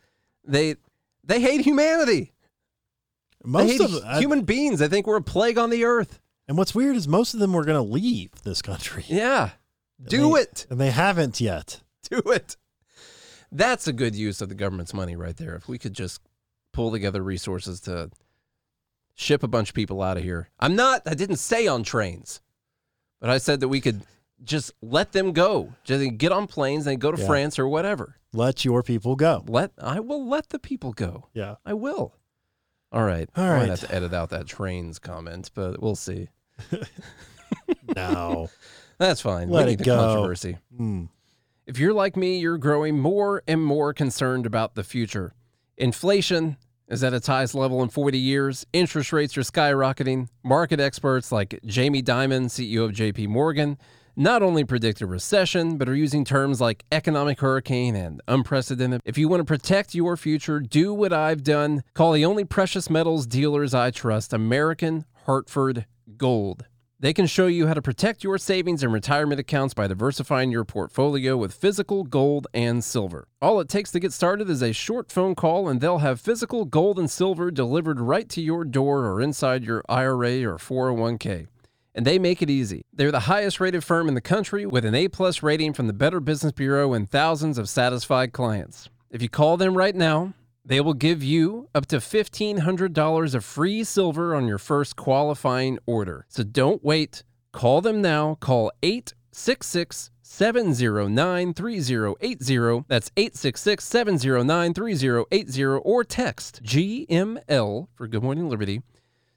They 0.44 0.76
they 1.24 1.40
hate 1.40 1.60
humanity. 1.62 2.32
They 3.44 3.50
Most 3.50 3.70
hate 3.70 3.80
of 3.80 4.04
I- 4.04 4.18
human 4.18 4.42
beings. 4.42 4.80
They 4.80 4.88
think 4.88 5.06
we're 5.06 5.16
a 5.16 5.22
plague 5.22 5.58
on 5.58 5.70
the 5.70 5.84
earth. 5.84 6.20
and 6.48 6.58
what's 6.58 6.74
weird 6.74 6.96
is 6.96 7.06
most 7.06 7.32
of 7.34 7.40
them 7.40 7.52
were 7.52 7.64
going 7.64 7.76
to 7.82 7.92
leave 7.92 8.30
this 8.42 8.60
country. 8.62 9.04
Yeah, 9.08 9.50
do 10.04 10.32
they- 10.34 10.40
it. 10.42 10.66
And 10.70 10.80
they 10.80 10.90
haven't 10.90 11.40
yet. 11.40 11.80
Do 12.10 12.18
it. 12.26 12.56
That's 13.52 13.86
a 13.86 13.92
good 13.92 14.14
use 14.16 14.40
of 14.40 14.48
the 14.48 14.54
government's 14.56 14.92
money 14.94 15.14
right 15.14 15.36
there. 15.36 15.54
If 15.54 15.68
we 15.68 15.78
could 15.78 15.92
just 15.94 16.20
pull 16.72 16.90
together 16.90 17.22
resources 17.22 17.80
to 17.82 18.10
ship 19.14 19.42
a 19.44 19.48
bunch 19.48 19.68
of 19.70 19.74
people 19.74 20.02
out 20.02 20.16
of 20.16 20.22
here. 20.24 20.48
I'm 20.58 20.74
not, 20.74 21.02
I 21.06 21.14
didn't 21.14 21.36
say 21.36 21.66
on 21.66 21.82
trains, 21.84 22.40
but 23.20 23.28
I 23.30 23.38
said 23.38 23.60
that 23.60 23.68
we 23.68 23.80
could 23.80 24.00
just 24.44 24.72
let 24.82 25.12
them 25.12 25.32
go. 25.32 25.74
Just 25.84 26.18
get 26.18 26.32
on 26.32 26.46
planes 26.46 26.86
and 26.86 27.00
go 27.00 27.10
to 27.12 27.20
Yeah. 27.20 27.26
France 27.26 27.58
or 27.58 27.68
whatever. 27.68 28.16
Let 28.32 28.64
your 28.64 28.82
people 28.82 29.16
go. 29.16 29.44
Let 29.48 29.72
I 29.80 30.00
will 30.00 30.26
let 30.28 30.50
the 30.50 30.58
people 30.58 30.92
go. 30.92 31.28
Yeah. 31.34 31.56
I 31.66 31.74
will. 31.74 32.14
All 32.92 33.04
right. 33.04 33.28
All 33.36 33.44
I 33.44 33.58
might 33.58 33.68
have 33.68 33.80
to 33.80 33.94
edit 33.94 34.12
out 34.14 34.30
that 34.30 34.46
trains 34.46 34.98
comment, 34.98 35.50
but 35.54 35.80
we'll 35.82 35.96
see. 35.96 36.28
No. 37.96 38.48
That's 38.98 39.20
fine. 39.20 39.48
Let 39.48 39.66
we 39.66 39.72
it 39.72 39.82
go. 39.82 39.96
controversy. 39.96 40.58
Hmm. 40.76 41.04
If 41.66 41.78
you're 41.78 41.94
like 41.94 42.16
me, 42.16 42.38
you're 42.38 42.58
growing 42.58 42.98
more 42.98 43.42
and 43.48 43.62
more 43.64 43.92
concerned 43.94 44.44
about 44.46 44.74
the 44.74 44.84
future. 44.84 45.34
Inflation 45.76 46.56
is 46.88 47.02
at 47.04 47.14
its 47.14 47.26
highest 47.26 47.54
level 47.54 47.82
in 47.82 47.88
40 47.88 48.18
years. 48.18 48.66
Interest 48.72 49.12
rates 49.12 49.36
are 49.38 49.42
skyrocketing. 49.42 50.28
Market 50.44 50.80
experts 50.80 51.30
like 51.32 51.58
Jamie 51.64 52.02
Dimon, 52.02 52.46
CEO 52.46 52.84
of 52.84 52.90
JP 52.92 53.28
Morgan, 53.28 53.78
not 54.20 54.42
only 54.42 54.62
predict 54.64 55.00
a 55.00 55.06
recession, 55.06 55.78
but 55.78 55.88
are 55.88 55.94
using 55.94 56.26
terms 56.26 56.60
like 56.60 56.84
economic 56.92 57.40
hurricane 57.40 57.96
and 57.96 58.20
unprecedented. 58.28 59.00
If 59.02 59.16
you 59.16 59.28
want 59.28 59.40
to 59.40 59.44
protect 59.44 59.94
your 59.94 60.14
future, 60.18 60.60
do 60.60 60.92
what 60.92 61.10
I've 61.10 61.42
done. 61.42 61.82
Call 61.94 62.12
the 62.12 62.26
only 62.26 62.44
precious 62.44 62.90
metals 62.90 63.26
dealers 63.26 63.72
I 63.72 63.90
trust, 63.90 64.34
American 64.34 65.06
Hartford 65.24 65.86
Gold. 66.18 66.66
They 66.98 67.14
can 67.14 67.26
show 67.26 67.46
you 67.46 67.66
how 67.66 67.72
to 67.72 67.80
protect 67.80 68.22
your 68.22 68.36
savings 68.36 68.82
and 68.82 68.92
retirement 68.92 69.40
accounts 69.40 69.72
by 69.72 69.86
diversifying 69.86 70.52
your 70.52 70.66
portfolio 70.66 71.38
with 71.38 71.54
physical 71.54 72.04
gold 72.04 72.46
and 72.52 72.84
silver. 72.84 73.26
All 73.40 73.58
it 73.58 73.70
takes 73.70 73.90
to 73.92 74.00
get 74.00 74.12
started 74.12 74.50
is 74.50 74.60
a 74.60 74.74
short 74.74 75.10
phone 75.10 75.34
call, 75.34 75.66
and 75.66 75.80
they'll 75.80 75.96
have 75.96 76.20
physical 76.20 76.66
gold 76.66 76.98
and 76.98 77.10
silver 77.10 77.50
delivered 77.50 78.00
right 78.00 78.28
to 78.28 78.42
your 78.42 78.66
door 78.66 79.06
or 79.06 79.22
inside 79.22 79.64
your 79.64 79.82
IRA 79.88 80.44
or 80.44 80.58
401k. 80.58 81.46
And 81.94 82.06
they 82.06 82.18
make 82.18 82.40
it 82.40 82.50
easy. 82.50 82.82
They're 82.92 83.10
the 83.10 83.20
highest 83.20 83.60
rated 83.60 83.82
firm 83.82 84.08
in 84.08 84.14
the 84.14 84.20
country 84.20 84.64
with 84.64 84.84
an 84.84 84.94
A 84.94 85.08
plus 85.08 85.42
rating 85.42 85.72
from 85.72 85.86
the 85.86 85.92
Better 85.92 86.20
Business 86.20 86.52
Bureau 86.52 86.92
and 86.92 87.10
thousands 87.10 87.58
of 87.58 87.68
satisfied 87.68 88.32
clients. 88.32 88.88
If 89.10 89.22
you 89.22 89.28
call 89.28 89.56
them 89.56 89.76
right 89.76 89.94
now, 89.94 90.34
they 90.64 90.80
will 90.80 90.94
give 90.94 91.22
you 91.22 91.68
up 91.74 91.86
to 91.86 91.96
$1,500 91.96 93.34
of 93.34 93.44
free 93.44 93.82
silver 93.82 94.34
on 94.34 94.46
your 94.46 94.58
first 94.58 94.94
qualifying 94.94 95.78
order. 95.86 96.26
So 96.28 96.44
don't 96.44 96.84
wait. 96.84 97.24
Call 97.52 97.80
them 97.80 98.00
now. 98.00 98.36
Call 98.40 98.70
866 98.82 100.10
709 100.22 101.54
3080. 101.54 102.84
That's 102.86 103.10
866 103.16 103.84
709 103.84 104.74
3080 104.74 105.64
or 105.64 106.04
text 106.04 106.62
GML 106.62 107.88
for 107.94 108.06
Good 108.06 108.22
Morning 108.22 108.48
Liberty 108.48 108.82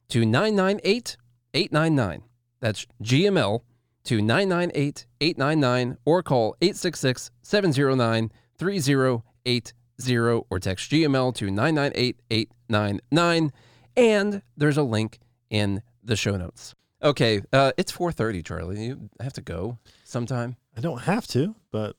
to 0.09 0.25
998 0.25 1.17
899. 1.55 2.23
That's 2.63 2.87
GML 3.03 3.59
to 4.05 4.21
998 4.21 5.05
899 5.19 5.97
or 6.05 6.23
call 6.23 6.55
866 6.61 7.29
709 7.41 8.31
3080 8.57 10.45
or 10.49 10.59
text 10.59 10.89
GML 10.89 11.35
to 11.35 11.51
998 11.51 12.21
899. 12.31 13.51
And 13.97 14.41
there's 14.55 14.77
a 14.77 14.83
link 14.83 15.19
in 15.49 15.81
the 16.01 16.15
show 16.15 16.37
notes. 16.37 16.73
Okay, 17.03 17.41
uh, 17.51 17.73
it's 17.75 17.91
4:30, 17.91 18.45
Charlie. 18.45 18.85
You 18.85 19.09
have 19.19 19.33
to 19.33 19.41
go 19.41 19.77
sometime. 20.05 20.55
I 20.77 20.79
don't 20.79 21.01
have 21.01 21.27
to, 21.27 21.55
but 21.69 21.97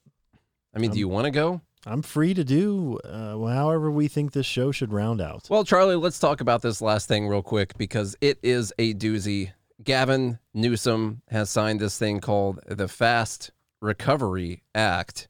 I 0.75 0.79
mean, 0.79 0.93
do 0.93 0.99
you 0.99 1.09
want 1.09 1.27
to 1.27 1.31
go? 1.31 1.61
I'm 1.87 2.01
free 2.01 2.33
to 2.33 2.43
do 2.43 2.99
uh, 3.05 3.37
however 3.37 3.91
we 3.91 4.09
think 4.09 4.33
this 4.33 4.47
show 4.47 4.73
should 4.73 4.95
round 4.95 5.21
out. 5.21 5.47
Well, 5.51 5.65
Charlie, 5.65 5.97
let's 5.97 6.19
talk 6.19 6.41
about 6.41 6.63
this 6.63 6.81
last 6.81 7.07
thing 7.07 7.29
real 7.29 7.43
quick 7.43 7.77
because 7.77 8.17
it 8.23 8.39
is 8.43 8.73
a 8.79 8.95
doozy. 8.95 9.53
Gavin 9.83 10.39
Newsom 10.53 11.23
has 11.29 11.51
signed 11.51 11.81
this 11.81 11.99
thing 11.99 12.21
called 12.21 12.61
the 12.67 12.89
Fast 12.89 13.51
Recovery 13.81 14.63
Act. 14.75 15.29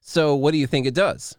So, 0.00 0.34
what 0.34 0.50
do 0.50 0.58
you 0.58 0.66
think 0.66 0.86
it 0.86 0.94
does? 0.94 1.36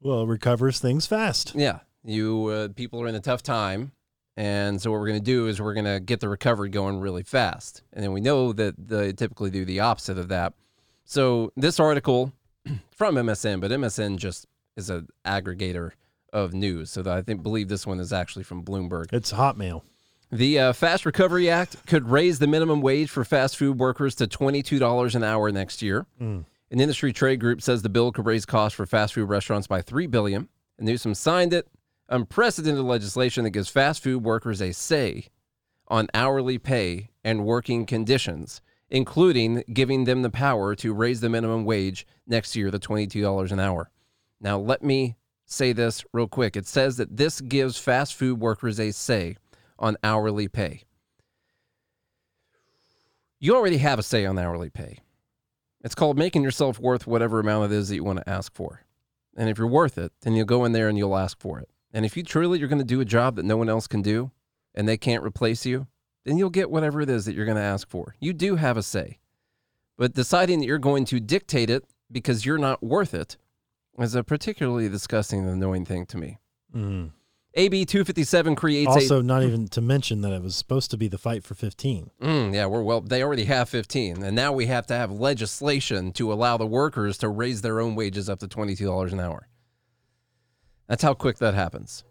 Well, 0.00 0.22
it 0.22 0.28
recovers 0.28 0.78
things 0.78 1.06
fast. 1.06 1.52
Yeah, 1.54 1.80
you 2.04 2.46
uh, 2.46 2.68
people 2.68 3.02
are 3.02 3.08
in 3.08 3.14
a 3.14 3.20
tough 3.20 3.42
time, 3.42 3.92
and 4.36 4.80
so 4.80 4.90
what 4.90 5.00
we're 5.00 5.08
going 5.08 5.20
to 5.20 5.24
do 5.24 5.46
is 5.46 5.60
we're 5.60 5.74
going 5.74 5.86
to 5.86 6.00
get 6.00 6.20
the 6.20 6.28
recovery 6.28 6.68
going 6.68 7.00
really 7.00 7.22
fast, 7.22 7.82
and 7.92 8.04
then 8.04 8.12
we 8.12 8.20
know 8.20 8.52
that 8.52 8.74
they 8.78 9.12
typically 9.12 9.50
do 9.50 9.64
the 9.64 9.80
opposite 9.80 10.18
of 10.18 10.28
that. 10.28 10.52
So 11.04 11.52
this 11.56 11.80
article 11.80 12.32
from 12.90 13.16
MSN, 13.16 13.60
but 13.60 13.70
MSN 13.70 14.18
just 14.18 14.46
is 14.76 14.90
an 14.90 15.08
aggregator 15.24 15.92
of 16.32 16.52
news. 16.52 16.90
So 16.90 17.02
I 17.10 17.22
think 17.22 17.42
believe 17.42 17.68
this 17.68 17.86
one 17.86 18.00
is 18.00 18.12
actually 18.12 18.44
from 18.44 18.64
Bloomberg. 18.64 19.12
It's 19.12 19.32
Hotmail. 19.32 19.82
The 20.32 20.58
uh, 20.58 20.72
Fast 20.72 21.06
Recovery 21.06 21.48
Act 21.48 21.86
could 21.86 22.08
raise 22.08 22.38
the 22.38 22.46
minimum 22.46 22.80
wage 22.80 23.10
for 23.10 23.24
fast 23.24 23.56
food 23.56 23.78
workers 23.78 24.14
to 24.16 24.26
$22 24.26 25.14
an 25.14 25.22
hour 25.22 25.52
next 25.52 25.82
year. 25.82 26.06
Mm. 26.20 26.44
An 26.70 26.80
industry 26.80 27.12
trade 27.12 27.38
group 27.38 27.62
says 27.62 27.82
the 27.82 27.88
bill 27.88 28.10
could 28.10 28.26
raise 28.26 28.44
costs 28.44 28.76
for 28.76 28.86
fast 28.86 29.14
food 29.14 29.28
restaurants 29.28 29.66
by 29.66 29.80
3 29.80 30.06
billion. 30.08 30.48
And 30.78 30.86
Newsom 30.86 31.14
signed 31.14 31.52
it. 31.52 31.68
Unprecedented 32.08 32.84
legislation 32.84 33.44
that 33.44 33.50
gives 33.50 33.68
fast 33.68 34.02
food 34.02 34.24
workers 34.24 34.60
a 34.60 34.72
say 34.72 35.28
on 35.88 36.08
hourly 36.14 36.58
pay 36.58 37.10
and 37.22 37.44
working 37.44 37.86
conditions, 37.86 38.60
including 38.90 39.62
giving 39.72 40.04
them 40.04 40.22
the 40.22 40.30
power 40.30 40.74
to 40.74 40.92
raise 40.92 41.20
the 41.20 41.28
minimum 41.28 41.64
wage 41.64 42.06
next 42.26 42.56
year 42.56 42.70
to 42.70 42.78
$22 42.78 43.52
an 43.52 43.60
hour. 43.60 43.90
Now, 44.40 44.58
let 44.58 44.82
me 44.82 45.16
say 45.46 45.72
this 45.72 46.04
real 46.12 46.28
quick. 46.28 46.56
It 46.56 46.66
says 46.66 46.96
that 46.96 47.16
this 47.16 47.40
gives 47.40 47.78
fast 47.78 48.14
food 48.14 48.40
workers 48.40 48.80
a 48.80 48.90
say 48.90 49.36
on 49.84 49.98
hourly 50.02 50.48
pay. 50.48 50.82
You 53.38 53.54
already 53.54 53.76
have 53.76 53.98
a 53.98 54.02
say 54.02 54.24
on 54.24 54.38
hourly 54.38 54.70
pay. 54.70 55.00
It's 55.82 55.94
called 55.94 56.16
making 56.16 56.42
yourself 56.42 56.80
worth 56.80 57.06
whatever 57.06 57.38
amount 57.38 57.70
it 57.70 57.76
is 57.76 57.90
that 57.90 57.96
you 57.96 58.04
want 58.04 58.18
to 58.20 58.28
ask 58.28 58.54
for. 58.54 58.80
And 59.36 59.50
if 59.50 59.58
you're 59.58 59.66
worth 59.66 59.98
it, 59.98 60.12
then 60.22 60.32
you'll 60.32 60.46
go 60.46 60.64
in 60.64 60.72
there 60.72 60.88
and 60.88 60.96
you'll 60.96 61.16
ask 61.16 61.38
for 61.38 61.60
it. 61.60 61.68
And 61.92 62.06
if 62.06 62.16
you 62.16 62.22
truly 62.22 62.58
you're 62.58 62.68
going 62.68 62.78
to 62.78 62.84
do 62.84 63.02
a 63.02 63.04
job 63.04 63.36
that 63.36 63.44
no 63.44 63.58
one 63.58 63.68
else 63.68 63.86
can 63.86 64.00
do 64.00 64.30
and 64.74 64.88
they 64.88 64.96
can't 64.96 65.22
replace 65.22 65.66
you, 65.66 65.86
then 66.24 66.38
you'll 66.38 66.48
get 66.48 66.70
whatever 66.70 67.02
it 67.02 67.10
is 67.10 67.26
that 67.26 67.34
you're 67.34 67.44
going 67.44 67.58
to 67.58 67.62
ask 67.62 67.88
for. 67.90 68.14
You 68.18 68.32
do 68.32 68.56
have 68.56 68.78
a 68.78 68.82
say. 68.82 69.18
But 69.98 70.14
deciding 70.14 70.60
that 70.60 70.66
you're 70.66 70.78
going 70.78 71.04
to 71.06 71.20
dictate 71.20 71.68
it 71.68 71.84
because 72.10 72.46
you're 72.46 72.56
not 72.56 72.82
worth 72.82 73.12
it 73.12 73.36
is 73.98 74.14
a 74.14 74.24
particularly 74.24 74.88
disgusting 74.88 75.40
and 75.40 75.50
annoying 75.50 75.84
thing 75.84 76.06
to 76.06 76.16
me. 76.16 76.38
Mm. 76.74 77.10
AB 77.56 77.84
257 77.84 78.56
creates 78.56 78.88
Also, 78.90 79.22
not 79.22 79.44
even 79.44 79.68
to 79.68 79.80
mention 79.80 80.22
that 80.22 80.32
it 80.32 80.42
was 80.42 80.56
supposed 80.56 80.90
to 80.90 80.96
be 80.96 81.06
the 81.06 81.18
fight 81.18 81.44
for 81.44 81.54
15. 81.54 82.10
Mm, 82.20 82.52
yeah, 82.52 82.66
we're 82.66 82.82
well, 82.82 83.00
they 83.00 83.22
already 83.22 83.44
have 83.44 83.68
15. 83.68 84.24
And 84.24 84.34
now 84.34 84.52
we 84.52 84.66
have 84.66 84.86
to 84.88 84.94
have 84.94 85.12
legislation 85.12 86.10
to 86.12 86.32
allow 86.32 86.56
the 86.56 86.66
workers 86.66 87.16
to 87.18 87.28
raise 87.28 87.62
their 87.62 87.80
own 87.80 87.94
wages 87.94 88.28
up 88.28 88.40
to 88.40 88.48
$22 88.48 89.12
an 89.12 89.20
hour. 89.20 89.48
That's 90.88 91.02
how 91.04 91.14
quick 91.14 91.38
that 91.38 91.54
happens. 91.54 92.02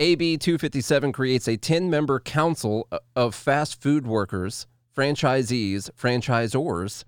AB 0.00 0.38
257 0.38 1.12
creates 1.12 1.48
a 1.48 1.56
10 1.56 1.88
member 1.88 2.18
council 2.18 2.88
of 3.14 3.34
fast 3.34 3.80
food 3.80 4.06
workers, 4.06 4.66
franchisees, 4.96 5.90
franchisors, 5.92 7.04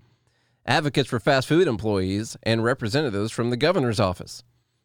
advocates 0.65 1.09
for 1.09 1.19
fast 1.19 1.47
food 1.47 1.67
employees, 1.67 2.37
and 2.43 2.63
representatives 2.63 3.31
from 3.31 3.49
the 3.49 3.57
governor's 3.57 3.99
office. 3.99 4.43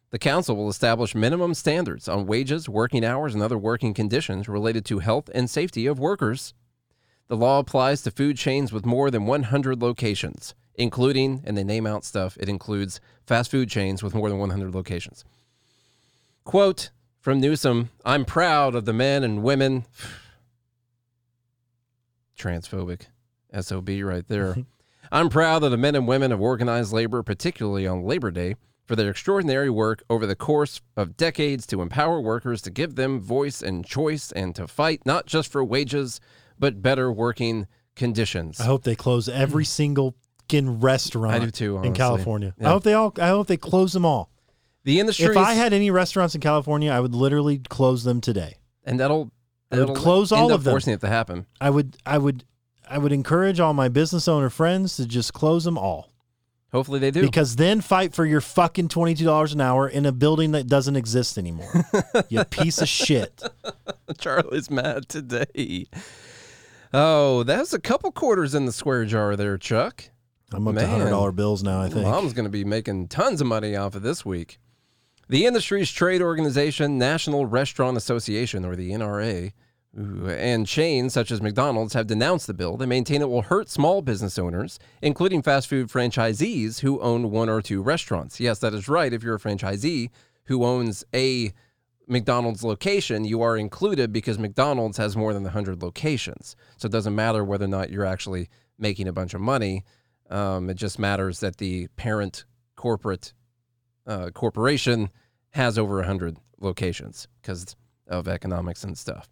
The 0.09 0.19
council 0.19 0.55
will 0.55 0.69
establish 0.69 1.13
minimum 1.13 1.53
standards 1.53 2.07
on 2.07 2.27
wages, 2.27 2.69
working 2.69 3.03
hours, 3.03 3.33
and 3.33 3.43
other 3.43 3.57
working 3.57 3.93
conditions 3.93 4.47
related 4.47 4.85
to 4.85 4.99
health 4.99 5.29
and 5.35 5.49
safety 5.49 5.85
of 5.85 5.99
workers. 5.99 6.53
The 7.27 7.35
law 7.35 7.59
applies 7.59 8.03
to 8.03 8.11
food 8.11 8.37
chains 8.37 8.71
with 8.71 8.85
more 8.85 9.11
than 9.11 9.25
100 9.25 9.81
locations, 9.81 10.55
including, 10.75 11.41
and 11.43 11.57
they 11.57 11.63
name 11.63 11.85
out 11.85 12.05
stuff, 12.05 12.37
it 12.39 12.47
includes 12.47 13.01
fast 13.25 13.51
food 13.51 13.69
chains 13.69 14.01
with 14.01 14.15
more 14.15 14.29
than 14.29 14.39
100 14.39 14.73
locations. 14.73 15.25
Quote 16.45 16.91
from 17.19 17.41
Newsom 17.41 17.89
I'm 18.05 18.23
proud 18.23 18.75
of 18.75 18.85
the 18.85 18.93
men 18.93 19.25
and 19.25 19.43
women. 19.43 19.85
Transphobic 22.39 23.07
SOB 23.59 23.89
right 24.03 24.25
there. 24.29 24.55
I'm 25.11 25.27
proud 25.27 25.63
of 25.63 25.71
the 25.71 25.77
men 25.77 25.95
and 25.95 26.07
women 26.07 26.31
of 26.31 26.39
organized 26.39 26.93
labor, 26.93 27.23
particularly 27.23 27.87
on 27.87 28.03
Labor 28.03 28.31
Day, 28.31 28.55
for 28.87 28.95
their 28.95 29.09
extraordinary 29.09 29.69
work 29.69 30.01
over 30.09 30.25
the 30.25 30.35
course 30.35 30.81
of 30.95 31.17
decades 31.17 31.67
to 31.67 31.81
empower 31.81 32.19
workers 32.21 32.61
to 32.63 32.71
give 32.71 32.95
them 32.95 33.19
voice 33.19 33.61
and 33.61 33.85
choice 33.85 34.31
and 34.31 34.55
to 34.55 34.67
fight 34.67 35.01
not 35.05 35.25
just 35.25 35.51
for 35.51 35.63
wages, 35.63 36.19
but 36.57 36.81
better 36.81 37.11
working 37.11 37.67
conditions. 37.95 38.59
I 38.59 38.63
hope 38.63 38.83
they 38.83 38.95
close 38.95 39.27
every 39.27 39.63
hmm. 39.63 39.67
single 39.67 40.15
fucking 40.47 40.79
restaurant 40.79 41.35
I 41.35 41.45
do 41.45 41.51
too, 41.51 41.77
in. 41.83 41.93
California. 41.93 42.55
Yeah. 42.59 42.67
I 42.67 42.71
hope 42.71 42.83
they 42.83 42.93
all. 42.93 43.13
I 43.19 43.27
hope 43.27 43.47
they 43.47 43.57
close 43.57 43.93
them 43.93 44.05
all. 44.05 44.31
The 44.83 45.01
industry, 45.01 45.25
If 45.25 45.37
I 45.37 45.53
had 45.53 45.73
any 45.73 45.91
restaurants 45.91 46.33
in 46.33 46.39
California, 46.39 46.89
I 46.91 47.01
would 47.01 47.13
literally 47.13 47.57
close 47.57 48.05
them 48.05 48.21
today. 48.21 48.55
and 48.85 48.99
that'll, 48.99 49.31
I 49.69 49.83
would 49.83 49.97
close 49.97 50.31
all 50.31 50.53
of 50.53 50.63
them. 50.63 50.71
forcing 50.71 50.93
it 50.93 51.01
to 51.01 51.09
happen. 51.09 51.45
I 51.59 51.69
would. 51.69 51.97
I 52.05 52.17
would. 52.17 52.45
I 52.89 52.97
would 52.97 53.11
encourage 53.11 53.59
all 53.59 53.73
my 53.73 53.89
business 53.89 54.29
owner 54.29 54.49
friends 54.49 54.95
to 54.95 55.05
just 55.05 55.33
close 55.33 55.65
them 55.65 55.77
all. 55.77 56.09
Hopefully 56.71 56.99
they 56.99 57.11
do. 57.11 57.21
Because 57.21 57.55
then 57.55 57.81
fight 57.81 58.13
for 58.13 58.25
your 58.25 58.41
fucking 58.41 58.89
twenty 58.89 59.15
two 59.15 59.25
dollars 59.25 59.53
an 59.53 59.61
hour 59.61 59.87
in 59.87 60.05
a 60.05 60.11
building 60.11 60.51
that 60.51 60.67
doesn't 60.67 60.95
exist 60.95 61.37
anymore. 61.37 61.85
you 62.29 62.43
piece 62.43 62.81
of 62.81 62.89
shit. 62.89 63.41
Charlie's 64.17 64.69
mad 64.69 65.07
today. 65.07 65.85
Oh, 66.93 67.43
that's 67.43 67.73
a 67.73 67.79
couple 67.79 68.11
quarters 68.11 68.53
in 68.53 68.65
the 68.65 68.71
square 68.71 69.05
jar 69.05 69.35
there, 69.35 69.57
Chuck. 69.57 70.05
I'm 70.51 70.67
up 70.67 70.75
to 70.75 70.81
Man. 70.81 70.89
hundred 70.89 71.09
dollar 71.09 71.31
bills 71.31 71.63
now. 71.63 71.81
I 71.81 71.89
think. 71.89 72.05
Mom's 72.05 72.33
going 72.33 72.45
to 72.45 72.49
be 72.49 72.63
making 72.63 73.07
tons 73.09 73.41
of 73.41 73.47
money 73.47 73.75
off 73.75 73.95
of 73.95 74.01
this 74.01 74.25
week. 74.25 74.59
The 75.29 75.45
industry's 75.45 75.91
trade 75.91 76.21
organization, 76.21 76.97
National 76.97 77.45
Restaurant 77.45 77.97
Association, 77.97 78.63
or 78.63 78.77
the 78.77 78.91
NRA, 78.91 79.51
and 79.97 80.67
chains 80.67 81.13
such 81.13 81.31
as 81.31 81.41
McDonald's 81.41 81.93
have 81.93 82.07
denounced 82.07 82.47
the 82.47 82.53
bill. 82.53 82.77
They 82.77 82.85
maintain 82.85 83.21
it 83.21 83.29
will 83.29 83.41
hurt 83.41 83.69
small 83.69 84.01
business 84.01 84.37
owners, 84.37 84.77
including 85.01 85.41
fast 85.41 85.67
food 85.67 85.87
franchisees 85.87 86.81
who 86.81 86.99
own 87.01 87.31
one 87.31 87.49
or 87.49 87.61
two 87.61 87.81
restaurants. 87.81 88.39
Yes, 88.39 88.59
that 88.59 88.73
is 88.73 88.87
right. 88.87 89.11
If 89.11 89.23
you're 89.23 89.35
a 89.35 89.39
franchisee 89.39 90.09
who 90.45 90.63
owns 90.63 91.03
a 91.15 91.51
McDonald's 92.07 92.63
location, 92.63 93.25
you 93.25 93.41
are 93.41 93.57
included 93.57 94.13
because 94.13 94.37
McDonald's 94.37 94.97
has 94.97 95.17
more 95.17 95.33
than 95.33 95.43
100 95.43 95.81
locations. 95.81 96.55
So 96.77 96.85
it 96.85 96.91
doesn't 96.91 97.15
matter 97.15 97.43
whether 97.43 97.65
or 97.65 97.69
not 97.69 97.89
you're 97.89 98.05
actually 98.05 98.49
making 98.77 99.07
a 99.07 99.13
bunch 99.13 99.33
of 99.33 99.41
money. 99.41 99.83
Um, 100.29 100.69
it 100.69 100.75
just 100.75 100.99
matters 100.99 101.39
that 101.39 101.57
the 101.57 101.87
parent 101.95 102.45
corporate 102.75 103.33
uh, 104.05 104.29
corporation 104.29 105.09
has 105.51 105.77
over 105.79 105.95
100 105.95 106.37
locations 106.59 107.27
because 107.41 107.75
of 108.07 108.27
economics 108.27 108.83
and 108.83 108.97
stuff. 108.97 109.27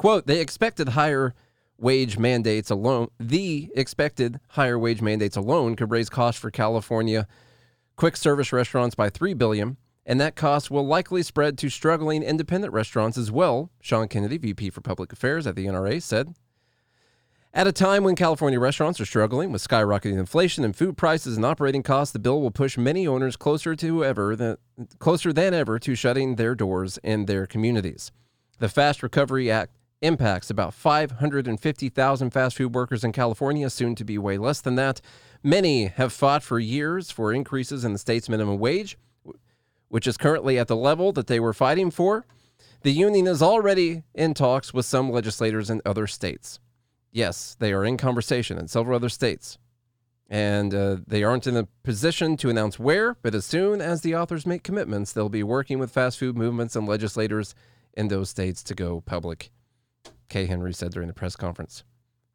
Quote, 0.00 0.26
they 0.26 0.40
expected 0.40 0.88
higher 0.88 1.34
wage 1.76 2.16
mandates 2.16 2.70
alone, 2.70 3.08
the 3.20 3.70
expected 3.76 4.40
higher 4.48 4.78
wage 4.78 5.02
mandates 5.02 5.36
alone 5.36 5.76
could 5.76 5.90
raise 5.90 6.08
costs 6.08 6.40
for 6.40 6.50
California 6.50 7.26
quick 7.96 8.16
service 8.16 8.50
restaurants 8.50 8.94
by 8.94 9.10
3 9.10 9.34
billion 9.34 9.76
and 10.06 10.18
that 10.18 10.36
cost 10.36 10.70
will 10.70 10.86
likely 10.86 11.22
spread 11.22 11.58
to 11.58 11.68
struggling 11.68 12.22
independent 12.22 12.72
restaurants 12.72 13.18
as 13.18 13.30
well, 13.30 13.72
Sean 13.82 14.08
Kennedy, 14.08 14.38
VP 14.38 14.70
for 14.70 14.80
Public 14.80 15.12
Affairs 15.12 15.46
at 15.46 15.54
the 15.54 15.66
NRA 15.66 16.00
said. 16.00 16.34
At 17.52 17.66
a 17.66 17.72
time 17.72 18.02
when 18.02 18.16
California 18.16 18.58
restaurants 18.58 19.02
are 19.02 19.04
struggling 19.04 19.52
with 19.52 19.68
skyrocketing 19.68 20.18
inflation 20.18 20.64
and 20.64 20.74
food 20.74 20.96
prices 20.96 21.36
and 21.36 21.44
operating 21.44 21.82
costs, 21.82 22.14
the 22.14 22.18
bill 22.18 22.40
will 22.40 22.50
push 22.50 22.78
many 22.78 23.06
owners 23.06 23.36
closer 23.36 23.76
to 23.76 24.02
ever 24.02 24.34
than, 24.34 24.56
closer 24.98 25.30
than 25.30 25.52
ever 25.52 25.78
to 25.78 25.94
shutting 25.94 26.36
their 26.36 26.54
doors 26.54 26.98
in 27.04 27.26
their 27.26 27.46
communities. 27.46 28.12
The 28.60 28.70
Fast 28.70 29.02
Recovery 29.02 29.50
Act 29.50 29.76
impacts 30.02 30.50
about 30.50 30.74
550,000 30.74 32.30
fast 32.30 32.56
food 32.56 32.74
workers 32.74 33.04
in 33.04 33.12
California, 33.12 33.68
soon 33.70 33.94
to 33.94 34.04
be 34.04 34.18
way 34.18 34.38
less 34.38 34.60
than 34.60 34.76
that. 34.76 35.00
Many 35.42 35.86
have 35.86 36.12
fought 36.12 36.42
for 36.42 36.58
years 36.58 37.10
for 37.10 37.32
increases 37.32 37.84
in 37.84 37.92
the 37.92 37.98
state's 37.98 38.28
minimum 38.28 38.58
wage, 38.58 38.98
which 39.88 40.06
is 40.06 40.16
currently 40.16 40.58
at 40.58 40.68
the 40.68 40.76
level 40.76 41.12
that 41.12 41.26
they 41.26 41.40
were 41.40 41.52
fighting 41.52 41.90
for. 41.90 42.26
The 42.82 42.92
union 42.92 43.26
is 43.26 43.42
already 43.42 44.04
in 44.14 44.34
talks 44.34 44.72
with 44.72 44.86
some 44.86 45.10
legislators 45.10 45.68
in 45.68 45.82
other 45.84 46.06
states. 46.06 46.60
Yes, 47.12 47.56
they 47.58 47.72
are 47.72 47.84
in 47.84 47.96
conversation 47.96 48.56
in 48.58 48.68
several 48.68 48.96
other 48.96 49.08
states. 49.08 49.58
And 50.28 50.72
uh, 50.72 50.98
they 51.06 51.24
aren't 51.24 51.48
in 51.48 51.56
a 51.56 51.66
position 51.82 52.36
to 52.36 52.50
announce 52.50 52.78
where, 52.78 53.16
but 53.20 53.34
as 53.34 53.44
soon 53.44 53.80
as 53.80 54.02
the 54.02 54.14
authors 54.14 54.46
make 54.46 54.62
commitments, 54.62 55.12
they'll 55.12 55.28
be 55.28 55.42
working 55.42 55.80
with 55.80 55.90
fast 55.90 56.18
food 56.18 56.36
movements 56.36 56.76
and 56.76 56.86
legislators 56.86 57.54
in 57.94 58.08
those 58.08 58.30
states 58.30 58.62
to 58.62 58.74
go 58.74 59.00
public, 59.00 59.50
Kay 60.30 60.46
Henry 60.46 60.72
said 60.72 60.92
during 60.92 61.08
the 61.08 61.14
press 61.14 61.36
conference. 61.36 61.84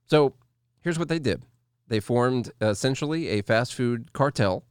So 0.06 0.36
here's 0.82 1.00
what 1.00 1.08
they 1.08 1.20
did 1.20 1.44
they 1.88 2.00
formed 2.00 2.52
essentially 2.62 3.30
a 3.30 3.42
fast 3.42 3.74
food 3.74 4.14
cartel 4.14 4.66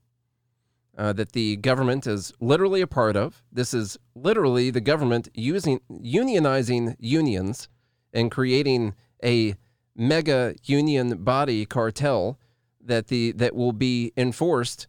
uh, 0.97 1.13
that 1.13 1.33
the 1.33 1.57
government 1.57 2.07
is 2.07 2.33
literally 2.41 2.81
a 2.81 2.87
part 2.87 3.17
of. 3.17 3.43
This 3.51 3.75
is 3.75 3.99
literally 4.15 4.71
the 4.71 4.81
government 4.81 5.29
using 5.35 5.81
unionizing 5.91 6.97
unions 6.99 7.69
and 8.13 8.31
creating 8.31 8.95
a 9.25 9.55
mega 9.97 10.55
union 10.65 11.23
body 11.25 11.65
cartel 11.67 12.39
that 12.81 13.09
the 13.09 13.33
that 13.33 13.55
will 13.55 13.73
be 13.73 14.13
enforced 14.17 14.87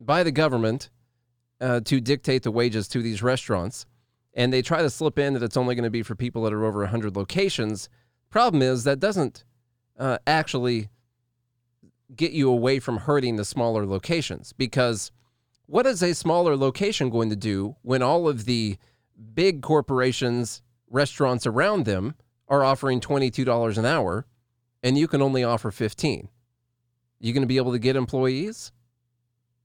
by 0.00 0.22
the 0.22 0.32
government 0.32 0.90
uh, 1.60 1.80
to 1.80 2.00
dictate 2.00 2.42
the 2.42 2.50
wages 2.50 2.88
to 2.88 3.02
these 3.02 3.22
restaurants. 3.22 3.86
And 4.34 4.52
they 4.52 4.62
try 4.62 4.82
to 4.82 4.90
slip 4.90 5.18
in 5.18 5.34
that 5.34 5.42
it's 5.42 5.56
only 5.56 5.74
going 5.74 5.84
to 5.84 5.90
be 5.90 6.02
for 6.02 6.14
people 6.14 6.42
that 6.42 6.52
are 6.52 6.64
over 6.64 6.80
100 6.80 7.16
locations. 7.16 7.88
Problem 8.30 8.62
is, 8.62 8.84
that 8.84 8.98
doesn't 8.98 9.44
uh, 9.98 10.18
actually 10.26 10.88
get 12.14 12.32
you 12.32 12.50
away 12.50 12.80
from 12.80 12.98
hurting 12.98 13.36
the 13.36 13.44
smaller 13.44 13.86
locations 13.86 14.52
because 14.52 15.10
what 15.66 15.86
is 15.86 16.02
a 16.02 16.14
smaller 16.14 16.56
location 16.56 17.10
going 17.10 17.30
to 17.30 17.36
do 17.36 17.76
when 17.82 18.02
all 18.02 18.28
of 18.28 18.44
the 18.44 18.76
big 19.34 19.62
corporations, 19.62 20.62
restaurants 20.90 21.46
around 21.46 21.84
them 21.84 22.14
are 22.48 22.64
offering 22.64 23.00
$22 23.00 23.78
an 23.78 23.86
hour 23.86 24.26
and 24.82 24.98
you 24.98 25.08
can 25.08 25.22
only 25.22 25.42
offer 25.42 25.70
15? 25.70 26.28
You 27.20 27.32
going 27.32 27.42
to 27.42 27.46
be 27.46 27.56
able 27.56 27.72
to 27.72 27.78
get 27.78 27.96
employees? 27.96 28.72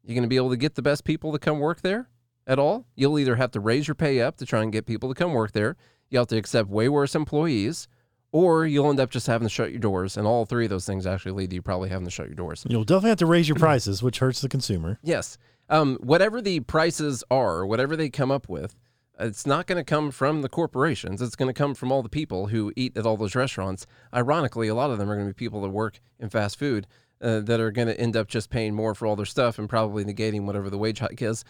You 0.04 0.16
going 0.16 0.24
to 0.24 0.30
be 0.30 0.38
able 0.38 0.52
to 0.52 0.58
get 0.58 0.76
the 0.76 0.82
best 0.82 1.04
people 1.04 1.34
to 1.34 1.40
come 1.40 1.60
work 1.60 1.82
there 1.82 2.10
at 2.50 2.60
all? 2.60 2.86
You'll 2.96 3.20
either 3.20 3.36
have 3.36 3.52
to 3.52 3.60
raise 3.60 3.88
your 3.88 3.96
pay 3.96 4.20
up 4.20 4.36
to 4.38 4.46
try 4.46 4.62
and 4.64 4.72
get 4.72 4.86
people 4.86 5.08
to 5.08 5.16
come 5.16 5.32
work 5.32 5.54
there. 5.54 5.78
you'll 6.10 6.22
have 6.22 6.28
to 6.28 6.38
accept 6.38 6.68
way 6.68 6.90
worse 6.90 7.14
employees, 7.14 7.88
or 8.32 8.66
you'll 8.66 8.90
end 8.90 9.00
up 9.00 9.12
just 9.12 9.28
having 9.28 9.48
to 9.48 9.54
shut 9.54 9.70
your 9.70 9.80
doors. 9.80 10.18
And 10.18 10.26
all 10.26 10.46
three 10.46 10.66
of 10.66 10.72
those 10.72 10.86
things 10.86 11.06
actually 11.06 11.34
lead 11.34 11.52
to 11.52 11.58
you 11.58 11.62
probably 11.62 11.90
having 11.90 12.06
to 12.06 12.12
shut 12.12 12.26
your 12.26 12.36
doors. 12.36 12.66
You'll 12.68 12.84
definitely 12.84 13.10
have 13.10 13.20
to 13.20 13.28
raise 13.28 13.48
your 13.48 13.56
prices, 13.58 14.02
which 14.02 14.20
hurts 14.20 14.42
the 14.42 14.50
consumer. 14.50 15.00
Yes. 15.04 15.38
Um, 15.70 15.98
whatever 16.02 16.42
the 16.42 16.62
prices 16.62 17.24
are, 17.30 17.66
whatever 17.66 17.96
they 17.96 18.10
come 18.10 18.32
up 18.32 18.50
with, 18.50 18.76
it's 19.20 19.46
not 19.46 19.68
going 19.68 19.78
to 19.78 19.84
come 19.84 20.10
from 20.12 20.42
the 20.42 20.50
corporations. 20.50 21.22
It's 21.22 21.36
going 21.36 21.50
to 21.50 21.54
come 21.54 21.76
from 21.76 21.92
all 21.92 22.02
the 22.02 22.10
people 22.10 22.48
who 22.48 22.74
eat 22.76 22.98
at 22.98 23.06
all 23.06 23.18
those 23.18 23.36
restaurants. 23.36 23.86
Ironically, 24.14 24.68
a 24.68 24.76
lot 24.76 24.90
of 24.90 24.98
them 24.98 25.12
are 25.12 25.16
going 25.16 25.28
to 25.28 25.34
be 25.34 25.38
people 25.38 25.62
that 25.62 25.70
work 25.70 26.00
in 26.20 26.30
fast 26.30 26.58
food 26.58 26.88
uh, 27.22 27.42
that 27.42 27.60
are 27.60 27.72
going 27.72 27.88
to 27.88 28.00
end 28.00 28.16
up 28.16 28.28
just 28.28 28.50
paying 28.50 28.74
more 28.74 28.96
for 28.96 29.06
all 29.06 29.16
their 29.16 29.26
stuff 29.26 29.60
and 29.60 29.70
probably 29.70 30.06
negating 30.06 30.46
whatever 30.46 30.70
the 30.70 30.78
wage 30.78 31.00
hike 31.00 31.22
is. 31.22 31.44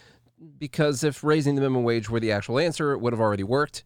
Because 0.57 1.03
if 1.03 1.23
raising 1.23 1.55
the 1.55 1.61
minimum 1.61 1.83
wage 1.83 2.09
were 2.09 2.19
the 2.19 2.31
actual 2.31 2.59
answer, 2.59 2.93
it 2.93 2.99
would 2.99 3.13
have 3.13 3.19
already 3.19 3.43
worked. 3.43 3.83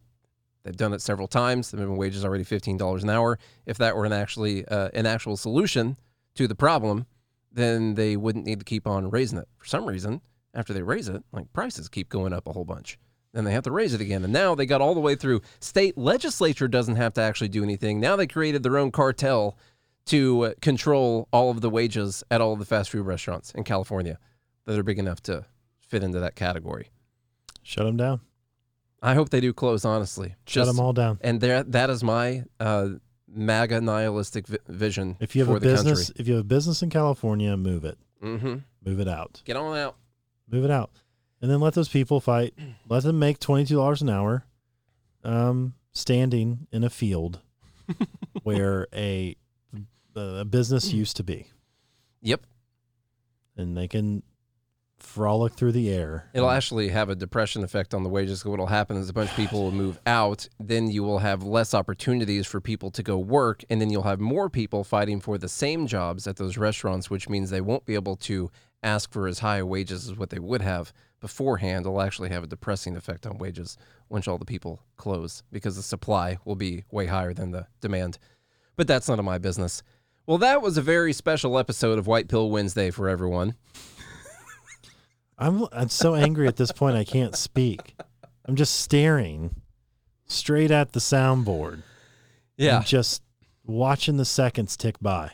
They've 0.62 0.76
done 0.76 0.92
it 0.92 1.02
several 1.02 1.28
times. 1.28 1.70
The 1.70 1.76
minimum 1.76 1.98
wage 1.98 2.16
is 2.16 2.24
already 2.24 2.44
fifteen 2.44 2.76
dollars 2.76 3.02
an 3.02 3.10
hour. 3.10 3.38
If 3.66 3.78
that 3.78 3.96
were 3.96 4.04
an 4.04 4.12
actually 4.12 4.64
uh, 4.66 4.88
an 4.94 5.04
actual 5.06 5.36
solution 5.36 5.98
to 6.36 6.46
the 6.46 6.54
problem, 6.54 7.06
then 7.52 7.94
they 7.94 8.16
wouldn't 8.16 8.46
need 8.46 8.60
to 8.60 8.64
keep 8.64 8.86
on 8.86 9.10
raising 9.10 9.38
it. 9.38 9.48
For 9.58 9.66
some 9.66 9.86
reason, 9.86 10.20
after 10.54 10.72
they 10.72 10.82
raise 10.82 11.08
it, 11.08 11.22
like 11.32 11.52
prices 11.52 11.88
keep 11.88 12.08
going 12.08 12.32
up 12.32 12.46
a 12.46 12.52
whole 12.52 12.64
bunch. 12.64 12.98
Then 13.32 13.44
they 13.44 13.52
have 13.52 13.64
to 13.64 13.72
raise 13.72 13.92
it 13.92 14.00
again. 14.00 14.22
And 14.22 14.32
now 14.32 14.54
they 14.54 14.64
got 14.64 14.80
all 14.80 14.94
the 14.94 15.00
way 15.00 15.16
through. 15.16 15.40
State 15.58 15.98
legislature 15.98 16.68
doesn't 16.68 16.96
have 16.96 17.14
to 17.14 17.20
actually 17.20 17.48
do 17.48 17.64
anything. 17.64 17.98
Now 17.98 18.14
they 18.14 18.28
created 18.28 18.62
their 18.62 18.78
own 18.78 18.92
cartel 18.92 19.58
to 20.06 20.54
control 20.62 21.28
all 21.32 21.50
of 21.50 21.60
the 21.60 21.70
wages 21.70 22.22
at 22.30 22.40
all 22.40 22.52
of 22.52 22.58
the 22.60 22.64
fast 22.64 22.90
food 22.90 23.04
restaurants 23.04 23.50
in 23.52 23.64
California 23.64 24.18
that 24.66 24.78
are 24.78 24.84
big 24.84 24.98
enough 24.98 25.20
to 25.22 25.44
fit 25.94 26.02
into 26.02 26.18
that 26.18 26.34
category. 26.34 26.88
Shut 27.62 27.86
them 27.86 27.96
down. 27.96 28.20
I 29.00 29.14
hope 29.14 29.30
they 29.30 29.40
do 29.40 29.52
close, 29.52 29.84
honestly. 29.84 30.34
Shut 30.46 30.66
them 30.66 30.80
all 30.80 30.92
down. 30.92 31.18
And 31.20 31.40
there, 31.40 31.62
that 31.62 31.88
is 31.88 32.02
my 32.02 32.42
uh, 32.58 32.88
MAGA 33.28 33.80
nihilistic 33.80 34.48
vi- 34.48 34.58
vision 34.66 35.16
If 35.20 35.36
you 35.36 35.42
have 35.42 35.48
for 35.48 35.56
a 35.58 35.60
the 35.60 35.66
business, 35.66 36.08
country. 36.08 36.20
if 36.20 36.26
you 36.26 36.34
have 36.34 36.40
a 36.40 36.44
business 36.48 36.82
in 36.82 36.90
California, 36.90 37.56
move 37.56 37.84
it. 37.84 37.96
Mm-hmm. 38.22 38.56
Move 38.84 38.98
it 39.00 39.06
out. 39.08 39.40
Get 39.44 39.56
on 39.56 39.76
out. 39.78 39.96
Move 40.50 40.64
it 40.64 40.70
out. 40.72 40.90
And 41.40 41.48
then 41.50 41.60
let 41.60 41.74
those 41.74 41.88
people 41.88 42.20
fight. 42.20 42.54
Let 42.88 43.02
them 43.04 43.18
make 43.18 43.38
twenty 43.38 43.64
two 43.66 43.76
dollars 43.76 44.00
an 44.02 44.08
hour, 44.08 44.46
um, 45.22 45.74
standing 45.92 46.66
in 46.72 46.82
a 46.82 46.90
field 46.90 47.40
where 48.42 48.86
a 48.94 49.36
a 50.16 50.44
business 50.44 50.92
used 51.02 51.16
to 51.18 51.22
be, 51.22 51.48
Yep. 52.22 52.46
and 53.58 53.76
they 53.76 53.88
can 53.88 54.22
frolic 54.98 55.54
through 55.54 55.72
the 55.72 55.90
air. 55.90 56.28
It'll 56.34 56.48
um, 56.48 56.56
actually 56.56 56.88
have 56.88 57.08
a 57.08 57.14
depression 57.14 57.62
effect 57.62 57.94
on 57.94 58.02
the 58.02 58.08
wages. 58.08 58.44
What'll 58.44 58.66
happen 58.66 58.96
is 58.96 59.08
a 59.08 59.12
bunch 59.12 59.30
of 59.30 59.36
people 59.36 59.62
will 59.62 59.72
move 59.72 60.00
out. 60.06 60.48
Then 60.58 60.90
you 60.90 61.02
will 61.02 61.18
have 61.18 61.42
less 61.42 61.74
opportunities 61.74 62.46
for 62.46 62.60
people 62.60 62.90
to 62.92 63.02
go 63.02 63.18
work, 63.18 63.64
and 63.70 63.80
then 63.80 63.90
you'll 63.90 64.02
have 64.02 64.20
more 64.20 64.48
people 64.48 64.84
fighting 64.84 65.20
for 65.20 65.38
the 65.38 65.48
same 65.48 65.86
jobs 65.86 66.26
at 66.26 66.36
those 66.36 66.56
restaurants, 66.56 67.10
which 67.10 67.28
means 67.28 67.50
they 67.50 67.60
won't 67.60 67.84
be 67.84 67.94
able 67.94 68.16
to 68.16 68.50
ask 68.82 69.12
for 69.12 69.26
as 69.26 69.38
high 69.38 69.62
wages 69.62 70.08
as 70.08 70.16
what 70.16 70.30
they 70.30 70.38
would 70.38 70.62
have 70.62 70.92
beforehand. 71.20 71.86
It'll 71.86 72.02
actually 72.02 72.28
have 72.30 72.44
a 72.44 72.48
depressing 72.48 72.96
effect 72.96 73.26
on 73.26 73.38
wages 73.38 73.76
once 74.08 74.28
all 74.28 74.38
the 74.38 74.44
people 74.44 74.82
close 74.96 75.42
because 75.50 75.76
the 75.76 75.82
supply 75.82 76.38
will 76.44 76.56
be 76.56 76.84
way 76.90 77.06
higher 77.06 77.32
than 77.32 77.50
the 77.50 77.66
demand. 77.80 78.18
But 78.76 78.86
that's 78.86 79.08
none 79.08 79.18
of 79.18 79.24
my 79.24 79.38
business. 79.38 79.82
Well, 80.26 80.38
that 80.38 80.62
was 80.62 80.76
a 80.76 80.82
very 80.82 81.12
special 81.12 81.58
episode 81.58 81.98
of 81.98 82.06
White 82.06 82.28
Pill 82.28 82.50
Wednesday 82.50 82.90
for 82.90 83.08
everyone. 83.08 83.54
I'm 85.38 85.66
I'm 85.72 85.88
so 85.88 86.14
angry 86.14 86.46
at 86.46 86.56
this 86.56 86.72
point 86.72 86.96
I 86.96 87.04
can't 87.04 87.36
speak. 87.36 87.94
I'm 88.46 88.56
just 88.56 88.76
staring 88.80 89.56
straight 90.26 90.70
at 90.70 90.92
the 90.92 91.00
soundboard. 91.00 91.82
and 92.76 92.86
just 92.86 93.22
watching 93.64 94.16
the 94.16 94.24
seconds 94.24 94.76
tick 94.76 94.96
by. 95.00 95.32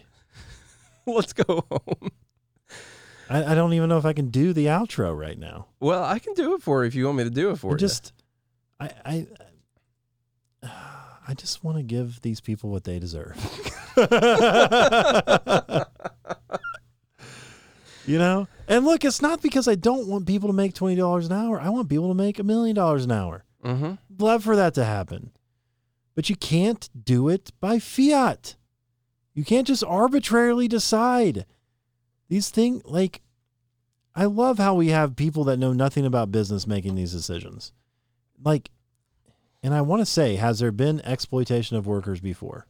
Let's 1.06 1.32
go 1.32 1.64
home. 1.70 2.10
I, 3.28 3.52
I 3.52 3.54
don't 3.54 3.72
even 3.74 3.88
know 3.88 3.98
if 3.98 4.04
I 4.04 4.12
can 4.12 4.28
do 4.30 4.52
the 4.52 4.66
outro 4.66 5.16
right 5.16 5.38
now. 5.38 5.66
Well, 5.80 6.02
I 6.02 6.18
can 6.18 6.34
do 6.34 6.54
it 6.54 6.62
for 6.62 6.82
you 6.82 6.88
if 6.88 6.94
you 6.94 7.06
want 7.06 7.18
me 7.18 7.24
to 7.24 7.30
do 7.30 7.50
it 7.50 7.56
for 7.56 7.70
I 7.70 7.74
you. 7.74 7.78
just 7.78 8.12
I 8.78 8.90
I 9.04 9.26
I 11.28 11.34
just 11.34 11.62
want 11.62 11.76
to 11.76 11.82
give 11.82 12.20
these 12.22 12.40
people 12.40 12.70
what 12.70 12.84
they 12.84 12.98
deserve. 12.98 13.36
you 18.06 18.18
know? 18.18 18.48
And 18.68 18.84
look, 18.84 19.04
it's 19.04 19.22
not 19.22 19.42
because 19.42 19.66
I 19.68 19.74
don't 19.74 20.06
want 20.06 20.26
people 20.26 20.48
to 20.48 20.52
make 20.54 20.74
$20 20.74 21.26
an 21.26 21.32
hour. 21.32 21.60
I 21.60 21.68
want 21.70 21.88
people 21.88 22.08
to 22.08 22.14
make 22.14 22.38
a 22.38 22.44
million 22.44 22.76
dollars 22.76 23.04
an 23.04 23.12
hour. 23.12 23.44
mm-hmm. 23.64 23.94
Love 24.18 24.44
for 24.44 24.56
that 24.56 24.74
to 24.74 24.84
happen. 24.84 25.32
But 26.14 26.28
you 26.28 26.36
can't 26.36 26.88
do 27.04 27.28
it 27.28 27.52
by 27.60 27.78
fiat. 27.78 28.56
You 29.34 29.44
can't 29.44 29.66
just 29.66 29.84
arbitrarily 29.84 30.68
decide. 30.68 31.46
These 32.28 32.50
things, 32.50 32.82
like, 32.84 33.22
I 34.14 34.24
love 34.26 34.58
how 34.58 34.74
we 34.74 34.88
have 34.88 35.16
people 35.16 35.44
that 35.44 35.58
know 35.58 35.72
nothing 35.72 36.04
about 36.04 36.32
business 36.32 36.66
making 36.66 36.94
these 36.94 37.12
decisions. 37.12 37.72
Like, 38.42 38.70
and 39.62 39.72
I 39.74 39.80
want 39.82 40.00
to 40.00 40.06
say, 40.06 40.36
has 40.36 40.58
there 40.58 40.72
been 40.72 41.00
exploitation 41.02 41.76
of 41.76 41.86
workers 41.86 42.20
before? 42.20 42.66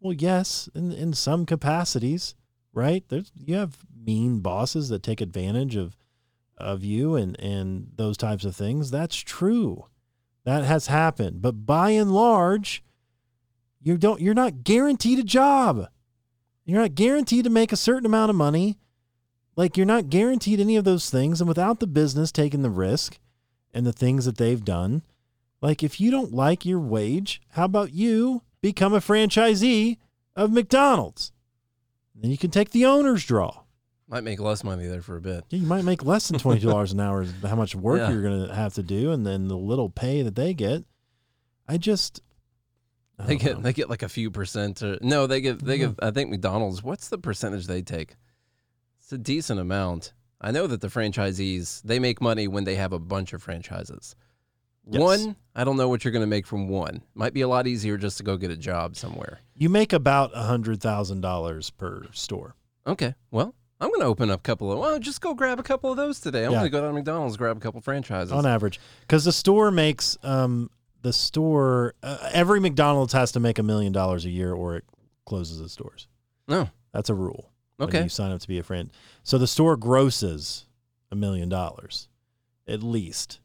Well, 0.00 0.12
yes, 0.12 0.68
in, 0.74 0.92
in 0.92 1.12
some 1.12 1.46
capacities, 1.46 2.34
right? 2.72 3.04
There's 3.08 3.30
you 3.36 3.56
have 3.56 3.76
mean 4.04 4.40
bosses 4.40 4.88
that 4.88 5.02
take 5.02 5.20
advantage 5.20 5.76
of 5.76 5.96
of 6.58 6.84
you 6.84 7.16
and 7.16 7.38
and 7.40 7.88
those 7.96 8.16
types 8.16 8.44
of 8.44 8.54
things. 8.54 8.90
That's 8.90 9.16
true. 9.16 9.86
That 10.44 10.64
has 10.64 10.86
happened. 10.86 11.42
But 11.42 11.66
by 11.66 11.90
and 11.90 12.12
large, 12.12 12.82
you 13.80 13.96
don't 13.96 14.20
you're 14.20 14.34
not 14.34 14.64
guaranteed 14.64 15.18
a 15.18 15.24
job. 15.24 15.88
You're 16.64 16.80
not 16.80 16.94
guaranteed 16.94 17.44
to 17.44 17.50
make 17.50 17.72
a 17.72 17.76
certain 17.76 18.06
amount 18.06 18.30
of 18.30 18.36
money. 18.36 18.78
Like 19.56 19.76
you're 19.76 19.86
not 19.86 20.08
guaranteed 20.08 20.60
any 20.60 20.76
of 20.76 20.84
those 20.84 21.10
things 21.10 21.40
and 21.40 21.48
without 21.48 21.80
the 21.80 21.86
business 21.86 22.32
taking 22.32 22.62
the 22.62 22.70
risk 22.70 23.18
and 23.74 23.84
the 23.84 23.92
things 23.92 24.24
that 24.24 24.38
they've 24.38 24.64
done, 24.64 25.02
like 25.60 25.82
if 25.82 26.00
you 26.00 26.10
don't 26.10 26.32
like 26.32 26.64
your 26.64 26.80
wage, 26.80 27.42
how 27.50 27.64
about 27.64 27.92
you 27.92 28.42
become 28.60 28.94
a 28.94 29.00
franchisee 29.00 29.98
of 30.34 30.52
McDonald's? 30.52 31.32
Then 32.14 32.30
you 32.30 32.38
can 32.38 32.50
take 32.50 32.70
the 32.70 32.86
owner's 32.86 33.24
draw. 33.24 33.61
Might 34.12 34.24
make 34.24 34.38
less 34.40 34.62
money 34.62 34.86
there 34.86 35.00
for 35.02 35.16
a 35.16 35.20
bit. 35.20 35.44
Yeah, 35.48 35.58
You 35.60 35.66
might 35.66 35.84
make 35.84 36.04
less 36.04 36.28
than 36.28 36.38
twenty 36.38 36.60
two 36.60 36.68
dollars 36.68 36.92
an 36.92 37.00
hour. 37.00 37.22
Is 37.22 37.32
how 37.42 37.56
much 37.56 37.74
work 37.74 37.98
Yeah. 37.98 38.10
you're 38.10 38.22
going 38.22 38.46
to 38.46 38.54
have 38.54 38.74
to 38.74 38.82
do, 38.82 39.10
and 39.10 39.26
then 39.26 39.48
the 39.48 39.56
little 39.56 39.88
pay 39.88 40.20
that 40.22 40.36
they 40.36 40.52
get. 40.54 40.84
I 41.66 41.78
just 41.78 42.20
I 43.18 43.24
They 43.26 43.36
get 43.36 43.56
know. 43.56 43.62
they 43.62 43.72
get 43.72 43.88
like 43.88 44.02
a 44.02 44.08
few 44.08 44.30
percent. 44.30 44.82
Or, 44.82 44.98
no, 45.00 45.26
they 45.26 45.40
get 45.40 45.60
they 45.64 45.78
get. 45.78 45.94
I 46.02 46.10
think 46.10 46.30
McDonald's. 46.30 46.82
What's 46.82 47.08
the 47.08 47.16
percentage 47.18 47.66
they 47.66 47.80
take? 47.82 48.16
It's 49.00 49.10
a 49.12 49.18
decent 49.18 49.58
amount. 49.60 50.12
I 50.40 50.50
know 50.50 50.66
that 50.66 50.80
the 50.82 50.88
franchisees 50.88 51.80
they 51.82 51.98
make 51.98 52.20
money 52.20 52.46
when 52.48 52.64
they 52.64 52.74
have 52.76 52.92
a 52.92 52.98
bunch 52.98 53.32
of 53.32 53.42
franchises. 53.42 54.14
Yes. 54.90 55.00
One, 55.00 55.36
I 55.54 55.64
don't 55.64 55.76
know 55.76 55.88
what 55.88 56.04
you're 56.04 56.12
going 56.12 56.20
to 56.24 56.26
make 56.26 56.46
from 56.46 56.68
one. 56.68 57.02
Might 57.14 57.32
be 57.32 57.40
a 57.42 57.48
lot 57.48 57.66
easier 57.68 57.96
just 57.96 58.18
to 58.18 58.24
go 58.24 58.36
get 58.36 58.50
a 58.50 58.56
job 58.56 58.96
somewhere. 58.96 59.38
you 59.54 59.68
make 59.70 59.92
about 59.92 60.32
a 60.34 60.42
hundred 60.42 60.82
thousand 60.82 61.20
dollars 61.22 61.70
per 61.70 62.02
store. 62.12 62.56
Okay, 62.86 63.14
well, 63.30 63.54
I'm 63.82 63.88
going 63.88 64.00
to 64.00 64.06
open 64.06 64.30
up 64.30 64.40
a 64.40 64.42
couple 64.42 64.72
of. 64.72 64.78
Well, 64.78 64.98
just 65.00 65.20
go 65.20 65.34
grab 65.34 65.58
a 65.58 65.62
couple 65.62 65.90
of 65.90 65.96
those 65.96 66.20
today. 66.20 66.44
I'm 66.46 66.52
Yeah. 66.52 66.58
going 66.60 66.64
to 66.64 66.70
go 66.70 66.80
down 66.80 66.90
to 66.90 66.94
McDonald's 66.94 67.36
grab 67.36 67.56
a 67.56 67.60
couple 67.60 67.80
franchises. 67.80 68.32
on 68.32 68.46
average 68.46 68.78
because 69.00 69.24
the 69.24 69.32
store 69.32 69.70
makes 69.70 70.16
um 70.22 70.70
the 71.02 71.12
store 71.12 71.94
uh, 72.04 72.30
every 72.32 72.60
mcdonald's 72.60 73.12
has 73.12 73.32
to 73.32 73.40
make 73.40 73.58
a 73.58 73.62
million 73.64 73.92
dollars 73.92 74.24
a 74.24 74.30
year 74.30 74.52
or 74.54 74.76
it 74.76 74.84
closes 75.26 75.60
its 75.60 75.74
doors 75.74 76.06
No. 76.46 76.70
that's 76.92 77.10
a 77.10 77.14
rule 77.14 77.50
when 77.78 77.88
Okay. 77.88 78.04
you 78.04 78.08
sign 78.08 78.30
up 78.30 78.40
to 78.40 78.46
be 78.46 78.58
a 78.60 78.62
friend 78.62 78.90
so 79.24 79.36
the 79.36 79.48
store 79.48 79.76
grosses 79.76 80.66
a 81.10 81.16
million 81.16 81.48
dollars 81.48 82.08
at 82.68 82.84
least 82.84 83.40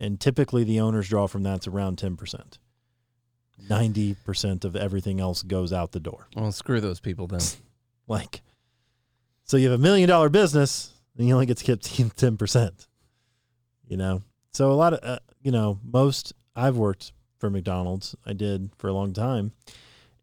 and 0.00 0.18
typically 0.18 0.64
the 0.64 0.80
owners 0.80 1.08
draw 1.10 1.26
from 1.26 1.42
that's 1.42 1.66
around 1.68 1.98
10% 1.98 2.56
90% 3.68 4.64
of 4.64 4.76
everything 4.76 5.20
else 5.20 5.42
goes 5.42 5.72
out 5.72 5.92
the 5.92 6.00
door 6.00 6.28
Well, 6.34 6.52
screw 6.52 6.80
those 6.80 7.00
people 7.00 7.26
then. 7.26 7.40
like 8.08 8.42
so 9.46 9.56
you 9.56 9.70
have 9.70 9.78
a 9.78 9.82
million 9.82 10.08
dollar 10.08 10.28
business 10.28 10.92
and 11.16 11.26
you 11.26 11.32
only 11.32 11.46
get 11.46 11.56
to 11.58 11.78
keep 11.78 12.12
ten 12.16 12.36
percent. 12.36 12.86
You 13.88 13.96
know, 13.96 14.22
so 14.52 14.70
a 14.70 14.74
lot 14.74 14.92
of 14.92 15.00
uh, 15.02 15.18
you 15.42 15.52
know 15.52 15.78
most 15.82 16.34
I've 16.54 16.76
worked 16.76 17.12
for 17.38 17.48
McDonald's. 17.48 18.14
I 18.26 18.32
did 18.32 18.70
for 18.76 18.88
a 18.88 18.92
long 18.92 19.12
time, 19.12 19.52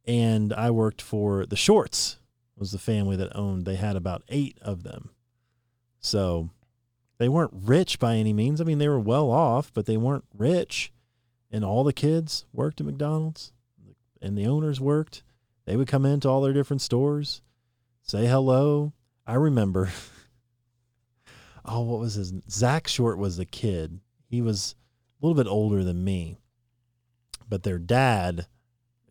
and 0.05 0.53
I 0.53 0.69
worked 0.69 1.01
for 1.01 1.45
the 1.45 1.55
Shorts. 1.55 2.19
Was 2.57 2.71
the 2.71 2.77
family 2.77 3.15
that 3.15 3.35
owned? 3.35 3.65
They 3.65 3.75
had 3.75 3.95
about 3.95 4.23
eight 4.29 4.59
of 4.61 4.83
them, 4.83 5.09
so 5.99 6.49
they 7.17 7.27
weren't 7.27 7.53
rich 7.53 7.99
by 7.99 8.15
any 8.15 8.33
means. 8.33 8.61
I 8.61 8.63
mean, 8.63 8.77
they 8.77 8.87
were 8.87 8.99
well 8.99 9.31
off, 9.31 9.71
but 9.73 9.85
they 9.85 9.97
weren't 9.97 10.25
rich. 10.37 10.91
And 11.51 11.63
all 11.63 11.83
the 11.83 11.93
kids 11.93 12.45
worked 12.51 12.79
at 12.79 12.85
McDonald's, 12.85 13.53
and 14.21 14.37
the 14.37 14.45
owners 14.45 14.81
worked. 14.81 15.23
They 15.65 15.75
would 15.75 15.87
come 15.87 16.05
into 16.05 16.27
all 16.27 16.41
their 16.41 16.53
different 16.53 16.81
stores, 16.81 17.41
say 18.01 18.25
hello. 18.25 18.91
I 19.25 19.35
remember. 19.35 19.89
oh, 21.65 21.81
what 21.81 21.99
was 21.99 22.15
his? 22.15 22.33
Zach 22.49 22.87
Short 22.87 23.17
was 23.17 23.37
the 23.37 23.45
kid. 23.45 23.99
He 24.29 24.41
was 24.41 24.75
a 25.21 25.25
little 25.25 25.41
bit 25.41 25.49
older 25.49 25.83
than 25.83 26.03
me, 26.03 26.37
but 27.47 27.63
their 27.63 27.79
dad, 27.79 28.47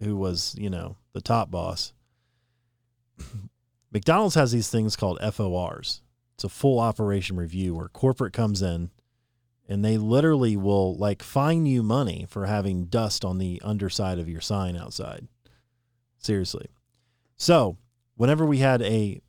who 0.01 0.17
was 0.17 0.55
you 0.59 0.71
know 0.71 0.97
the 1.13 1.21
top 1.21 1.51
boss. 1.51 1.93
McDonald's 3.93 4.35
has 4.35 4.53
these 4.53 4.71
things 4.71 4.97
called 4.97 5.21
FORs. 5.35 6.03
It's 6.35 6.45
a 6.45 6.49
full 6.49 6.81
operation 6.81 7.37
review 7.37 7.75
where 7.75 7.89
corporate 7.89 8.33
comes 8.33 8.63
in 8.63 8.91
and 9.69 9.85
they 9.85 9.97
literally 9.97 10.57
will 10.57 10.97
like 10.97 11.23
fine 11.23 11.67
you 11.67 11.83
money 11.83 12.27
for 12.29 12.47
having 12.47 12.87
dust 12.87 13.25
on 13.25 13.39
the 13.39 13.61
underside 13.65 14.19
of 14.19 14.29
your 14.29 14.41
sign 14.41 14.77
outside. 14.77 15.29
Seriously. 16.19 16.69
So, 17.37 17.77
whenever 18.17 18.45
we 18.47 18.59
had 18.59 18.83
a 18.83 19.21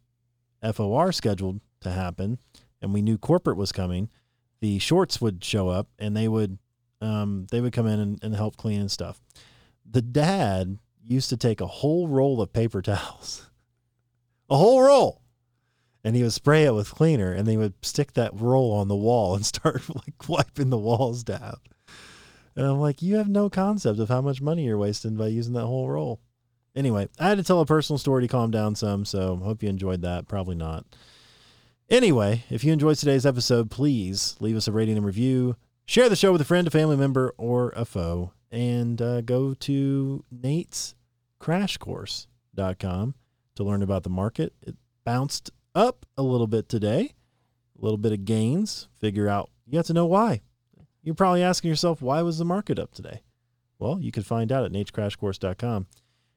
FOR 0.72 1.12
scheduled 1.12 1.62
to 1.82 1.92
happen 1.92 2.40
and 2.82 2.94
we 2.94 3.02
knew 3.02 3.18
corporate 3.18 3.58
was 3.58 3.72
coming, 3.72 4.10
the 4.60 4.80
shorts 4.80 5.20
would 5.20 5.44
show 5.44 5.70
up 5.70 5.88
and 5.98 6.16
they 6.16 6.28
would 6.28 6.58
um, 7.02 7.48
they 7.52 7.60
would 7.60 7.74
come 7.74 7.88
in 7.88 8.00
and, 8.00 8.24
and 8.24 8.34
help 8.34 8.56
clean 8.56 8.80
and 8.80 8.92
stuff. 8.92 9.22
The 9.90 10.02
dad 10.02 10.80
used 11.06 11.30
to 11.30 11.38
take 11.38 11.60
a 11.60 11.68
whole 11.68 12.08
roll 12.08 12.42
of 12.42 12.54
paper 12.54 12.82
towels, 12.82 13.50
a 14.50 14.58
whole 14.58 14.82
roll, 14.82 15.22
and 16.04 16.16
he 16.16 16.24
would 16.24 16.34
spray 16.34 16.64
it 16.64 16.74
with 16.74 16.94
cleaner 16.94 17.32
and 17.34 17.48
they 17.48 17.58
would 17.58 17.74
stick 17.84 18.14
that 18.14 18.32
roll 18.34 18.72
on 18.74 18.88
the 18.88 18.96
wall 18.96 19.36
and 19.36 19.46
start 19.54 19.84
like 19.94 20.28
wiping 20.30 20.70
the 20.70 20.78
walls 20.78 21.24
down. 21.24 21.58
And 22.56 22.66
I'm 22.66 22.80
like, 22.80 23.02
you 23.02 23.16
have 23.16 23.30
no 23.30 23.50
concept 23.50 24.00
of 24.00 24.10
how 24.10 24.22
much 24.22 24.42
money 24.42 24.66
you're 24.66 24.78
wasting 24.78 25.16
by 25.16 25.28
using 25.28 25.54
that 25.54 25.66
whole 25.66 25.90
roll. 25.90 26.22
Anyway, 26.76 27.08
I 27.20 27.30
had 27.30 27.38
to 27.38 27.44
tell 27.44 27.62
a 27.62 27.66
personal 27.66 27.98
story 27.98 28.24
to 28.24 28.28
calm 28.28 28.50
down 28.50 28.76
some, 28.76 29.06
so 29.06 29.36
hope 29.38 29.62
you 29.62 29.70
enjoyed 29.70 30.02
that. 30.02 30.28
Probably 30.28 30.56
not. 30.56 30.86
Anyway, 31.90 32.44
if 32.50 32.64
you 32.64 32.74
enjoyed 32.74 32.98
today's 32.98 33.26
episode, 33.26 33.70
please 33.70 34.36
leave 34.40 34.56
us 34.56 34.68
a 34.68 34.72
rating 34.72 34.98
and 34.98 35.06
review. 35.06 35.56
Share 35.86 36.10
the 36.10 36.16
show 36.16 36.32
with 36.32 36.42
a 36.42 36.46
friend, 36.46 36.66
a 36.66 36.72
family 36.72 36.96
member, 36.96 37.34
or 37.38 37.72
a 37.76 37.86
foe. 37.86 38.32
And 38.52 39.02
uh, 39.02 39.22
go 39.22 39.54
to 39.54 40.24
Nate's 40.32 40.96
crashcourse.com 41.40 43.16
to 43.56 43.64
learn 43.64 43.84
about 43.84 44.04
the 44.04 44.10
market. 44.10 44.54
It 44.62 44.76
bounced 45.04 45.52
up 45.76 46.06
a 46.18 46.24
little 46.24 46.48
bit 46.48 46.70
today, 46.70 47.14
a 47.80 47.84
little 47.84 47.98
bit 47.98 48.14
of 48.14 48.26
gains. 48.26 48.88
Figure 49.00 49.28
out, 49.28 49.50
you 49.68 49.78
have 49.78 49.88
to 49.88 49.94
know 49.94 50.06
why. 50.06 50.42
You're 51.04 51.16
probably 51.16 51.44
asking 51.44 51.70
yourself, 51.70 52.02
why 52.02 52.22
was 52.22 52.38
the 52.38 52.46
market 52.46 52.80
up 52.80 52.94
today? 52.94 53.22
Well, 53.78 54.00
you 54.00 54.12
can 54.12 54.24
find 54.24 54.52
out 54.52 54.64
at 54.64 54.72
natescrashcourse.com. 54.72 55.88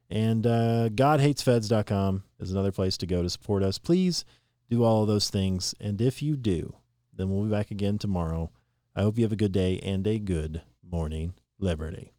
And 0.09 0.47
uh, 0.47 0.89
GodHatesFeds.com 0.91 2.23
is 2.39 2.53
another 2.53 2.73
place 2.73 2.97
to 2.99 3.07
go 3.07 3.23
to 3.23 3.31
support 3.31 3.63
us. 3.63 3.79
Please 3.79 4.25
do 4.71 4.85
all 4.85 5.03
of 5.03 5.09
those 5.09 5.31
things. 5.31 5.75
And 5.81 6.01
if 6.01 6.23
you 6.23 6.37
do, 6.37 6.77
then 7.13 7.31
we'll 7.31 7.45
be 7.45 7.51
back 7.51 7.71
again 7.71 7.99
tomorrow. 7.99 8.51
I 8.95 9.03
hope 9.03 9.19
you 9.19 9.25
have 9.25 9.33
a 9.33 9.37
good 9.37 9.53
day 9.53 9.79
and 9.81 10.07
a 10.07 10.19
good 10.19 10.63
morning, 10.83 11.35
Liberty. 11.59 12.16